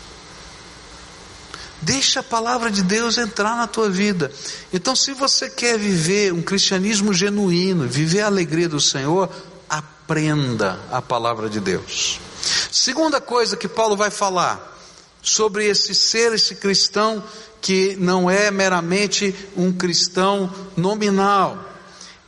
Deixa 1.83 2.21
a 2.21 2.23
palavra 2.23 2.71
de 2.71 2.83
Deus 2.83 3.19
entrar 3.19 3.55
na 3.55 3.67
tua 3.67 3.91
vida. 3.91 4.33
Então, 4.73 4.97
se 4.97 5.13
você 5.13 5.51
quer 5.51 5.79
viver 5.79 6.33
um 6.33 6.41
cristianismo 6.41 7.13
genuíno, 7.13 7.87
viver 7.87 8.23
a 8.23 8.27
alegria 8.29 8.67
do 8.67 8.81
Senhor, 8.81 9.29
aprenda 9.69 10.81
a 10.91 11.03
palavra 11.03 11.51
de 11.51 11.61
Deus. 11.61 12.19
Segunda 12.73 13.21
coisa 13.21 13.59
que 13.59 13.69
Paulo 13.69 13.95
vai 13.95 14.11
falar 14.11 14.74
sobre 15.25 15.67
esse 15.67 15.95
ser, 15.95 16.33
esse 16.33 16.55
cristão 16.55 17.25
que 17.61 17.97
não 17.97 18.31
é 18.31 18.51
meramente 18.51 19.35
um 19.57 19.73
cristão 19.73 20.53
nominal, 20.77 21.59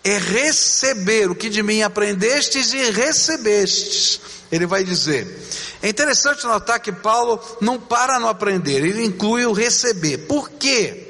é 0.02 0.18
receber 0.18 1.30
o 1.30 1.34
que 1.34 1.50
de 1.50 1.62
mim 1.62 1.82
aprendestes 1.82 2.72
e 2.72 2.90
recebestes. 2.90 4.20
ele 4.50 4.66
vai 4.66 4.82
dizer. 4.82 5.26
É 5.82 5.88
interessante 5.88 6.46
notar 6.46 6.80
que 6.80 6.90
Paulo 6.90 7.40
não 7.60 7.78
para 7.78 8.18
no 8.18 8.28
aprender, 8.28 8.84
ele 8.84 9.04
inclui 9.04 9.44
o 9.44 9.52
receber. 9.52 10.18
Por 10.26 10.48
quê? 10.50 11.06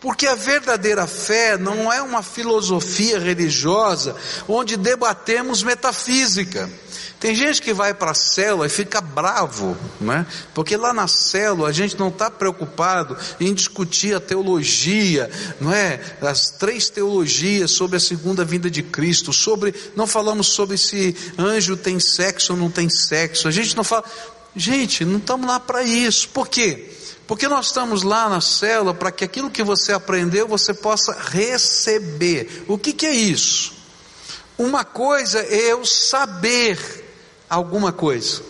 Porque 0.00 0.26
a 0.26 0.34
verdadeira 0.34 1.06
fé 1.06 1.58
não 1.58 1.92
é 1.92 2.00
uma 2.00 2.22
filosofia 2.22 3.18
religiosa 3.18 4.14
onde 4.48 4.76
debatemos 4.76 5.62
metafísica. 5.62 6.70
Tem 7.26 7.34
gente 7.34 7.60
que 7.60 7.72
vai 7.72 7.92
para 7.92 8.12
a 8.12 8.14
célula 8.14 8.66
e 8.66 8.70
fica 8.70 9.00
bravo, 9.00 9.76
né? 10.00 10.24
Porque 10.54 10.76
lá 10.76 10.92
na 10.92 11.08
célula 11.08 11.70
a 11.70 11.72
gente 11.72 11.98
não 11.98 12.06
está 12.06 12.30
preocupado 12.30 13.18
em 13.40 13.52
discutir 13.52 14.14
a 14.14 14.20
teologia, 14.20 15.28
não 15.60 15.72
é? 15.72 16.00
As 16.22 16.50
três 16.50 16.88
teologias 16.88 17.72
sobre 17.72 17.96
a 17.96 18.00
segunda 18.00 18.44
vinda 18.44 18.70
de 18.70 18.80
Cristo, 18.80 19.32
sobre 19.32 19.74
não 19.96 20.06
falamos 20.06 20.46
sobre 20.46 20.78
se 20.78 21.16
anjo 21.36 21.76
tem 21.76 21.98
sexo 21.98 22.52
ou 22.52 22.58
não 22.60 22.70
tem 22.70 22.88
sexo. 22.88 23.48
A 23.48 23.50
gente 23.50 23.76
não 23.76 23.82
fala, 23.82 24.04
gente, 24.54 25.04
não 25.04 25.18
estamos 25.18 25.48
lá 25.48 25.58
para 25.58 25.82
isso. 25.82 26.28
Por 26.28 26.46
quê? 26.46 26.92
Porque 27.26 27.48
nós 27.48 27.66
estamos 27.66 28.04
lá 28.04 28.28
na 28.28 28.40
célula 28.40 28.94
para 28.94 29.10
que 29.10 29.24
aquilo 29.24 29.50
que 29.50 29.64
você 29.64 29.92
aprendeu 29.92 30.46
você 30.46 30.72
possa 30.72 31.10
receber. 31.12 32.62
O 32.68 32.78
que, 32.78 32.92
que 32.92 33.04
é 33.04 33.12
isso? 33.12 33.74
Uma 34.56 34.84
coisa 34.84 35.40
é 35.40 35.72
eu 35.72 35.84
saber 35.84 37.04
alguma 37.48 37.92
coisa. 37.92 38.42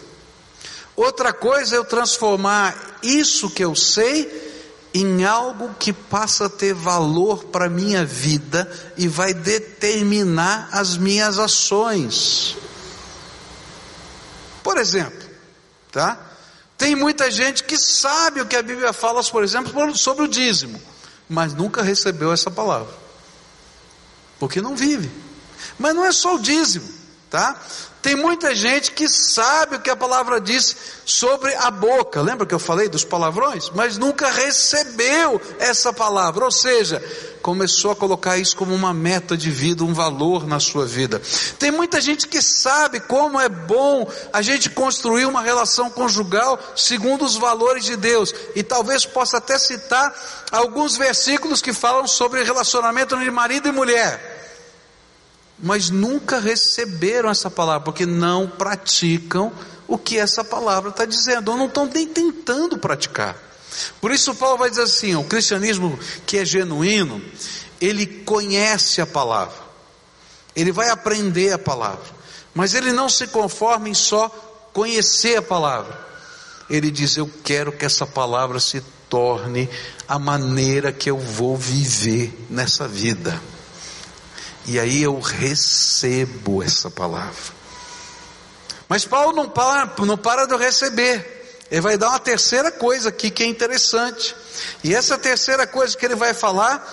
Outra 0.97 1.33
coisa 1.33 1.75
é 1.75 1.79
eu 1.79 1.85
transformar 1.85 2.99
isso 3.03 3.51
que 3.51 3.65
eu 3.65 3.75
sei 3.75 4.47
em 4.95 5.25
algo 5.25 5.75
que 5.79 5.93
passa 5.93 6.47
a 6.47 6.49
ter 6.49 6.73
valor 6.73 7.45
para 7.45 7.67
a 7.67 7.71
minha 7.71 8.03
vida 8.05 8.71
e 8.97 9.07
vai 9.07 9.35
determinar 9.35 10.71
as 10.73 10.97
minhas 10.97 11.39
ações. 11.39 12.57
Por 14.63 14.79
exemplo, 14.79 15.29
tá? 15.93 16.19
Tem 16.79 16.95
muita 16.95 17.31
gente 17.31 17.65
que 17.65 17.77
sabe 17.77 18.41
o 18.41 18.47
que 18.47 18.57
a 18.57 18.63
Bíblia 18.63 18.93
fala, 18.93 19.23
por 19.25 19.45
exemplo, 19.45 19.95
sobre 19.95 20.25
o 20.25 20.29
dízimo, 20.29 20.81
mas 21.29 21.53
nunca 21.53 21.83
recebeu 21.83 22.33
essa 22.33 22.51
palavra, 22.51 22.93
porque 24.39 24.63
não 24.63 24.75
vive. 24.75 25.11
Mas 25.79 25.95
não 25.95 26.05
é 26.05 26.13
só 26.13 26.37
o 26.37 26.39
dízimo, 26.39 26.89
tá? 27.31 27.61
Tem 28.07 28.15
muita 28.15 28.55
gente 28.55 28.93
que 28.93 29.09
sabe 29.09 29.75
o 29.75 29.81
que 29.81 29.91
a 29.91 29.97
palavra 29.97 30.41
diz 30.41 30.77
sobre 31.05 31.53
a 31.57 31.73
boca. 31.73 32.23
Lembra 32.23 32.47
que 32.47 32.55
eu 32.55 32.59
falei 32.61 32.89
dos 32.89 33.05
palavrões? 33.05 33.69
Mas 33.75 33.99
nunca 33.99 34.31
recebeu 34.31 35.41
essa 35.59 35.93
palavra. 35.93 36.45
Ou 36.45 36.53
seja, 36.53 37.03
começou 37.43 37.91
a 37.91 37.97
colocar 37.97 38.39
isso 38.39 38.57
como 38.57 38.73
uma 38.73 38.95
meta 38.95 39.37
de 39.37 39.51
vida, 39.51 39.83
um 39.83 39.93
valor 39.93 40.47
na 40.47 40.61
sua 40.61 40.87
vida. 40.87 41.21
Tem 41.59 41.73
muita 41.73 42.01
gente 42.01 42.29
que 42.29 42.41
sabe 42.41 43.01
como 43.01 43.41
é 43.41 43.49
bom 43.49 44.09
a 44.33 44.41
gente 44.41 44.71
construir 44.71 45.27
uma 45.27 45.43
relação 45.43 45.91
conjugal 45.91 46.61
segundo 46.77 47.25
os 47.25 47.35
valores 47.35 47.85
de 47.85 47.97
Deus. 47.97 48.33
E 48.55 48.63
talvez 48.63 49.05
possa 49.05 49.39
até 49.39 49.59
citar 49.59 50.15
alguns 50.53 50.97
versículos 50.97 51.61
que 51.61 51.73
falam 51.73 52.07
sobre 52.07 52.45
relacionamento 52.45 53.19
de 53.19 53.33
marido 53.33 53.67
e 53.67 53.73
mulher 53.73 54.36
mas 55.59 55.91
nunca 55.91 56.39
receberam 56.39 57.31
essa 57.31 57.51
palavra, 57.51 57.85
porque 57.85 58.05
não 58.05 58.47
praticam 58.47 59.53
o 59.89 59.97
que 59.97 60.19
essa 60.19 60.45
palavra 60.45 60.91
está 60.91 61.05
dizendo, 61.05 61.51
ou 61.51 61.57
não 61.57 61.67
estão 61.67 61.87
nem 61.87 62.07
tentando 62.07 62.79
praticar. 62.79 63.37
Por 64.01 64.11
isso, 64.11 64.35
Paulo 64.35 64.59
vai 64.59 64.71
dizer 64.71 64.83
assim: 64.83 65.15
o 65.15 65.25
cristianismo 65.25 65.99
que 66.27 66.39
é 66.39 66.45
genuíno, 66.45 67.23
ele 67.81 68.07
conhece 68.07 69.01
a 69.01 69.07
palavra, 69.07 69.57
ele 70.55 70.73
vai 70.73 70.91
aprender 70.91 71.53
a 71.53 71.59
palavra, 71.59 72.05
mas 72.55 72.75
ele 72.75 72.93
não 72.93 73.09
se 73.09 73.27
conforma 73.29 73.89
em 73.89 73.95
só 73.95 74.29
conhecer 74.73 75.37
a 75.37 75.43
palavra, 75.43 75.99
ele 76.69 76.91
diz: 76.91 77.17
Eu 77.17 77.31
quero 77.45 77.73
que 77.73 77.85
essa 77.85 78.07
palavra 78.07 78.61
se 78.61 78.83
torne 79.09 79.69
a 80.09 80.19
maneira 80.19 80.93
que 80.93 81.11
eu 81.11 81.19
vou 81.19 81.57
viver 81.57 82.47
nessa 82.51 82.89
vida. 82.89 83.41
E 84.67 84.81
aí 84.81 85.03
eu 85.03 85.21
recebo 85.21 86.63
essa 86.63 86.91
palavra. 86.91 87.55
Mas 88.89 89.05
Paulo 89.05 89.35
não 89.35 89.49
para, 89.49 89.93
não 90.05 90.19
para 90.19 90.47
de 90.47 90.57
receber. 90.57 91.35
Ele 91.71 91.81
vai 91.81 91.97
dar 91.97 92.11
uma 92.11 92.19
terceira 92.19 92.71
coisa 92.71 93.09
aqui 93.09 93.31
que 93.31 93.43
é 93.43 93.47
interessante. 93.47 94.35
E 94.83 94.95
essa 94.95 95.17
terceira 95.17 95.67
coisa 95.67 95.97
que 95.97 96.05
ele 96.05 96.15
vai 96.15 96.35
falar, 96.35 96.85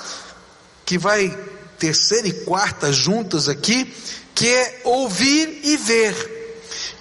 que 0.86 0.98
vai 0.98 1.36
terceira 1.78 2.28
e 2.28 2.34
quarta 2.46 2.92
juntas 2.92 3.50
aqui, 3.50 3.94
que 4.34 4.48
é 4.48 4.82
ouvir 4.84 5.62
e 5.64 5.78
ver. 5.78 6.44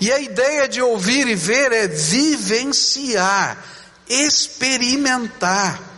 E 0.01 0.11
a 0.11 0.19
ideia 0.19 0.69
de 0.69 0.83
ouvir 0.83 1.29
e 1.29 1.35
ver 1.35 1.73
é 1.73 1.87
vivenciar, 1.87 3.63
experimentar. 4.09 5.92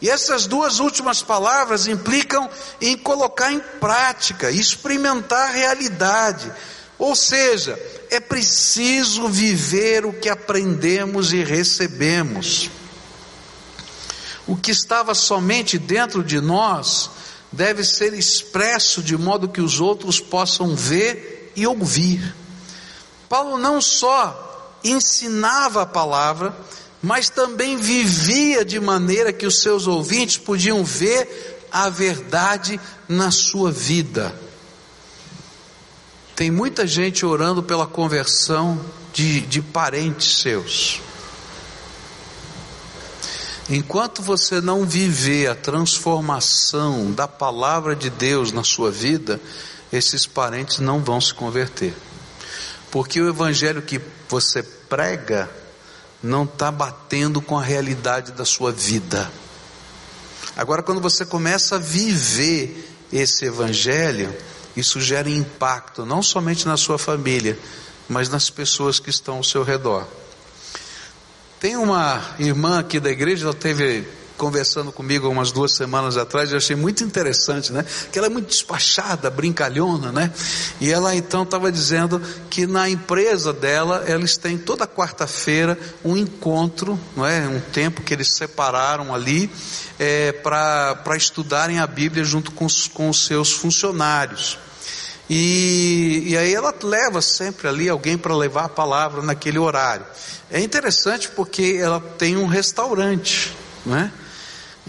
E 0.00 0.08
essas 0.08 0.46
duas 0.46 0.80
últimas 0.80 1.22
palavras 1.22 1.86
implicam 1.86 2.48
em 2.80 2.96
colocar 2.96 3.52
em 3.52 3.60
prática, 3.60 4.50
experimentar 4.50 5.48
a 5.50 5.52
realidade. 5.52 6.50
Ou 6.98 7.14
seja, 7.14 7.78
é 8.10 8.18
preciso 8.18 9.28
viver 9.28 10.06
o 10.06 10.12
que 10.12 10.28
aprendemos 10.28 11.32
e 11.32 11.44
recebemos. 11.44 12.70
O 14.46 14.56
que 14.56 14.70
estava 14.70 15.14
somente 15.14 15.78
dentro 15.78 16.24
de 16.24 16.40
nós 16.40 17.10
deve 17.52 17.84
ser 17.84 18.14
expresso 18.14 19.02
de 19.02 19.16
modo 19.16 19.48
que 19.48 19.60
os 19.60 19.80
outros 19.80 20.20
possam 20.20 20.74
ver 20.74 21.52
e 21.54 21.66
ouvir. 21.66 22.34
Paulo 23.28 23.58
não 23.58 23.80
só 23.80 24.78
ensinava 24.82 25.82
a 25.82 25.86
palavra, 25.86 26.54
mas 27.02 27.30
também 27.30 27.76
vivia 27.76 28.64
de 28.64 28.78
maneira 28.78 29.32
que 29.32 29.46
os 29.46 29.60
seus 29.60 29.86
ouvintes 29.86 30.36
podiam 30.36 30.84
ver 30.84 31.66
a 31.72 31.88
verdade 31.88 32.78
na 33.08 33.30
sua 33.30 33.70
vida. 33.72 34.34
Tem 36.36 36.50
muita 36.50 36.86
gente 36.86 37.24
orando 37.24 37.62
pela 37.62 37.86
conversão 37.86 38.80
de, 39.12 39.40
de 39.42 39.62
parentes 39.62 40.38
seus. 40.38 41.00
Enquanto 43.68 44.20
você 44.20 44.60
não 44.60 44.84
viver 44.84 45.46
a 45.46 45.54
transformação 45.54 47.12
da 47.12 47.28
palavra 47.28 47.94
de 47.94 48.10
Deus 48.10 48.52
na 48.52 48.64
sua 48.64 48.90
vida, 48.90 49.40
esses 49.92 50.26
parentes 50.26 50.80
não 50.80 51.00
vão 51.00 51.20
se 51.20 51.32
converter. 51.32 51.94
Porque 52.90 53.20
o 53.20 53.28
evangelho 53.28 53.80
que 53.80 54.00
você 54.28 54.62
prega 54.62 55.48
não 56.22 56.44
está 56.44 56.70
batendo 56.70 57.40
com 57.40 57.58
a 57.58 57.62
realidade 57.62 58.32
da 58.32 58.44
sua 58.44 58.72
vida. 58.72 59.30
Agora, 60.56 60.82
quando 60.82 61.00
você 61.00 61.24
começa 61.24 61.76
a 61.76 61.78
viver 61.78 62.90
esse 63.12 63.46
evangelho, 63.46 64.34
isso 64.76 65.00
gera 65.00 65.28
impacto 65.28 66.04
não 66.04 66.22
somente 66.22 66.66
na 66.66 66.76
sua 66.76 66.98
família, 66.98 67.58
mas 68.08 68.28
nas 68.28 68.50
pessoas 68.50 68.98
que 69.00 69.10
estão 69.10 69.36
ao 69.36 69.44
seu 69.44 69.62
redor. 69.62 70.06
Tem 71.58 71.76
uma 71.76 72.22
irmã 72.38 72.78
aqui 72.78 72.98
da 72.98 73.10
igreja, 73.10 73.44
ela 73.44 73.54
teve 73.54 74.06
conversando 74.40 74.90
comigo 74.90 75.28
umas 75.28 75.52
duas 75.52 75.72
semanas 75.72 76.16
atrás, 76.16 76.50
eu 76.50 76.56
achei 76.56 76.74
muito 76.74 77.04
interessante, 77.04 77.74
né? 77.74 77.84
Que 78.10 78.18
ela 78.18 78.26
é 78.26 78.30
muito 78.30 78.48
despachada, 78.48 79.28
brincalhona, 79.28 80.10
né? 80.10 80.32
E 80.80 80.90
ela 80.90 81.14
então 81.14 81.42
estava 81.42 81.70
dizendo 81.70 82.18
que 82.48 82.66
na 82.66 82.88
empresa 82.88 83.52
dela, 83.52 84.02
eles 84.06 84.38
têm 84.38 84.56
toda 84.56 84.86
quarta-feira 84.86 85.78
um 86.02 86.16
encontro, 86.16 86.98
não 87.14 87.26
é? 87.26 87.46
Um 87.46 87.60
tempo 87.60 88.00
que 88.00 88.14
eles 88.14 88.34
separaram 88.34 89.14
ali 89.14 89.50
é, 89.98 90.32
para 90.32 91.14
estudarem 91.14 91.78
a 91.78 91.86
Bíblia 91.86 92.24
junto 92.24 92.50
com 92.52 92.64
os, 92.64 92.88
com 92.88 93.10
os 93.10 93.26
seus 93.26 93.52
funcionários. 93.52 94.58
E, 95.28 96.24
e, 96.28 96.36
aí 96.38 96.54
ela 96.54 96.74
leva 96.82 97.20
sempre 97.20 97.68
ali 97.68 97.90
alguém 97.90 98.16
para 98.16 98.34
levar 98.34 98.64
a 98.64 98.68
palavra 98.70 99.20
naquele 99.20 99.58
horário. 99.58 100.06
É 100.50 100.60
interessante 100.60 101.28
porque 101.28 101.78
ela 101.78 102.00
tem 102.00 102.38
um 102.38 102.46
restaurante, 102.46 103.54
não 103.84 103.96
é? 103.98 104.10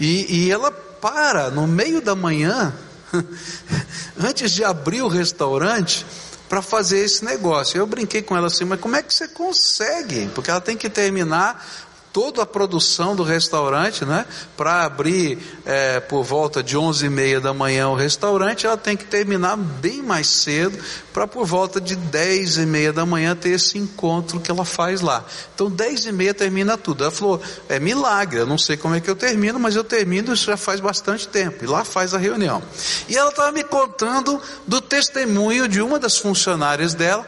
E, 0.02 0.46
e 0.46 0.50
ela 0.50 0.72
para 0.72 1.48
no 1.48 1.64
meio 1.64 2.00
da 2.00 2.16
manhã, 2.16 2.74
antes 4.18 4.50
de 4.50 4.64
abrir 4.64 5.00
o 5.00 5.06
restaurante, 5.06 6.04
para 6.48 6.60
fazer 6.60 6.98
esse 6.98 7.24
negócio. 7.24 7.78
Eu 7.78 7.86
brinquei 7.86 8.20
com 8.20 8.36
ela 8.36 8.48
assim, 8.48 8.64
mas 8.64 8.80
como 8.80 8.96
é 8.96 9.02
que 9.02 9.14
você 9.14 9.28
consegue? 9.28 10.28
Porque 10.34 10.50
ela 10.50 10.60
tem 10.60 10.76
que 10.76 10.90
terminar 10.90 11.64
toda 12.12 12.42
a 12.42 12.46
produção 12.46 13.16
do 13.16 13.22
restaurante, 13.22 14.04
né? 14.04 14.26
Para 14.56 14.84
abrir 14.84 15.38
é, 15.64 15.98
por 16.00 16.22
volta 16.22 16.62
de 16.62 16.76
onze 16.76 17.06
e 17.06 17.10
meia 17.10 17.40
da 17.40 17.54
manhã 17.54 17.88
o 17.88 17.94
restaurante, 17.94 18.66
ela 18.66 18.76
tem 18.76 18.96
que 18.96 19.04
terminar 19.04 19.56
bem 19.56 20.02
mais 20.02 20.26
cedo, 20.26 20.78
para 21.12 21.26
por 21.26 21.46
volta 21.46 21.80
de 21.80 21.96
dez 21.96 22.58
e 22.58 22.66
meia 22.66 22.92
da 22.92 23.06
manhã 23.06 23.34
ter 23.34 23.50
esse 23.50 23.78
encontro 23.78 24.40
que 24.40 24.50
ela 24.50 24.64
faz 24.64 25.00
lá. 25.00 25.24
Então 25.54 25.70
dez 25.70 26.04
e 26.04 26.12
meia 26.12 26.34
termina 26.34 26.76
tudo. 26.76 27.04
Ela 27.04 27.10
falou, 27.10 27.40
é 27.68 27.80
milagre, 27.80 28.40
eu 28.40 28.46
não 28.46 28.58
sei 28.58 28.76
como 28.76 28.94
é 28.94 29.00
que 29.00 29.08
eu 29.08 29.16
termino, 29.16 29.58
mas 29.58 29.74
eu 29.74 29.84
termino 29.84 30.32
isso 30.32 30.46
já 30.46 30.56
faz 30.56 30.80
bastante 30.80 31.26
tempo. 31.28 31.64
E 31.64 31.66
lá 31.66 31.84
faz 31.84 32.14
a 32.14 32.18
reunião. 32.18 32.62
E 33.08 33.16
ela 33.16 33.30
estava 33.30 33.52
me 33.52 33.64
contando 33.64 34.40
do 34.66 34.80
testemunho 34.80 35.66
de 35.66 35.80
uma 35.80 35.98
das 35.98 36.18
funcionárias 36.18 36.94
dela, 36.94 37.26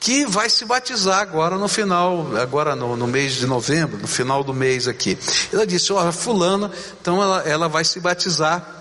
que 0.00 0.24
vai 0.26 0.48
se 0.48 0.64
batizar 0.64 1.20
agora 1.20 1.56
no 1.56 1.68
final, 1.68 2.36
agora 2.36 2.76
no, 2.76 2.96
no, 2.96 3.06
mês 3.06 3.34
de 3.34 3.46
novembro, 3.46 3.98
no 3.98 4.06
final 4.06 4.44
do 4.44 4.54
mês 4.54 4.86
aqui. 4.86 5.18
Ela 5.52 5.66
disse: 5.66 5.92
Olha, 5.92 6.12
Fulana, 6.12 6.70
então 7.00 7.22
ela, 7.22 7.42
ela 7.42 7.68
vai 7.68 7.84
se 7.84 8.00
batizar. 8.00 8.76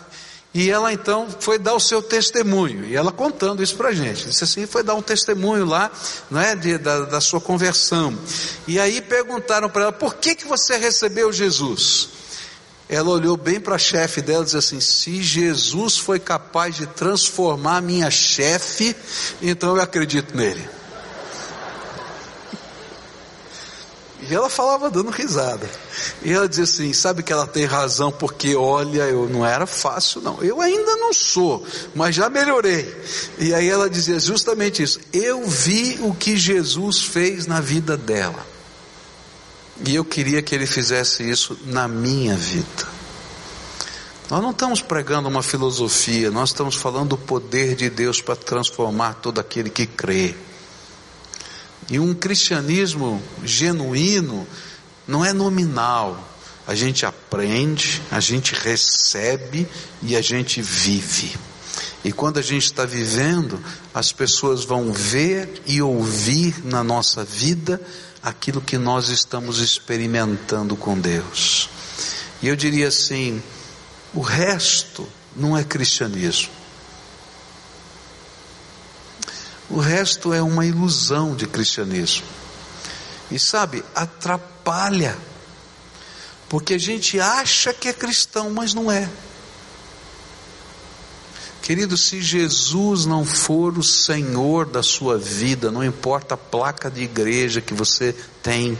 E 0.54 0.72
ela 0.72 0.92
então 0.92 1.28
foi 1.40 1.60
dar 1.60 1.76
o 1.76 1.80
seu 1.80 2.02
testemunho, 2.02 2.86
e 2.86 2.96
ela 2.96 3.12
contando 3.12 3.62
isso 3.62 3.76
para 3.76 3.90
a 3.90 3.94
gente. 3.94 4.26
Disse 4.26 4.44
assim: 4.44 4.66
foi 4.66 4.82
dar 4.82 4.96
um 4.96 5.02
testemunho 5.02 5.66
lá, 5.66 5.92
não 6.32 6.40
é, 6.40 6.56
de, 6.56 6.78
da, 6.78 7.02
da 7.02 7.22
sua 7.22 7.40
conversão. 7.40 8.18
E 8.68 8.80
aí 8.80 9.02
perguntaram 9.02 9.70
para 9.70 9.84
ela: 9.84 9.92
por 9.92 10.16
que, 10.16 10.34
que 10.34 10.48
você 10.48 10.78
recebeu 10.78 11.32
Jesus? 11.32 12.10
Ela 12.90 13.10
olhou 13.10 13.36
bem 13.36 13.60
para 13.60 13.76
a 13.76 13.80
chefe 13.80 14.22
dela 14.22 14.44
e 14.44 14.46
disse 14.46 14.58
assim: 14.58 14.80
se 14.80 15.22
Jesus 15.22 15.98
foi 15.98 16.20
capaz 16.20 16.76
de 16.76 16.88
transformar 16.88 17.82
minha 17.82 18.10
chefe, 18.10 18.96
então 19.42 19.76
eu 19.76 19.82
acredito 19.82 20.36
nele. 20.36 20.77
E 24.20 24.34
ela 24.34 24.50
falava 24.50 24.90
dando 24.90 25.12
risada. 25.12 25.70
E 26.24 26.32
ela 26.32 26.50
dizia 26.50 26.64
assim: 26.64 26.92
sabe 26.92 27.22
que 27.22 27.32
ela 27.32 27.46
tem 27.46 27.66
razão, 27.66 28.12
porque 28.12 28.56
olha, 28.56 29.04
eu 29.04 29.30
não 29.30 29.46
era 29.46 29.68
fácil, 29.68 30.22
não. 30.22 30.42
Eu 30.42 30.60
ainda 30.60 30.96
não 30.96 31.14
sou, 31.14 31.66
mas 31.94 32.16
já 32.16 32.30
melhorei. 32.30 32.94
E 33.38 33.54
aí 33.54 33.70
ela 33.70 33.90
dizia 33.90 34.20
justamente 34.20 34.82
isso: 34.82 35.00
eu 35.14 35.46
vi 35.46 36.00
o 36.02 36.14
que 36.14 36.36
Jesus 36.36 37.02
fez 37.02 37.46
na 37.46 37.62
vida 37.62 37.96
dela. 37.96 38.46
E 39.86 39.96
eu 39.96 40.04
queria 40.04 40.42
que 40.42 40.56
ele 40.56 40.66
fizesse 40.66 41.30
isso 41.30 41.58
na 41.66 41.88
minha 41.88 42.36
vida. 42.36 42.98
Nós 44.30 44.42
não 44.42 44.52
estamos 44.52 44.82
pregando 44.82 45.30
uma 45.30 45.44
filosofia, 45.44 46.32
nós 46.32 46.50
estamos 46.50 46.76
falando 46.76 47.10
do 47.10 47.18
poder 47.18 47.76
de 47.76 47.90
Deus 47.90 48.20
para 48.20 48.36
transformar 48.36 49.14
todo 49.22 49.40
aquele 49.40 49.70
que 49.70 49.86
crê. 49.86 50.36
E 51.90 52.00
um 52.00 52.14
cristianismo 52.14 53.22
genuíno 53.44 54.48
não 55.08 55.24
é 55.24 55.32
nominal. 55.32 56.34
A 56.68 56.76
gente 56.76 57.06
aprende, 57.06 58.02
a 58.12 58.20
gente 58.20 58.54
recebe 58.54 59.68
e 60.02 60.16
a 60.16 60.22
gente 60.22 60.62
vive. 60.62 61.36
E 62.04 62.12
quando 62.12 62.38
a 62.38 62.42
gente 62.42 62.66
está 62.66 62.86
vivendo, 62.86 63.62
as 63.94 64.12
pessoas 64.12 64.66
vão 64.66 64.92
ver 64.92 65.62
e 65.66 65.82
ouvir 65.82 66.64
na 66.66 66.84
nossa 66.84 67.24
vida 67.24 67.82
aquilo 68.22 68.62
que 68.62 68.78
nós 68.78 69.10
estamos 69.10 69.60
experimentando 69.60 70.76
com 70.76 71.00
Deus. 71.00 71.70
E 72.42 72.48
eu 72.48 72.56
diria 72.56 72.90
assim: 72.90 73.42
o 74.14 74.22
resto 74.22 75.08
não 75.36 75.58
é 75.58 75.64
cristianismo. 75.64 76.57
O 79.70 79.80
resto 79.80 80.34
é 80.34 80.42
uma 80.42 80.66
ilusão 80.66 81.36
de 81.36 81.46
cristianismo. 81.46 82.26
E 83.30 83.38
sabe, 83.38 83.84
atrapalha. 83.94 85.18
Porque 86.48 86.76
a 86.76 86.78
gente 86.78 87.20
acha 87.20 87.74
que 87.74 87.90
é 87.90 87.94
cristão, 87.94 88.50
mas 88.50 88.74
não 88.74 88.92
é. 88.92 89.10
Querido, 91.62 91.98
se 91.98 92.22
Jesus 92.22 93.06
não 93.06 93.26
for 93.26 93.78
o 93.78 93.84
Senhor 93.84 94.66
da 94.66 94.82
sua 94.82 95.18
vida, 95.18 95.70
não 95.70 95.84
importa 95.84 96.36
a 96.36 96.38
placa 96.38 96.90
de 96.90 97.04
igreja 97.04 97.60
que 97.60 97.74
você 97.74 98.16
tem, 98.42 98.80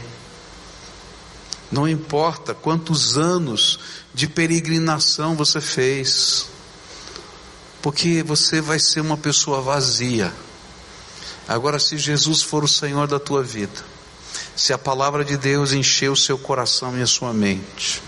não 1.70 1.86
importa 1.86 2.54
quantos 2.54 3.18
anos 3.18 3.78
de 4.14 4.26
peregrinação 4.26 5.36
você 5.36 5.60
fez, 5.60 6.46
porque 7.82 8.22
você 8.22 8.62
vai 8.62 8.78
ser 8.78 9.02
uma 9.02 9.18
pessoa 9.18 9.60
vazia. 9.60 10.32
Agora, 11.48 11.78
se 11.78 11.96
Jesus 11.96 12.42
for 12.42 12.62
o 12.62 12.68
Senhor 12.68 13.08
da 13.08 13.18
tua 13.18 13.42
vida, 13.42 13.82
se 14.54 14.74
a 14.74 14.78
palavra 14.78 15.24
de 15.24 15.38
Deus 15.38 15.72
encher 15.72 16.10
o 16.10 16.16
seu 16.16 16.36
coração 16.36 16.98
e 16.98 17.00
a 17.00 17.06
sua 17.06 17.32
mente, 17.32 18.02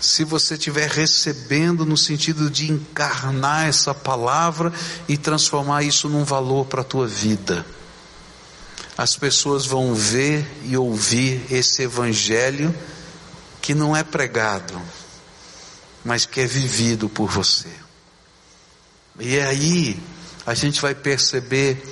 se 0.00 0.24
você 0.24 0.54
estiver 0.54 0.90
recebendo 0.90 1.86
no 1.86 1.96
sentido 1.96 2.50
de 2.50 2.72
encarnar 2.72 3.68
essa 3.68 3.94
palavra 3.94 4.72
e 5.08 5.16
transformar 5.16 5.84
isso 5.84 6.08
num 6.08 6.24
valor 6.24 6.66
para 6.66 6.80
a 6.80 6.84
tua 6.84 7.06
vida, 7.06 7.64
as 8.98 9.16
pessoas 9.16 9.64
vão 9.64 9.94
ver 9.94 10.44
e 10.64 10.76
ouvir 10.76 11.46
esse 11.50 11.82
evangelho 11.82 12.74
que 13.60 13.74
não 13.74 13.96
é 13.96 14.02
pregado, 14.02 14.80
mas 16.04 16.26
que 16.26 16.40
é 16.40 16.46
vivido 16.46 17.08
por 17.08 17.30
você. 17.30 17.70
E 19.20 19.38
aí 19.38 20.02
a 20.44 20.54
gente 20.54 20.80
vai 20.80 20.94
perceber 20.94 21.82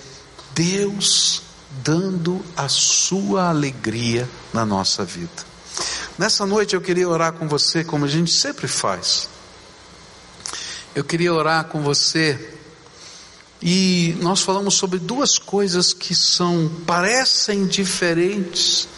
Deus 0.55 1.43
dando 1.83 2.45
a 2.57 2.69
sua 2.69 3.49
alegria 3.49 4.29
na 4.53 4.67
nossa 4.67 5.05
vida. 5.05 5.51
Nessa 6.19 6.45
noite 6.45 6.75
eu 6.75 6.81
queria 6.81 7.09
orar 7.09 7.33
com 7.33 7.49
você 7.49 7.85
como 7.85 8.05
a 8.05 8.09
gente 8.09 8.31
sempre 8.31 8.67
faz. 8.67 9.29
Eu 10.95 11.05
queria 11.05 11.33
orar 11.33 11.65
com 11.67 11.83
você 11.83 12.59
e 13.63 14.17
nós 14.21 14.41
falamos 14.41 14.75
sobre 14.75 14.99
duas 14.99 15.39
coisas 15.39 15.93
que 15.93 16.15
são 16.15 16.71
parecem 16.87 17.67
diferentes, 17.67 18.89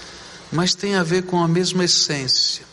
mas 0.51 0.75
têm 0.75 0.95
a 0.95 1.03
ver 1.03 1.25
com 1.25 1.43
a 1.43 1.49
mesma 1.49 1.85
essência. 1.85 2.65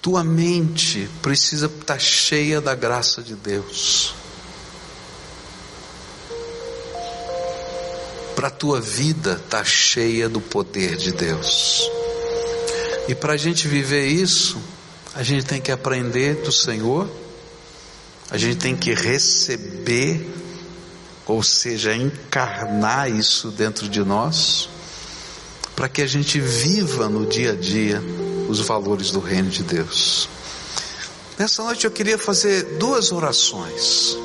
Tua 0.00 0.22
mente 0.22 1.08
precisa 1.20 1.66
estar 1.66 1.98
cheia 1.98 2.60
da 2.60 2.74
graça 2.74 3.22
de 3.22 3.34
Deus. 3.34 4.14
Para 8.40 8.48
a 8.48 8.50
tua 8.50 8.80
vida 8.80 9.32
estar 9.32 9.58
tá 9.58 9.64
cheia 9.64 10.26
do 10.26 10.40
poder 10.40 10.96
de 10.96 11.12
Deus. 11.12 11.90
E 13.06 13.14
para 13.14 13.34
a 13.34 13.36
gente 13.36 13.68
viver 13.68 14.06
isso, 14.06 14.56
a 15.14 15.22
gente 15.22 15.44
tem 15.44 15.60
que 15.60 15.70
aprender 15.70 16.36
do 16.36 16.50
Senhor, 16.50 17.06
a 18.30 18.38
gente 18.38 18.56
tem 18.56 18.74
que 18.74 18.94
receber, 18.94 20.26
ou 21.26 21.42
seja, 21.42 21.94
encarnar 21.94 23.10
isso 23.10 23.50
dentro 23.50 23.86
de 23.90 24.02
nós, 24.02 24.70
para 25.76 25.86
que 25.86 26.00
a 26.00 26.06
gente 26.06 26.40
viva 26.40 27.10
no 27.10 27.26
dia 27.26 27.52
a 27.52 27.54
dia 27.54 28.02
os 28.48 28.58
valores 28.60 29.10
do 29.10 29.20
reino 29.20 29.50
de 29.50 29.62
Deus. 29.62 30.30
Nessa 31.38 31.62
noite 31.62 31.84
eu 31.84 31.90
queria 31.90 32.16
fazer 32.16 32.78
duas 32.78 33.12
orações. 33.12 34.16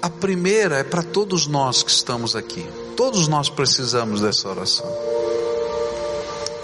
A 0.00 0.08
primeira 0.08 0.78
é 0.78 0.82
para 0.82 1.02
todos 1.02 1.46
nós 1.46 1.82
que 1.82 1.90
estamos 1.90 2.34
aqui. 2.34 2.66
Todos 2.96 3.28
nós 3.28 3.48
precisamos 3.48 4.20
dessa 4.20 4.48
oração. 4.48 4.86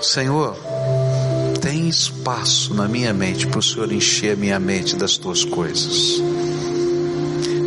Senhor, 0.01 0.57
tem 1.61 1.89
espaço 1.89 2.73
na 2.73 2.89
minha 2.89 3.13
mente 3.13 3.47
para 3.47 3.59
o 3.59 3.63
Senhor 3.63 3.93
encher 3.93 4.33
a 4.33 4.37
minha 4.37 4.59
mente 4.59 4.97
das 4.97 5.17
tuas 5.17 5.45
coisas. 5.45 6.23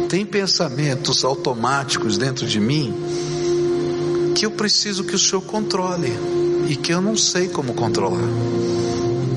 Tem 0.09 0.25
pensamentos 0.25 1.23
automáticos 1.25 2.17
dentro 2.17 2.47
de 2.47 2.59
mim 2.59 2.93
que 4.35 4.45
eu 4.45 4.51
preciso 4.51 5.03
que 5.03 5.15
o 5.15 5.19
Senhor 5.19 5.41
controle 5.41 6.11
e 6.67 6.75
que 6.75 6.93
eu 6.93 7.01
não 7.01 7.15
sei 7.15 7.47
como 7.47 7.73
controlar. 7.73 8.27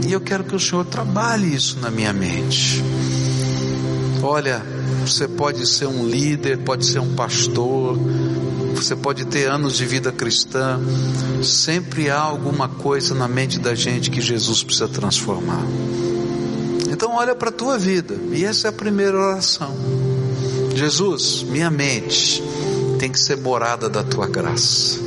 E 0.07 0.13
eu 0.13 0.21
quero 0.21 0.45
que 0.45 0.55
o 0.55 0.61
Senhor 0.61 0.85
trabalhe 0.85 1.55
isso 1.55 1.79
na 1.81 1.91
minha 1.91 2.13
mente. 2.13 2.83
Olha, 4.23 4.63
você 5.01 5.27
pode 5.29 5.67
ser 5.67 5.87
um 5.87 6.07
líder, 6.07 6.59
pode 6.59 6.87
ser 6.87 7.01
um 7.01 7.15
pastor, 7.15 7.99
você 8.77 8.95
pode 8.95 9.25
ter 9.25 9.49
anos 9.49 9.75
de 9.77 9.87
vida 9.87 10.13
cristã, 10.13 10.79
sempre 11.43 12.11
há 12.11 12.21
alguma 12.21 12.69
coisa 12.69 13.15
na 13.15 13.27
mente 13.27 13.59
da 13.59 13.75
gente 13.75 14.11
que 14.11 14.21
Jesus 14.21 14.63
precisa 14.63 14.87
transformar. 14.87 15.65
Então 16.91 17.15
olha 17.15 17.35
para 17.35 17.49
a 17.49 17.53
tua 17.53 17.79
vida, 17.79 18.15
e 18.33 18.45
essa 18.45 18.69
é 18.69 18.71
a 18.71 18.73
primeira 18.73 19.19
oração. 19.19 19.75
Jesus, 20.75 21.43
minha 21.43 21.71
mente 21.71 22.43
tem 22.99 23.11
que 23.11 23.19
ser 23.19 23.39
morada 23.39 23.89
da 23.89 24.05
tua 24.05 24.27
graça. 24.27 25.01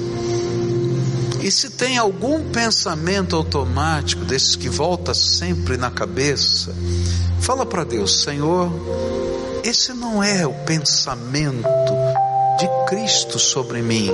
E 1.41 1.51
se 1.51 1.69
tem 1.69 1.97
algum 1.97 2.49
pensamento 2.51 3.35
automático 3.35 4.25
desses 4.25 4.55
que 4.55 4.67
volta 4.67 5.13
sempre 5.13 5.77
na 5.77 5.91
cabeça, 5.91 6.75
fala 7.39 7.65
para 7.65 7.83
Deus, 7.83 8.23
Senhor, 8.23 8.71
esse 9.63 9.93
não 9.93 10.23
é 10.23 10.45
o 10.45 10.53
pensamento 10.65 11.67
Cristo 12.89 13.37
sobre 13.37 13.83
mim. 13.83 14.09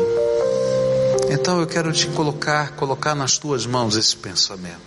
Então 1.30 1.62
eu 1.62 1.66
quero 1.66 1.94
te 1.94 2.08
colocar, 2.08 2.76
colocar 2.76 3.16
nas 3.16 3.38
tuas 3.38 3.66
mãos 3.66 3.96
esse 3.96 4.18
pensamento. 4.18 4.82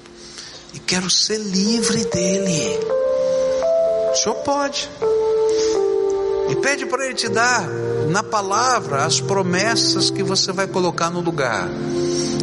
E 0.75 0.79
quero 0.79 1.09
ser 1.09 1.39
livre 1.39 2.05
dele. 2.05 2.79
O 4.13 4.15
Senhor 4.15 4.35
pode. 4.45 4.91
E 6.51 6.57
pede 6.57 6.85
para 6.85 7.07
Ele 7.07 7.15
te 7.15 7.31
dar 7.31 7.67
na 8.11 8.23
palavra 8.23 9.07
as 9.07 9.23
promessas 9.23 10.11
que 10.11 10.23
você 10.23 10.53
vai 10.53 10.67
colocar 10.67 11.09
no 11.09 11.21
lugar. 11.21 11.67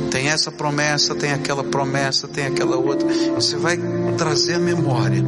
Tem 0.10 0.30
essa 0.30 0.52
promessa, 0.52 1.14
tem 1.14 1.32
aquela 1.32 1.64
promessa, 1.64 2.28
tem 2.28 2.48
aquela 2.48 2.76
outra. 2.76 3.08
Você 3.36 3.56
vai 3.56 3.78
trazer 4.18 4.56
a 4.56 4.60
memória 4.60 5.24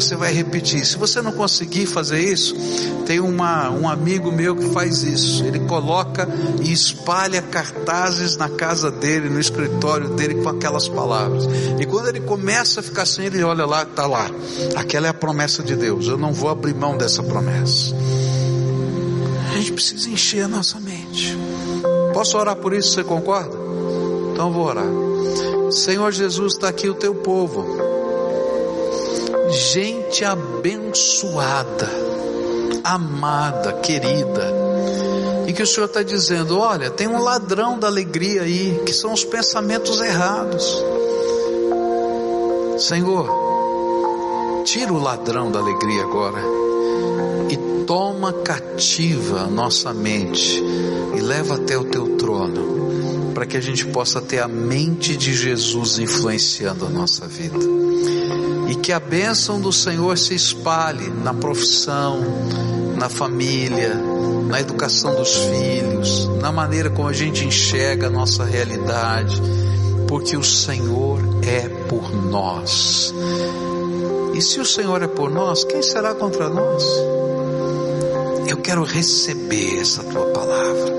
você 0.00 0.14
vai 0.14 0.32
repetir. 0.32 0.86
Se 0.86 0.96
você 0.96 1.20
não 1.20 1.32
conseguir 1.32 1.86
fazer 1.86 2.20
isso, 2.20 2.54
tem 3.04 3.18
uma, 3.18 3.68
um 3.70 3.88
amigo 3.88 4.30
meu 4.30 4.54
que 4.54 4.70
faz 4.70 5.02
isso. 5.02 5.44
Ele 5.44 5.60
coloca 5.60 6.28
e 6.62 6.72
espalha 6.72 7.42
cartazes 7.42 8.36
na 8.36 8.48
casa 8.48 8.90
dele, 8.90 9.28
no 9.28 9.40
escritório 9.40 10.10
dele 10.10 10.36
com 10.36 10.48
aquelas 10.48 10.88
palavras. 10.88 11.44
E 11.80 11.84
quando 11.84 12.08
ele 12.08 12.20
começa 12.20 12.80
a 12.80 12.82
ficar 12.82 13.02
assim, 13.02 13.24
ele 13.24 13.42
olha 13.42 13.66
lá, 13.66 13.82
está 13.82 14.06
lá. 14.06 14.30
Aquela 14.76 15.08
é 15.08 15.10
a 15.10 15.14
promessa 15.14 15.62
de 15.62 15.74
Deus. 15.74 16.06
Eu 16.06 16.16
não 16.16 16.32
vou 16.32 16.48
abrir 16.48 16.74
mão 16.74 16.96
dessa 16.96 17.22
promessa. 17.22 17.94
A 19.50 19.56
gente 19.58 19.72
precisa 19.72 20.08
encher 20.08 20.44
a 20.44 20.48
nossa 20.48 20.78
mente. 20.78 21.36
Posso 22.14 22.38
orar 22.38 22.56
por 22.56 22.72
isso? 22.72 22.92
Você 22.92 23.02
concorda? 23.02 23.56
Então 24.32 24.52
vou 24.52 24.64
orar. 24.64 24.86
Senhor 25.72 26.12
Jesus, 26.12 26.54
está 26.54 26.68
aqui 26.68 26.88
o 26.88 26.94
teu 26.94 27.14
povo 27.14 27.87
gente 29.50 30.24
abençoada, 30.24 31.88
amada, 32.84 33.72
querida. 33.74 34.52
E 35.46 35.52
que 35.52 35.62
o 35.62 35.66
Senhor 35.66 35.86
está 35.86 36.02
dizendo: 36.02 36.58
olha, 36.58 36.90
tem 36.90 37.08
um 37.08 37.22
ladrão 37.22 37.78
da 37.78 37.86
alegria 37.86 38.42
aí, 38.42 38.82
que 38.84 38.92
são 38.92 39.12
os 39.12 39.24
pensamentos 39.24 40.00
errados. 40.00 40.84
Senhor, 42.78 43.28
tira 44.64 44.92
o 44.92 45.02
ladrão 45.02 45.50
da 45.50 45.58
alegria 45.58 46.02
agora 46.02 46.40
e 47.50 47.84
toma 47.84 48.32
cativa 48.32 49.40
a 49.40 49.46
nossa 49.46 49.92
mente 49.92 50.62
e 51.16 51.20
leva 51.20 51.56
até 51.56 51.76
o 51.76 51.84
teu 51.84 52.16
trono, 52.16 53.32
para 53.34 53.46
que 53.46 53.56
a 53.56 53.60
gente 53.60 53.86
possa 53.86 54.20
ter 54.20 54.40
a 54.40 54.46
mente 54.46 55.16
de 55.16 55.32
Jesus 55.32 55.98
influenciando 55.98 56.86
a 56.86 56.88
nossa 56.88 57.26
vida 57.26 57.58
e 58.68 58.74
que 58.74 58.92
a 58.92 59.00
bênção 59.00 59.58
do 59.58 59.72
Senhor 59.72 60.18
se 60.18 60.34
espalhe 60.34 61.08
na 61.08 61.32
profissão, 61.32 62.20
na 62.96 63.08
família, 63.08 63.94
na 64.46 64.60
educação 64.60 65.14
dos 65.14 65.34
filhos, 65.34 66.28
na 66.40 66.52
maneira 66.52 66.90
como 66.90 67.08
a 67.08 67.12
gente 67.12 67.46
enxerga 67.46 68.08
a 68.08 68.10
nossa 68.10 68.44
realidade, 68.44 69.40
porque 70.06 70.36
o 70.36 70.44
Senhor 70.44 71.18
é 71.42 71.66
por 71.88 72.14
nós. 72.14 73.14
E 74.34 74.42
se 74.42 74.60
o 74.60 74.66
Senhor 74.66 75.02
é 75.02 75.08
por 75.08 75.30
nós, 75.30 75.64
quem 75.64 75.82
será 75.82 76.14
contra 76.14 76.50
nós? 76.50 76.84
Eu 78.46 78.58
quero 78.58 78.84
receber 78.84 79.80
essa 79.80 80.02
tua 80.04 80.26
palavra. 80.26 80.92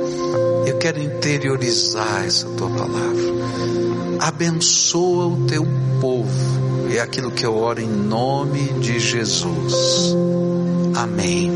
Eu 0.65 0.77
quero 0.77 0.99
interiorizar 0.99 2.25
essa 2.25 2.47
tua 2.49 2.69
palavra. 2.69 3.29
Abençoa 4.19 5.27
o 5.27 5.45
teu 5.45 5.65
povo 6.01 6.58
é 6.97 7.01
aquilo 7.01 7.31
que 7.31 7.45
eu 7.45 7.55
oro 7.55 7.79
em 7.79 7.87
nome 7.87 8.73
de 8.79 8.99
Jesus. 8.99 10.15
Amém. 10.95 11.51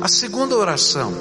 A 0.00 0.08
segunda 0.08 0.56
oração 0.56 1.12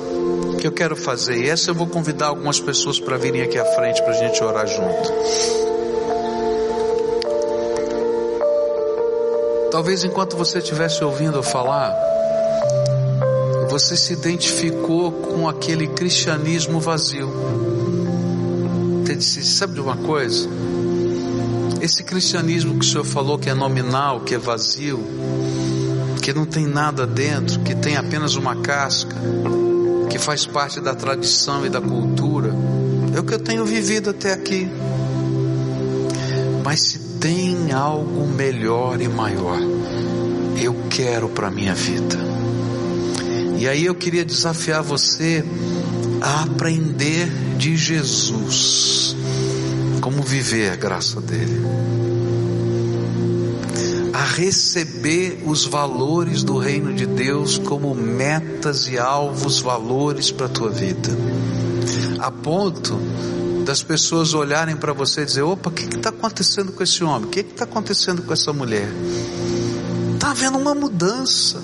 que 0.59 0.67
eu 0.67 0.71
quero 0.71 0.95
fazer, 0.95 1.37
e 1.37 1.49
essa 1.49 1.71
eu 1.71 1.75
vou 1.75 1.87
convidar 1.87 2.27
algumas 2.27 2.59
pessoas 2.59 2.99
para 2.99 3.17
virem 3.17 3.41
aqui 3.41 3.57
à 3.57 3.65
frente 3.65 4.01
para 4.01 4.11
a 4.11 4.17
gente 4.17 4.43
orar 4.43 4.67
junto. 4.67 5.13
Talvez 9.71 10.03
enquanto 10.03 10.35
você 10.35 10.59
estivesse 10.59 11.03
ouvindo 11.03 11.37
eu 11.37 11.43
falar, 11.43 11.95
você 13.69 13.95
se 13.95 14.13
identificou 14.13 15.11
com 15.11 15.47
aquele 15.47 15.87
cristianismo 15.87 16.79
vazio. 16.79 17.29
Você 19.03 19.15
disse, 19.15 19.43
sabe 19.45 19.75
de 19.75 19.81
uma 19.81 19.95
coisa? 19.95 20.49
Esse 21.89 22.03
cristianismo 22.03 22.77
que 22.77 22.85
o 22.85 22.87
senhor 22.87 23.03
falou 23.03 23.39
que 23.39 23.49
é 23.49 23.53
nominal, 23.55 24.19
que 24.19 24.35
é 24.35 24.37
vazio, 24.37 25.03
que 26.21 26.31
não 26.31 26.45
tem 26.45 26.67
nada 26.67 27.07
dentro, 27.07 27.61
que 27.61 27.73
tem 27.73 27.97
apenas 27.97 28.35
uma 28.35 28.57
casca, 28.57 29.15
que 30.07 30.19
faz 30.19 30.45
parte 30.45 30.79
da 30.79 30.93
tradição 30.93 31.65
e 31.65 31.69
da 31.69 31.81
cultura, 31.81 32.53
é 33.15 33.19
o 33.19 33.23
que 33.23 33.33
eu 33.33 33.39
tenho 33.39 33.65
vivido 33.65 34.11
até 34.11 34.33
aqui. 34.33 34.69
Mas 36.63 36.81
se 36.81 36.99
tem 37.19 37.71
algo 37.71 38.27
melhor 38.27 39.01
e 39.01 39.07
maior, 39.07 39.57
eu 40.61 40.75
quero 40.91 41.27
para 41.27 41.49
minha 41.49 41.73
vida. 41.73 42.19
E 43.57 43.67
aí 43.67 43.83
eu 43.83 43.95
queria 43.95 44.23
desafiar 44.23 44.83
você 44.83 45.43
a 46.21 46.43
aprender 46.43 47.27
de 47.57 47.75
Jesus 47.75 49.15
como 50.09 50.23
viver 50.23 50.71
a 50.71 50.75
graça 50.75 51.21
dele, 51.21 51.61
a 54.11 54.23
receber 54.23 55.43
os 55.45 55.65
valores 55.65 56.41
do 56.41 56.57
reino 56.57 56.91
de 56.95 57.05
Deus 57.05 57.59
como 57.59 57.93
metas 57.93 58.87
e 58.87 58.97
alvos, 58.97 59.59
valores 59.59 60.31
para 60.31 60.47
a 60.47 60.49
tua 60.49 60.71
vida, 60.71 61.11
a 62.17 62.31
ponto 62.31 62.95
das 63.63 63.83
pessoas 63.83 64.33
olharem 64.33 64.75
para 64.75 64.93
você 64.93 65.21
e 65.21 65.25
dizer: 65.25 65.43
opa, 65.43 65.69
o 65.69 65.73
que 65.73 65.83
está 65.83 66.09
acontecendo 66.09 66.71
com 66.71 66.81
esse 66.81 67.03
homem? 67.03 67.27
O 67.27 67.31
que 67.31 67.41
está 67.41 67.65
acontecendo 67.65 68.23
com 68.23 68.33
essa 68.33 68.51
mulher? 68.51 68.89
Está 70.15 70.31
havendo 70.31 70.57
uma 70.57 70.73
mudança. 70.73 71.61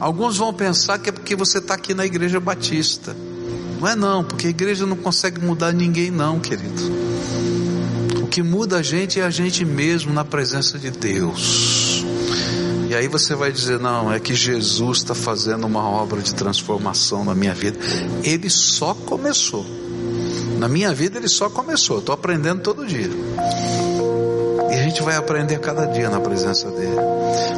Alguns 0.00 0.38
vão 0.38 0.52
pensar 0.52 0.98
que 0.98 1.08
é 1.08 1.12
porque 1.12 1.36
você 1.36 1.58
está 1.58 1.74
aqui 1.74 1.94
na 1.94 2.04
igreja 2.04 2.40
batista. 2.40 3.16
Não 3.80 3.86
é 3.86 3.94
não, 3.94 4.24
porque 4.24 4.48
a 4.48 4.50
igreja 4.50 4.84
não 4.84 4.96
consegue 4.96 5.40
mudar 5.40 5.72
ninguém 5.72 6.10
não, 6.10 6.40
querido 6.40 7.11
que 8.32 8.42
muda 8.42 8.78
a 8.78 8.82
gente 8.82 9.20
é 9.20 9.24
a 9.24 9.28
gente 9.28 9.62
mesmo 9.62 10.10
na 10.10 10.24
presença 10.24 10.78
de 10.78 10.90
Deus. 10.90 12.02
E 12.88 12.94
aí 12.94 13.06
você 13.06 13.34
vai 13.34 13.52
dizer: 13.52 13.78
não, 13.78 14.10
é 14.10 14.18
que 14.18 14.34
Jesus 14.34 14.98
está 14.98 15.14
fazendo 15.14 15.66
uma 15.66 15.86
obra 15.86 16.22
de 16.22 16.34
transformação 16.34 17.26
na 17.26 17.34
minha 17.34 17.52
vida. 17.52 17.78
Ele 18.24 18.48
só 18.48 18.94
começou. 18.94 19.66
Na 20.58 20.66
minha 20.66 20.94
vida 20.94 21.18
ele 21.18 21.28
só 21.28 21.50
começou. 21.50 21.98
Estou 21.98 22.14
aprendendo 22.14 22.62
todo 22.62 22.86
dia. 22.86 23.10
E 24.70 24.74
a 24.74 24.82
gente 24.82 25.02
vai 25.02 25.16
aprender 25.16 25.58
cada 25.60 25.84
dia 25.84 26.08
na 26.08 26.18
presença 26.18 26.70
dele. 26.70 26.96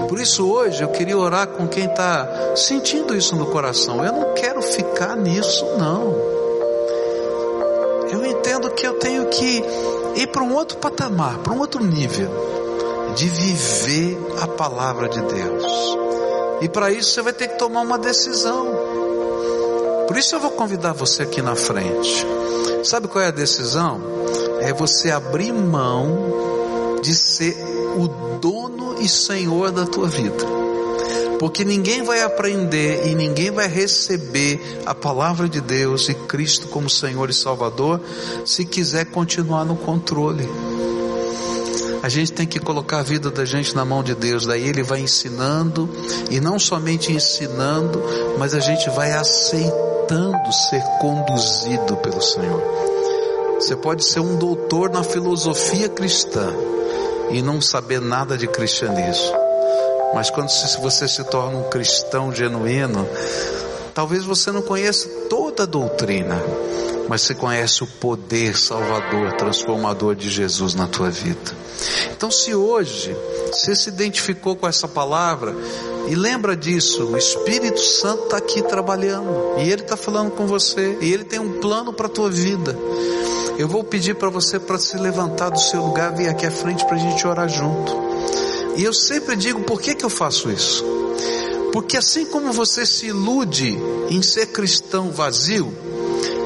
Por 0.08 0.18
isso 0.18 0.44
hoje 0.44 0.82
eu 0.82 0.88
queria 0.88 1.16
orar 1.16 1.46
com 1.46 1.68
quem 1.68 1.84
está 1.84 2.56
sentindo 2.56 3.14
isso 3.16 3.36
no 3.36 3.46
coração. 3.46 4.04
Eu 4.04 4.12
não 4.12 4.34
quero 4.34 4.60
ficar 4.60 5.14
nisso, 5.14 5.64
não. 5.78 6.34
Eu 8.10 8.26
entendo 8.26 8.68
que 8.72 8.84
eu 8.84 8.94
tenho 8.94 9.26
que 9.26 9.62
ir 10.16 10.28
para 10.28 10.42
um 10.42 10.54
outro 10.54 10.78
patamar, 10.78 11.38
para 11.38 11.52
um 11.52 11.58
outro 11.58 11.84
nível 11.84 12.30
de 13.14 13.28
viver 13.28 14.18
a 14.40 14.46
palavra 14.46 15.08
de 15.08 15.20
Deus. 15.20 15.64
E 16.60 16.68
para 16.68 16.90
isso 16.90 17.10
você 17.10 17.22
vai 17.22 17.32
ter 17.32 17.48
que 17.48 17.58
tomar 17.58 17.82
uma 17.82 17.98
decisão. 17.98 18.66
Por 20.06 20.16
isso 20.16 20.34
eu 20.34 20.40
vou 20.40 20.50
convidar 20.52 20.92
você 20.92 21.22
aqui 21.22 21.42
na 21.42 21.54
frente. 21.54 22.26
Sabe 22.82 23.08
qual 23.08 23.24
é 23.24 23.28
a 23.28 23.32
decisão? 23.32 24.00
É 24.60 24.72
você 24.72 25.10
abrir 25.10 25.52
mão 25.52 27.00
de 27.02 27.14
ser 27.14 27.56
o 27.96 28.08
dono 28.38 28.96
e 29.00 29.08
senhor 29.08 29.70
da 29.70 29.86
tua 29.86 30.08
vida 30.08 30.63
porque 31.38 31.64
ninguém 31.64 32.02
vai 32.02 32.22
aprender 32.22 33.06
e 33.06 33.14
ninguém 33.14 33.50
vai 33.50 33.68
receber 33.68 34.82
a 34.86 34.94
palavra 34.94 35.48
de 35.48 35.60
Deus 35.60 36.08
e 36.08 36.14
Cristo 36.14 36.68
como 36.68 36.88
Senhor 36.88 37.28
e 37.30 37.34
Salvador 37.34 38.00
se 38.44 38.64
quiser 38.64 39.06
continuar 39.06 39.64
no 39.64 39.76
controle. 39.76 40.48
A 42.02 42.08
gente 42.08 42.32
tem 42.32 42.46
que 42.46 42.60
colocar 42.60 42.98
a 42.98 43.02
vida 43.02 43.30
da 43.30 43.46
gente 43.46 43.74
na 43.74 43.82
mão 43.82 44.02
de 44.02 44.14
Deus, 44.14 44.44
daí 44.44 44.68
Ele 44.68 44.82
vai 44.82 45.00
ensinando, 45.00 45.88
e 46.30 46.38
não 46.38 46.58
somente 46.58 47.10
ensinando, 47.10 48.02
mas 48.38 48.54
a 48.54 48.60
gente 48.60 48.90
vai 48.90 49.12
aceitando 49.12 50.52
ser 50.52 50.82
conduzido 51.00 51.96
pelo 51.96 52.20
Senhor. 52.20 52.62
Você 53.54 53.74
pode 53.74 54.04
ser 54.04 54.20
um 54.20 54.36
doutor 54.36 54.90
na 54.90 55.02
filosofia 55.02 55.88
cristã 55.88 56.52
e 57.30 57.40
não 57.40 57.60
saber 57.60 58.02
nada 58.02 58.36
de 58.36 58.46
cristianismo. 58.46 59.43
Mas 60.14 60.30
quando 60.30 60.48
você 60.80 61.08
se 61.08 61.24
torna 61.24 61.58
um 61.58 61.68
cristão 61.68 62.32
genuíno, 62.32 63.06
talvez 63.92 64.24
você 64.24 64.52
não 64.52 64.62
conheça 64.62 65.08
toda 65.28 65.64
a 65.64 65.66
doutrina, 65.66 66.40
mas 67.08 67.22
você 67.22 67.34
conhece 67.34 67.82
o 67.82 67.86
poder 67.86 68.56
salvador, 68.56 69.32
transformador 69.32 70.14
de 70.14 70.30
Jesus 70.30 70.74
na 70.74 70.86
tua 70.86 71.10
vida. 71.10 71.52
Então, 72.12 72.30
se 72.30 72.54
hoje 72.54 73.14
você 73.52 73.74
se 73.74 73.88
identificou 73.88 74.56
com 74.56 74.66
essa 74.66 74.88
palavra, 74.88 75.54
e 76.06 76.14
lembra 76.14 76.56
disso, 76.56 77.04
o 77.04 77.16
Espírito 77.16 77.80
Santo 77.80 78.24
está 78.24 78.36
aqui 78.36 78.62
trabalhando, 78.62 79.58
e 79.58 79.70
Ele 79.70 79.82
está 79.82 79.96
falando 79.96 80.30
com 80.30 80.46
você, 80.46 80.96
e 81.00 81.12
Ele 81.12 81.24
tem 81.24 81.40
um 81.40 81.60
plano 81.60 81.92
para 81.92 82.06
a 82.06 82.10
tua 82.10 82.30
vida. 82.30 82.78
Eu 83.58 83.68
vou 83.68 83.84
pedir 83.84 84.14
para 84.14 84.28
você 84.28 84.58
para 84.58 84.78
se 84.78 84.96
levantar 84.96 85.50
do 85.50 85.58
seu 85.58 85.82
lugar, 85.82 86.12
vir 86.14 86.28
aqui 86.28 86.46
à 86.46 86.50
frente 86.50 86.84
para 86.84 86.96
a 86.96 86.98
gente 86.98 87.26
orar 87.26 87.48
junto. 87.48 88.03
E 88.76 88.84
eu 88.84 88.92
sempre 88.92 89.36
digo 89.36 89.62
por 89.62 89.80
que, 89.80 89.94
que 89.94 90.04
eu 90.04 90.10
faço 90.10 90.50
isso? 90.50 90.84
Porque 91.72 91.96
assim 91.96 92.24
como 92.26 92.52
você 92.52 92.86
se 92.86 93.06
ilude 93.06 93.76
em 94.08 94.22
ser 94.22 94.46
cristão 94.46 95.10
vazio, 95.10 95.72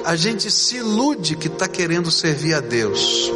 a 0.04 0.16
gente 0.16 0.50
se 0.50 0.76
ilude 0.76 1.36
que 1.36 1.48
está 1.48 1.68
querendo 1.68 2.10
servir 2.10 2.54
a 2.54 2.60
Deus. 2.60 3.30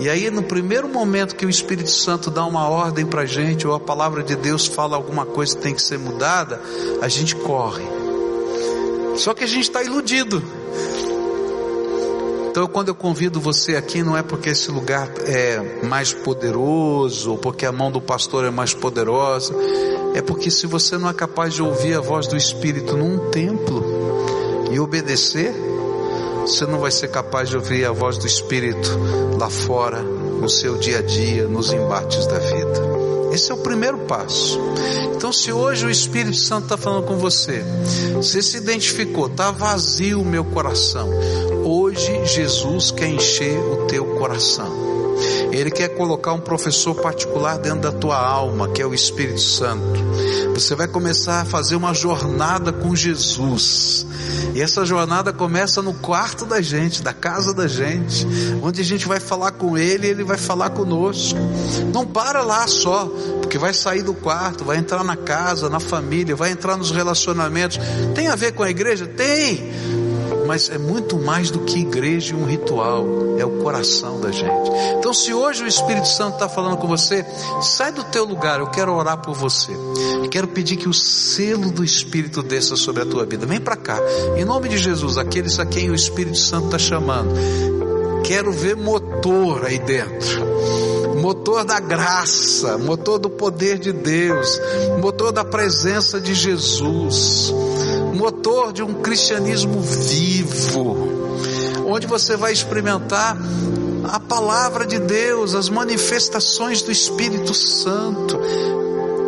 E 0.00 0.08
aí, 0.08 0.30
no 0.30 0.42
primeiro 0.42 0.88
momento 0.88 1.34
que 1.34 1.44
o 1.44 1.50
Espírito 1.50 1.90
Santo 1.90 2.30
dá 2.30 2.44
uma 2.46 2.68
ordem 2.68 3.04
para 3.04 3.22
a 3.22 3.26
gente, 3.26 3.66
ou 3.66 3.74
a 3.74 3.80
palavra 3.80 4.22
de 4.22 4.36
Deus 4.36 4.66
fala 4.66 4.96
alguma 4.96 5.26
coisa 5.26 5.56
que 5.56 5.62
tem 5.62 5.74
que 5.74 5.82
ser 5.82 5.98
mudada, 5.98 6.62
a 7.02 7.08
gente 7.08 7.34
corre. 7.34 7.84
Só 9.16 9.34
que 9.34 9.42
a 9.42 9.46
gente 9.46 9.64
está 9.64 9.82
iludido. 9.82 10.42
Então, 12.58 12.66
quando 12.66 12.88
eu 12.88 12.94
convido 12.96 13.40
você 13.40 13.76
aqui, 13.76 14.02
não 14.02 14.16
é 14.16 14.22
porque 14.24 14.48
esse 14.48 14.68
lugar 14.68 15.08
é 15.28 15.86
mais 15.86 16.12
poderoso, 16.12 17.30
ou 17.30 17.38
porque 17.38 17.64
a 17.64 17.70
mão 17.70 17.88
do 17.88 18.00
pastor 18.00 18.44
é 18.44 18.50
mais 18.50 18.74
poderosa, 18.74 19.54
é 20.12 20.20
porque 20.20 20.50
se 20.50 20.66
você 20.66 20.98
não 20.98 21.08
é 21.08 21.14
capaz 21.14 21.54
de 21.54 21.62
ouvir 21.62 21.94
a 21.94 22.00
voz 22.00 22.26
do 22.26 22.36
Espírito 22.36 22.96
num 22.96 23.30
templo 23.30 23.84
e 24.72 24.80
obedecer, 24.80 25.54
você 26.40 26.66
não 26.66 26.80
vai 26.80 26.90
ser 26.90 27.12
capaz 27.12 27.48
de 27.48 27.56
ouvir 27.56 27.84
a 27.84 27.92
voz 27.92 28.18
do 28.18 28.26
Espírito 28.26 28.90
lá 29.38 29.48
fora, 29.48 30.02
no 30.02 30.48
seu 30.48 30.76
dia 30.76 30.98
a 30.98 31.02
dia, 31.02 31.46
nos 31.46 31.72
embates 31.72 32.26
da 32.26 32.40
vida. 32.40 32.87
Esse 33.38 33.52
é 33.52 33.54
o 33.54 33.58
primeiro 33.58 33.98
passo. 33.98 34.58
Então, 35.14 35.32
se 35.32 35.52
hoje 35.52 35.86
o 35.86 35.90
Espírito 35.90 36.36
Santo 36.36 36.64
está 36.64 36.76
falando 36.76 37.06
com 37.06 37.16
você, 37.18 37.62
você 38.12 38.42
se 38.42 38.56
identificou, 38.56 39.28
está 39.28 39.52
vazio 39.52 40.20
o 40.20 40.24
meu 40.24 40.44
coração. 40.44 41.08
Hoje 41.64 42.26
Jesus 42.26 42.90
quer 42.90 43.06
encher 43.06 43.56
o 43.56 43.86
teu 43.86 44.04
coração. 44.16 44.97
Ele 45.50 45.70
quer 45.70 45.88
colocar 45.88 46.32
um 46.32 46.40
professor 46.40 46.94
particular 46.94 47.58
dentro 47.58 47.80
da 47.80 47.92
tua 47.92 48.18
alma, 48.18 48.68
que 48.68 48.82
é 48.82 48.86
o 48.86 48.94
Espírito 48.94 49.40
Santo. 49.40 49.98
Você 50.54 50.74
vai 50.74 50.88
começar 50.88 51.40
a 51.40 51.44
fazer 51.44 51.76
uma 51.76 51.94
jornada 51.94 52.72
com 52.72 52.94
Jesus. 52.94 54.06
E 54.54 54.60
essa 54.60 54.84
jornada 54.84 55.32
começa 55.32 55.80
no 55.80 55.94
quarto 55.94 56.44
da 56.44 56.60
gente, 56.60 57.02
da 57.02 57.12
casa 57.12 57.54
da 57.54 57.66
gente, 57.66 58.26
onde 58.62 58.80
a 58.80 58.84
gente 58.84 59.06
vai 59.06 59.20
falar 59.20 59.52
com 59.52 59.76
Ele 59.76 60.06
e 60.06 60.10
Ele 60.10 60.24
vai 60.24 60.36
falar 60.36 60.70
conosco. 60.70 61.38
Não 61.92 62.04
para 62.04 62.42
lá 62.42 62.66
só, 62.66 63.06
porque 63.40 63.58
vai 63.58 63.72
sair 63.72 64.02
do 64.02 64.14
quarto, 64.14 64.64
vai 64.64 64.76
entrar 64.78 65.04
na 65.04 65.16
casa, 65.16 65.68
na 65.68 65.80
família, 65.80 66.36
vai 66.36 66.50
entrar 66.50 66.76
nos 66.76 66.90
relacionamentos. 66.90 67.78
Tem 68.14 68.28
a 68.28 68.36
ver 68.36 68.52
com 68.52 68.62
a 68.62 68.70
igreja? 68.70 69.06
Tem! 69.06 69.97
Mas 70.48 70.70
é 70.70 70.78
muito 70.78 71.18
mais 71.18 71.50
do 71.50 71.58
que 71.58 71.80
igreja 71.80 72.32
e 72.32 72.34
um 72.34 72.46
ritual, 72.46 73.04
é 73.38 73.44
o 73.44 73.62
coração 73.62 74.18
da 74.18 74.30
gente. 74.30 74.70
Então, 74.98 75.12
se 75.12 75.34
hoje 75.34 75.62
o 75.62 75.66
Espírito 75.66 76.08
Santo 76.08 76.34
está 76.34 76.48
falando 76.48 76.78
com 76.78 76.88
você, 76.88 77.22
sai 77.60 77.92
do 77.92 78.02
teu 78.04 78.24
lugar, 78.24 78.58
eu 78.58 78.68
quero 78.68 78.94
orar 78.94 79.18
por 79.18 79.34
você. 79.34 79.72
Eu 79.72 80.28
quero 80.30 80.48
pedir 80.48 80.76
que 80.76 80.88
o 80.88 80.94
selo 80.94 81.70
do 81.70 81.84
Espírito 81.84 82.42
desça 82.42 82.76
sobre 82.76 83.02
a 83.02 83.06
tua 83.06 83.26
vida. 83.26 83.44
Vem 83.44 83.60
para 83.60 83.76
cá, 83.76 83.98
em 84.38 84.44
nome 84.46 84.70
de 84.70 84.78
Jesus, 84.78 85.18
aqueles 85.18 85.60
a 85.60 85.66
quem 85.66 85.90
o 85.90 85.94
Espírito 85.94 86.38
Santo 86.38 86.64
está 86.64 86.78
chamando. 86.78 87.28
Quero 88.24 88.50
ver 88.50 88.74
motor 88.74 89.66
aí 89.66 89.78
dentro 89.78 90.48
motor 91.18 91.64
da 91.64 91.80
graça, 91.80 92.78
motor 92.78 93.18
do 93.18 93.28
poder 93.28 93.76
de 93.78 93.92
Deus, 93.92 94.60
motor 95.00 95.32
da 95.32 95.44
presença 95.44 96.20
de 96.20 96.32
Jesus 96.32 97.52
motor 98.14 98.72
de 98.72 98.82
um 98.82 98.94
cristianismo 98.94 99.80
vivo, 99.80 100.96
onde 101.86 102.06
você 102.06 102.36
vai 102.36 102.52
experimentar 102.52 103.36
a 104.04 104.18
palavra 104.18 104.86
de 104.86 104.98
Deus, 104.98 105.54
as 105.54 105.68
manifestações 105.68 106.82
do 106.82 106.90
Espírito 106.90 107.52
Santo. 107.54 108.38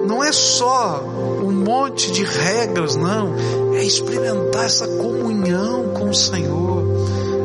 Não 0.06 0.24
é 0.24 0.32
só 0.32 1.02
um 1.42 1.52
monte 1.52 2.10
de 2.10 2.24
regras, 2.24 2.96
não, 2.96 3.34
é 3.74 3.84
experimentar 3.84 4.64
essa 4.64 4.86
comunhão 4.86 5.90
com 5.94 6.10
o 6.10 6.14
Senhor, 6.14 6.84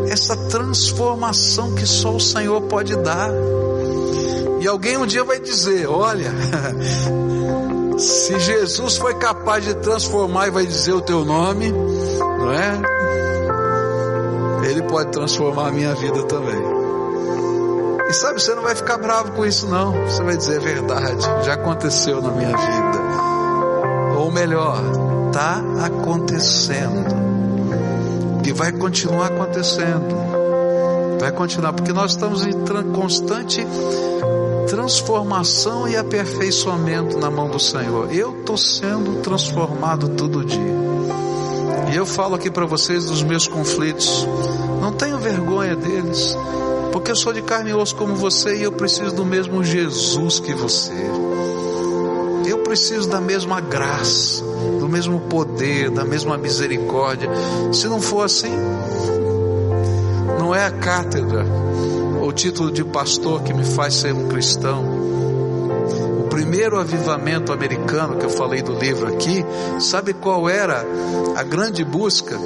essa 0.09 0.35
transformação 0.35 1.75
que 1.75 1.85
só 1.85 2.15
o 2.15 2.19
Senhor 2.19 2.61
pode 2.61 2.95
dar. 2.95 3.31
E 4.61 4.67
alguém 4.67 4.97
um 4.97 5.05
dia 5.05 5.23
vai 5.23 5.39
dizer: 5.39 5.87
Olha, 5.87 6.31
Se 7.97 8.37
Jesus 8.39 8.97
foi 8.97 9.13
capaz 9.15 9.63
de 9.63 9.73
transformar 9.75 10.47
e 10.47 10.51
vai 10.51 10.65
dizer 10.65 10.93
o 10.93 11.01
teu 11.01 11.23
nome, 11.23 11.71
não 11.71 12.51
é? 12.51 12.81
Ele 14.69 14.81
pode 14.83 15.11
transformar 15.11 15.69
a 15.69 15.71
minha 15.71 15.95
vida 15.95 16.23
também. 16.23 16.61
E 18.09 18.13
sabe, 18.13 18.41
você 18.41 18.53
não 18.53 18.63
vai 18.63 18.75
ficar 18.75 18.97
bravo 18.97 19.31
com 19.31 19.45
isso, 19.45 19.67
não. 19.67 19.93
Você 20.05 20.23
vai 20.23 20.35
dizer, 20.35 20.57
é 20.57 20.59
verdade, 20.59 21.25
já 21.43 21.53
aconteceu 21.53 22.21
na 22.21 22.31
minha 22.31 22.55
vida. 22.55 24.19
Ou 24.19 24.31
melhor, 24.31 24.77
está 25.27 25.61
acontecendo. 25.83 27.05
E 28.45 28.51
vai 28.51 28.71
continuar 28.71 29.27
acontecendo. 29.27 30.15
Vai 31.19 31.31
continuar, 31.31 31.73
porque 31.73 31.93
nós 31.93 32.11
estamos 32.11 32.45
em 32.45 32.53
constante 32.93 33.65
transformação 34.67 35.87
e 35.87 35.95
aperfeiçoamento 35.95 37.17
na 37.17 37.29
mão 37.29 37.49
do 37.49 37.59
Senhor. 37.59 38.13
Eu 38.13 38.39
estou 38.39 38.57
sendo 38.57 39.21
transformado 39.21 40.09
todo 40.09 40.43
dia. 40.43 40.75
E 41.91 41.95
eu 41.95 42.05
falo 42.05 42.35
aqui 42.35 42.49
para 42.49 42.65
vocês 42.65 43.05
dos 43.05 43.23
meus 43.23 43.47
conflitos. 43.47 44.27
Não 44.81 44.91
tenho 44.91 45.17
vergonha 45.17 45.75
deles, 45.75 46.35
porque 46.91 47.11
eu 47.11 47.15
sou 47.15 47.31
de 47.31 47.41
carne 47.41 47.71
e 47.71 47.73
osso 47.73 47.95
como 47.95 48.15
você 48.15 48.57
e 48.57 48.63
eu 48.63 48.71
preciso 48.71 49.15
do 49.15 49.25
mesmo 49.25 49.63
Jesus 49.63 50.39
que 50.39 50.53
você. 50.53 50.93
Eu 52.47 52.59
preciso 52.59 53.07
da 53.07 53.21
mesma 53.21 53.61
graça, 53.61 54.43
do 54.79 54.89
mesmo 54.89 55.19
poder, 55.21 55.89
da 55.89 56.03
mesma 56.03 56.37
misericórdia. 56.37 57.29
Se 57.71 57.87
não 57.87 58.01
for 58.01 58.23
assim, 58.23 58.53
não 60.39 60.53
é 60.53 60.65
a 60.65 60.71
cátedra 60.71 61.45
título 62.35 62.69
de 62.69 62.83
pastor 62.83 63.41
que 63.43 63.53
me 63.53 63.63
faz 63.63 63.95
ser 63.95 64.13
um 64.13 64.27
cristão. 64.27 64.83
O 66.19 66.27
primeiro 66.29 66.77
avivamento 66.77 67.53
americano 67.53 68.17
que 68.17 68.25
eu 68.25 68.29
falei 68.29 68.61
do 68.61 68.77
livro 68.77 69.07
aqui, 69.07 69.43
sabe 69.79 70.13
qual 70.13 70.49
era 70.49 70.85
a 71.37 71.43
grande 71.43 71.83
busca? 71.83 72.37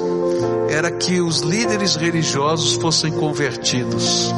Era 0.68 0.92
que 0.92 1.20
os 1.20 1.40
líderes 1.40 1.96
religiosos 1.96 2.74
fossem 2.74 3.12
convertidos. 3.12 4.32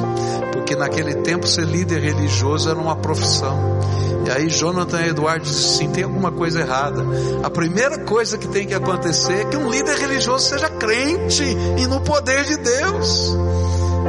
Porque 0.52 0.74
naquele 0.74 1.16
tempo 1.16 1.46
ser 1.46 1.66
líder 1.66 2.00
religioso 2.00 2.70
era 2.70 2.78
uma 2.78 2.96
profissão. 2.96 3.78
E 4.26 4.30
aí 4.30 4.48
Jonathan 4.48 5.02
Edwards 5.02 5.50
disse 5.50 5.74
assim: 5.74 5.90
tem 5.90 6.04
alguma 6.04 6.32
coisa 6.32 6.60
errada. 6.60 7.04
A 7.42 7.50
primeira 7.50 7.98
coisa 7.98 8.38
que 8.38 8.48
tem 8.48 8.66
que 8.66 8.74
acontecer 8.74 9.34
é 9.34 9.44
que 9.44 9.56
um 9.56 9.68
líder 9.68 9.96
religioso 9.98 10.48
seja 10.48 10.70
crente 10.70 11.44
e 11.78 11.86
no 11.86 12.00
poder 12.00 12.44
de 12.44 12.56
Deus. 12.56 13.36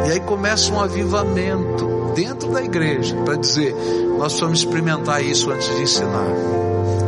E 0.07 0.11
aí 0.11 0.19
começa 0.19 0.71
um 0.71 0.79
avivamento 0.79 2.11
dentro 2.15 2.49
da 2.49 2.61
igreja 2.61 3.15
para 3.23 3.35
dizer: 3.35 3.75
nós 4.17 4.39
vamos 4.39 4.59
experimentar 4.59 5.23
isso 5.23 5.51
antes 5.51 5.67
de 5.75 5.81
ensinar. 5.81 6.27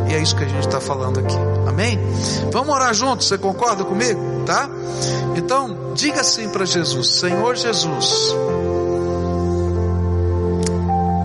E 0.08 0.14
é 0.14 0.22
isso 0.22 0.36
que 0.36 0.44
a 0.44 0.48
gente 0.48 0.66
está 0.66 0.80
falando 0.80 1.18
aqui. 1.18 1.36
Amém? 1.66 1.98
Vamos 2.52 2.74
orar 2.74 2.94
juntos, 2.94 3.26
você 3.26 3.36
concorda 3.36 3.84
comigo? 3.84 4.20
Tá? 4.46 4.68
Então, 5.36 5.92
diga 5.94 6.20
assim 6.20 6.48
para 6.48 6.64
Jesus: 6.64 7.18
Senhor 7.18 7.56
Jesus, 7.56 8.34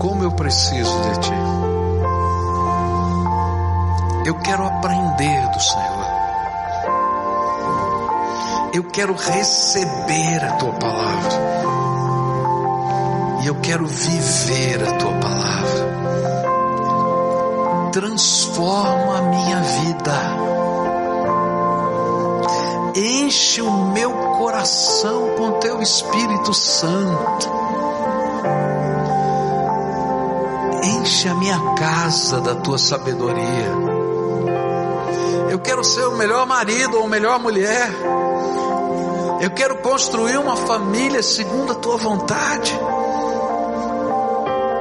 como 0.00 0.24
eu 0.24 0.32
preciso 0.32 1.00
de 1.02 1.20
Ti. 1.20 1.32
Eu 4.24 4.34
quero 4.36 4.64
aprender 4.64 5.48
do 5.50 5.60
Senhor. 5.60 5.91
Eu 8.74 8.84
quero 8.84 9.12
receber 9.14 10.42
a 10.42 10.52
tua 10.52 10.72
palavra. 10.72 11.30
E 13.42 13.46
eu 13.46 13.54
quero 13.56 13.86
viver 13.86 14.82
a 14.82 14.92
tua 14.92 15.12
palavra. 15.12 15.92
Transforma 17.92 19.18
a 19.18 19.22
minha 19.22 19.60
vida. 19.60 20.12
Enche 22.96 23.60
o 23.60 23.70
meu 23.88 24.10
coração 24.38 25.34
com 25.36 25.58
teu 25.58 25.82
Espírito 25.82 26.54
Santo. 26.54 27.52
Enche 30.82 31.28
a 31.28 31.34
minha 31.34 31.74
casa 31.74 32.40
da 32.40 32.54
tua 32.54 32.78
sabedoria. 32.78 33.70
Eu 35.50 35.58
quero 35.58 35.84
ser 35.84 36.06
o 36.06 36.16
melhor 36.16 36.46
marido 36.46 36.98
ou 36.98 37.06
melhor 37.06 37.38
mulher. 37.38 37.90
Eu 39.42 39.50
quero 39.50 39.78
construir 39.78 40.38
uma 40.38 40.54
família 40.54 41.20
segundo 41.20 41.72
a 41.72 41.74
tua 41.74 41.96
vontade. 41.96 42.72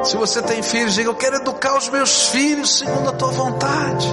Se 0.03 0.15
você 0.15 0.39
tem 0.39 0.61
filhos, 0.61 0.93
diga: 0.93 1.09
Eu 1.09 1.15
quero 1.15 1.37
educar 1.37 1.75
os 1.75 1.89
meus 1.89 2.27
filhos 2.27 2.77
segundo 2.77 3.09
a 3.09 3.11
tua 3.11 3.31
vontade. 3.31 4.07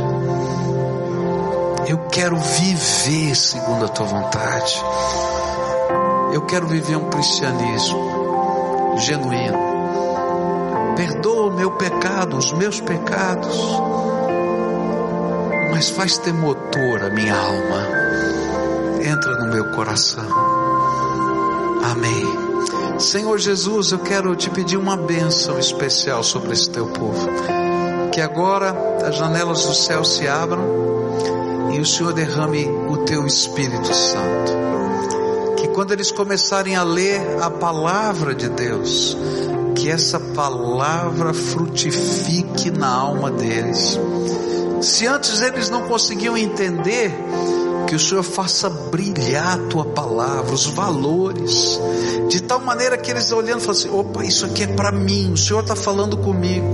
Eu 1.86 1.98
quero 2.08 2.38
viver 2.38 3.34
segundo 3.36 3.84
a 3.84 3.88
tua 3.88 4.06
vontade. 4.06 4.82
Eu 6.32 6.40
quero 6.46 6.66
viver 6.66 6.96
um 6.96 7.10
cristianismo 7.10 8.96
genuíno. 9.00 9.58
Perdoa 10.96 11.48
o 11.48 11.54
meu 11.54 11.72
pecado, 11.72 12.38
os 12.38 12.52
meus 12.52 12.80
pecados, 12.80 13.54
mas 15.70 15.90
faz 15.90 16.16
ter 16.16 16.32
motor 16.32 17.04
a 17.04 17.10
minha 17.10 17.36
alma 17.36 17.97
entra 19.02 19.44
no 19.44 19.52
meu 19.52 19.70
coração. 19.72 20.26
Amém. 21.82 22.48
Senhor 22.98 23.38
Jesus, 23.38 23.92
eu 23.92 23.98
quero 24.00 24.34
te 24.34 24.50
pedir 24.50 24.76
uma 24.76 24.96
bênção 24.96 25.58
especial 25.58 26.22
sobre 26.22 26.52
esse 26.52 26.68
teu 26.68 26.86
povo. 26.86 27.28
Que 28.12 28.20
agora 28.20 28.74
as 29.06 29.16
janelas 29.16 29.64
do 29.64 29.74
céu 29.74 30.04
se 30.04 30.26
abram 30.26 31.70
e 31.72 31.80
o 31.80 31.86
Senhor 31.86 32.12
derrame 32.12 32.66
o 32.88 32.98
teu 32.98 33.24
Espírito 33.26 33.94
Santo. 33.94 34.52
Que 35.56 35.68
quando 35.68 35.92
eles 35.92 36.10
começarem 36.10 36.76
a 36.76 36.82
ler 36.82 37.20
a 37.40 37.50
palavra 37.50 38.34
de 38.34 38.48
Deus, 38.48 39.16
que 39.76 39.88
essa 39.88 40.18
palavra 40.18 41.32
frutifique 41.32 42.70
na 42.70 42.88
alma 42.88 43.30
deles. 43.30 43.98
Se 44.82 45.06
antes 45.06 45.40
eles 45.40 45.70
não 45.70 45.82
conseguiam 45.82 46.36
entender, 46.36 47.14
que 47.88 47.94
o 47.94 47.98
Senhor 47.98 48.22
faça 48.22 48.68
brilhar 48.68 49.54
a 49.54 49.68
tua 49.68 49.84
palavra, 49.86 50.54
os 50.54 50.66
valores, 50.66 51.80
de 52.28 52.42
tal 52.42 52.60
maneira 52.60 52.98
que 52.98 53.10
eles 53.10 53.32
olhando 53.32 53.60
falam 53.60 53.72
assim: 53.72 53.88
opa, 53.88 54.24
isso 54.24 54.44
aqui 54.44 54.64
é 54.64 54.66
para 54.66 54.92
mim, 54.92 55.32
o 55.32 55.36
Senhor 55.36 55.60
está 55.60 55.74
falando 55.74 56.16
comigo. 56.18 56.66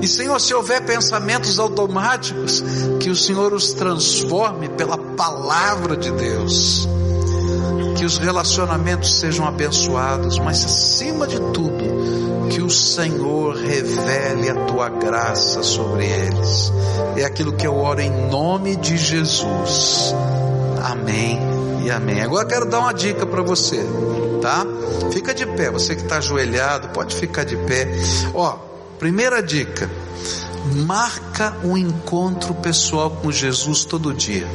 E 0.00 0.08
Senhor, 0.08 0.40
se 0.40 0.52
houver 0.54 0.84
pensamentos 0.84 1.58
automáticos, 1.58 2.64
que 2.98 3.10
o 3.10 3.14
Senhor 3.14 3.52
os 3.52 3.72
transforme 3.72 4.68
pela 4.70 4.96
palavra 4.96 5.96
de 5.96 6.10
Deus. 6.10 6.88
Que 8.02 8.06
os 8.06 8.18
relacionamentos 8.18 9.20
sejam 9.20 9.46
abençoados, 9.46 10.36
mas 10.40 10.64
acima 10.64 11.24
de 11.24 11.36
tudo, 11.36 12.48
que 12.50 12.60
o 12.60 12.68
Senhor 12.68 13.54
revele 13.54 14.50
a 14.50 14.56
tua 14.64 14.88
graça 14.88 15.62
sobre 15.62 16.06
eles. 16.06 16.72
É 17.16 17.22
aquilo 17.22 17.52
que 17.52 17.64
eu 17.64 17.76
oro 17.76 18.00
em 18.00 18.10
nome 18.28 18.74
de 18.74 18.96
Jesus. 18.96 20.12
Amém 20.82 21.38
e 21.84 21.92
amém. 21.92 22.20
Agora 22.22 22.44
quero 22.44 22.68
dar 22.68 22.80
uma 22.80 22.92
dica 22.92 23.24
para 23.24 23.40
você, 23.40 23.78
tá? 24.40 24.66
Fica 25.12 25.32
de 25.32 25.46
pé, 25.46 25.70
você 25.70 25.94
que 25.94 26.02
está 26.02 26.16
ajoelhado, 26.16 26.88
pode 26.88 27.14
ficar 27.14 27.44
de 27.44 27.56
pé. 27.56 27.86
Ó, 28.34 28.58
primeira 28.98 29.40
dica: 29.40 29.88
marca 30.74 31.56
um 31.62 31.78
encontro 31.78 32.52
pessoal 32.52 33.12
com 33.12 33.30
Jesus 33.30 33.84
todo 33.84 34.12
dia. 34.12 34.48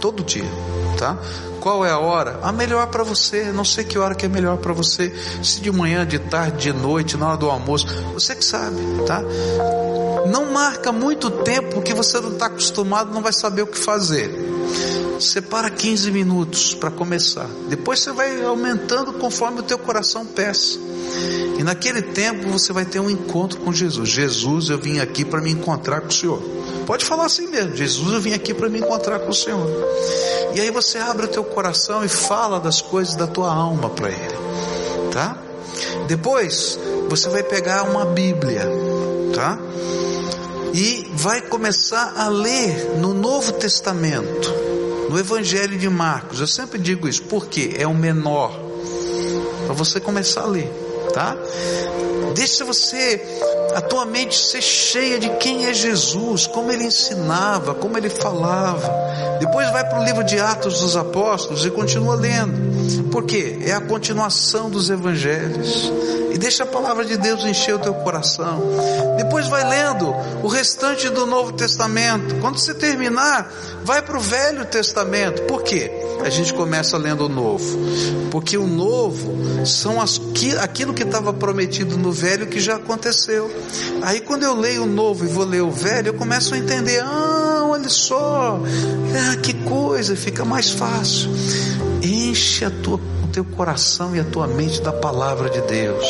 Todo 0.00 0.24
dia, 0.24 0.50
tá? 0.94 1.16
Qual 1.60 1.84
é 1.84 1.90
a 1.90 1.98
hora? 1.98 2.40
A 2.42 2.52
melhor 2.52 2.86
para 2.88 3.02
você. 3.02 3.52
Não 3.52 3.64
sei 3.64 3.84
que 3.84 3.98
hora 3.98 4.14
que 4.14 4.26
é 4.26 4.28
melhor 4.28 4.58
para 4.58 4.72
você. 4.72 5.14
Se 5.42 5.60
de 5.60 5.70
manhã, 5.70 6.06
de 6.06 6.18
tarde, 6.18 6.72
de 6.72 6.78
noite, 6.78 7.16
na 7.16 7.28
hora 7.28 7.36
do 7.36 7.50
almoço, 7.50 7.86
você 8.12 8.34
que 8.34 8.44
sabe, 8.44 8.76
tá? 9.06 9.22
Não 10.30 10.52
marca 10.52 10.92
muito 10.92 11.30
tempo 11.30 11.82
que 11.82 11.94
você 11.94 12.20
não 12.20 12.32
está 12.32 12.46
acostumado, 12.46 13.12
não 13.12 13.22
vai 13.22 13.32
saber 13.32 13.62
o 13.62 13.66
que 13.66 13.78
fazer. 13.78 14.30
Separa 15.20 15.70
15 15.70 16.10
minutos 16.10 16.74
para 16.74 16.90
começar. 16.90 17.46
Depois 17.68 18.00
você 18.00 18.12
vai 18.12 18.44
aumentando 18.44 19.12
conforme 19.14 19.60
o 19.60 19.62
teu 19.62 19.78
coração 19.78 20.26
peça. 20.26 20.78
E 21.58 21.62
naquele 21.62 22.02
tempo 22.02 22.48
você 22.48 22.72
vai 22.72 22.84
ter 22.84 23.00
um 23.00 23.08
encontro 23.08 23.60
com 23.60 23.72
Jesus. 23.72 24.08
Jesus, 24.08 24.70
eu 24.70 24.78
vim 24.78 24.98
aqui 24.98 25.24
para 25.24 25.40
me 25.40 25.50
encontrar 25.50 26.00
com 26.00 26.08
o 26.08 26.12
Senhor. 26.12 26.42
Pode 26.86 27.04
falar 27.04 27.26
assim 27.26 27.46
mesmo. 27.46 27.74
Jesus, 27.76 28.12
eu 28.12 28.20
vim 28.20 28.32
aqui 28.32 28.52
para 28.52 28.68
me 28.68 28.78
encontrar 28.78 29.20
com 29.20 29.30
o 29.30 29.34
Senhor. 29.34 29.68
E 30.54 30.60
aí 30.60 30.70
você 30.70 30.98
abre 30.98 31.26
o 31.26 31.28
teu 31.28 31.42
coração 31.42 32.04
e 32.04 32.08
fala 32.08 32.60
das 32.60 32.80
coisas 32.80 33.14
da 33.14 33.26
tua 33.26 33.52
alma 33.52 33.90
para 33.90 34.08
Ele, 34.08 35.10
tá? 35.12 35.36
Depois 36.06 36.78
você 37.08 37.28
vai 37.28 37.42
pegar 37.42 37.82
uma 37.84 38.04
Bíblia, 38.04 38.62
tá? 39.34 39.58
E 40.72 41.10
vai 41.14 41.40
começar 41.40 42.14
a 42.16 42.28
ler 42.28 42.96
no 42.98 43.14
Novo 43.14 43.52
Testamento, 43.52 44.52
no 45.08 45.18
Evangelho 45.18 45.78
de 45.78 45.88
Marcos. 45.88 46.40
Eu 46.40 46.46
sempre 46.46 46.78
digo 46.78 47.08
isso, 47.08 47.22
porque 47.24 47.74
é 47.78 47.86
o 47.86 47.94
menor, 47.94 48.52
para 49.66 49.74
você 49.74 50.00
começar 50.00 50.42
a 50.42 50.46
ler, 50.46 50.70
tá? 51.12 51.36
Deixa 52.34 52.64
você 52.64 53.18
a 53.74 53.80
tua 53.80 54.06
mente 54.06 54.38
ser 54.38 54.62
cheia 54.62 55.18
de 55.18 55.28
quem 55.36 55.66
é 55.66 55.74
Jesus, 55.74 56.46
como 56.46 56.70
ele 56.70 56.84
ensinava, 56.84 57.74
como 57.74 57.96
ele 57.98 58.08
falava. 58.08 58.90
Depois 59.40 59.70
vai 59.70 59.88
para 59.88 60.00
o 60.00 60.04
livro 60.04 60.24
de 60.24 60.38
Atos 60.38 60.80
dos 60.80 60.96
Apóstolos 60.96 61.66
e 61.66 61.70
continua 61.70 62.14
lendo. 62.14 63.10
Por 63.10 63.24
quê? 63.24 63.58
É 63.64 63.72
a 63.72 63.80
continuação 63.80 64.70
dos 64.70 64.90
evangelhos. 64.90 65.92
E 66.32 66.38
deixa 66.38 66.64
a 66.64 66.66
palavra 66.66 67.04
de 67.04 67.16
Deus 67.16 67.44
encher 67.44 67.74
o 67.74 67.78
teu 67.78 67.94
coração. 67.94 68.60
Depois 69.16 69.46
vai 69.48 69.64
lendo 69.68 70.12
o 70.42 70.48
restante 70.48 71.08
do 71.08 71.26
Novo 71.26 71.52
Testamento. 71.52 72.34
Quando 72.40 72.58
você 72.58 72.74
terminar, 72.74 73.52
vai 73.84 74.02
para 74.02 74.16
o 74.16 74.20
Velho 74.20 74.64
Testamento. 74.64 75.42
Por 75.42 75.62
quê? 75.62 75.90
A 76.24 76.30
gente 76.30 76.52
começa 76.52 76.96
lendo 76.96 77.26
o 77.26 77.28
Novo. 77.28 77.78
Porque 78.30 78.56
o 78.58 78.66
Novo 78.66 79.64
são 79.64 80.00
as, 80.00 80.20
aquilo 80.60 80.92
que 80.92 81.04
estava 81.04 81.32
prometido 81.32 81.96
no 81.96 82.10
Velho 82.10 82.46
que 82.48 82.58
já 82.58 82.76
aconteceu. 82.76 83.48
Aí 84.02 84.20
quando 84.20 84.42
eu 84.42 84.54
leio 84.54 84.84
o 84.84 84.86
novo 84.86 85.24
e 85.24 85.28
vou 85.28 85.44
ler 85.44 85.62
o 85.62 85.70
velho, 85.70 86.08
eu 86.08 86.14
começo 86.14 86.54
a 86.54 86.58
entender, 86.58 87.00
ah, 87.00 87.66
olha 87.66 87.88
só, 87.88 88.60
ah, 88.60 89.36
que 89.36 89.54
coisa, 89.54 90.14
fica 90.16 90.44
mais 90.44 90.70
fácil. 90.70 91.30
Enche 92.02 92.68
tua, 92.82 92.96
o 92.96 93.28
teu 93.32 93.44
coração 93.44 94.14
e 94.14 94.20
a 94.20 94.24
tua 94.24 94.46
mente 94.46 94.82
da 94.82 94.92
palavra 94.92 95.48
de 95.48 95.60
Deus. 95.62 96.06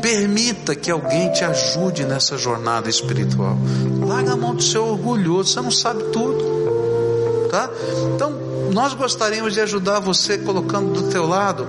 Permita 0.00 0.74
que 0.74 0.90
alguém 0.90 1.32
te 1.32 1.44
ajude 1.44 2.04
nessa 2.04 2.38
jornada 2.38 2.88
espiritual. 2.88 3.58
Larga 4.06 4.34
a 4.34 4.36
mão 4.36 4.54
do 4.54 4.62
seu 4.62 4.84
orgulhoso, 4.84 5.52
você 5.52 5.60
não 5.60 5.70
sabe 5.70 6.04
tudo. 6.12 6.56
Tá? 7.50 7.68
Então, 8.14 8.45
nós 8.72 8.94
gostaríamos 8.94 9.54
de 9.54 9.60
ajudar 9.60 10.00
você 10.00 10.38
colocando 10.38 10.92
do 10.92 11.08
teu 11.10 11.26
lado 11.26 11.66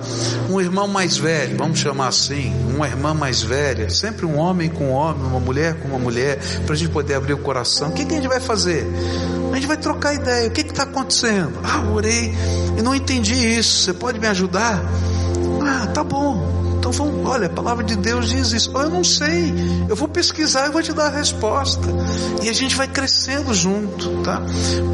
um 0.50 0.60
irmão 0.60 0.88
mais 0.88 1.16
velho, 1.16 1.56
vamos 1.56 1.78
chamar 1.78 2.08
assim, 2.08 2.54
uma 2.74 2.86
irmã 2.86 3.14
mais 3.14 3.42
velha, 3.42 3.90
sempre 3.90 4.26
um 4.26 4.36
homem 4.36 4.68
com 4.68 4.88
um 4.88 4.92
homem, 4.92 5.22
uma 5.26 5.40
mulher 5.40 5.74
com 5.80 5.88
uma 5.88 5.98
mulher, 5.98 6.38
para 6.64 6.74
a 6.74 6.76
gente 6.76 6.90
poder 6.90 7.14
abrir 7.14 7.34
o 7.34 7.38
coração. 7.38 7.88
O 7.88 7.92
que, 7.92 8.04
que 8.04 8.12
a 8.12 8.16
gente 8.16 8.28
vai 8.28 8.40
fazer? 8.40 8.86
A 9.52 9.54
gente 9.54 9.66
vai 9.66 9.76
trocar 9.76 10.14
ideia. 10.14 10.48
O 10.48 10.50
que 10.50 10.60
está 10.60 10.84
acontecendo? 10.84 11.58
Ah, 11.64 11.90
orei 11.92 12.34
e 12.76 12.82
não 12.82 12.94
entendi 12.94 13.34
isso. 13.34 13.84
Você 13.84 13.92
pode 13.92 14.18
me 14.18 14.26
ajudar? 14.26 14.82
Ah, 15.62 15.86
tá 15.88 16.04
bom. 16.04 16.67
Então 16.88 17.24
olha, 17.24 17.46
a 17.46 17.50
palavra 17.50 17.84
de 17.84 17.96
Deus 17.96 18.28
diz 18.28 18.52
isso. 18.52 18.70
Eu 18.74 18.90
não 18.90 19.04
sei. 19.04 19.52
Eu 19.88 19.96
vou 19.96 20.08
pesquisar 20.08 20.66
e 20.66 20.70
vou 20.70 20.82
te 20.82 20.92
dar 20.92 21.06
a 21.06 21.16
resposta. 21.16 21.86
E 22.42 22.48
a 22.48 22.52
gente 22.52 22.74
vai 22.74 22.88
crescendo 22.88 23.52
junto, 23.54 24.22
tá? 24.22 24.42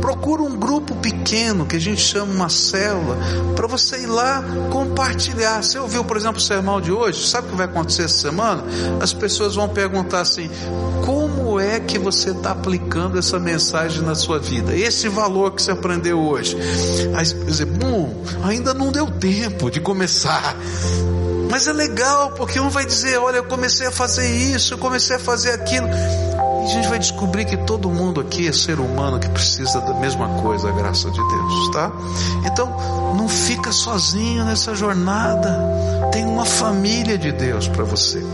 Procura 0.00 0.42
um 0.42 0.56
grupo 0.56 0.94
pequeno 0.96 1.66
que 1.66 1.76
a 1.76 1.80
gente 1.80 2.00
chama 2.00 2.32
uma 2.32 2.48
célula 2.48 3.16
para 3.54 3.66
você 3.66 4.02
ir 4.02 4.06
lá 4.06 4.42
compartilhar. 4.70 5.62
Você 5.62 5.78
ouviu, 5.78 6.04
por 6.04 6.16
exemplo, 6.16 6.38
o 6.38 6.40
sermão 6.40 6.80
de 6.80 6.92
hoje? 6.92 7.26
Sabe 7.26 7.48
o 7.48 7.50
que 7.50 7.56
vai 7.56 7.66
acontecer 7.66 8.04
essa 8.04 8.18
semana? 8.18 8.64
As 9.00 9.12
pessoas 9.12 9.54
vão 9.54 9.68
perguntar 9.68 10.20
assim: 10.20 10.50
como 11.04 11.60
é 11.60 11.80
que 11.80 11.98
você 11.98 12.30
está 12.30 12.50
aplicando 12.52 13.18
essa 13.18 13.38
mensagem 13.38 14.02
na 14.02 14.14
sua 14.14 14.38
vida? 14.38 14.74
Esse 14.74 15.08
valor 15.08 15.52
que 15.52 15.62
você 15.62 15.70
aprendeu 15.70 16.20
hoje. 16.20 16.56
Aí 17.14 17.24
você 17.24 17.34
dizer, 17.44 17.66
bom, 17.66 18.22
ainda 18.42 18.74
não 18.74 18.90
deu 18.90 19.06
tempo 19.06 19.70
de 19.70 19.80
começar. 19.80 20.56
Mas 21.54 21.68
é 21.68 21.72
legal, 21.72 22.32
porque 22.32 22.58
um 22.58 22.68
vai 22.68 22.84
dizer: 22.84 23.16
Olha, 23.16 23.36
eu 23.36 23.44
comecei 23.44 23.86
a 23.86 23.92
fazer 23.92 24.28
isso, 24.28 24.74
eu 24.74 24.78
comecei 24.78 25.14
a 25.14 25.20
fazer 25.20 25.52
aquilo. 25.52 25.86
E 25.86 26.64
a 26.64 26.66
gente 26.66 26.88
vai 26.88 26.98
descobrir 26.98 27.44
que 27.44 27.56
todo 27.58 27.88
mundo 27.88 28.20
aqui 28.20 28.48
é 28.48 28.52
ser 28.52 28.80
humano 28.80 29.20
que 29.20 29.28
precisa 29.28 29.80
da 29.80 29.94
mesma 29.94 30.28
coisa, 30.42 30.68
a 30.68 30.72
graça 30.72 31.08
de 31.12 31.16
Deus, 31.16 31.70
tá? 31.70 31.92
Então, 32.44 33.14
não 33.16 33.28
fica 33.28 33.70
sozinho 33.70 34.44
nessa 34.44 34.74
jornada. 34.74 35.56
Tem 36.10 36.26
uma 36.26 36.44
família 36.44 37.16
de 37.16 37.30
Deus 37.30 37.68
para 37.68 37.84
você. 37.84 38.26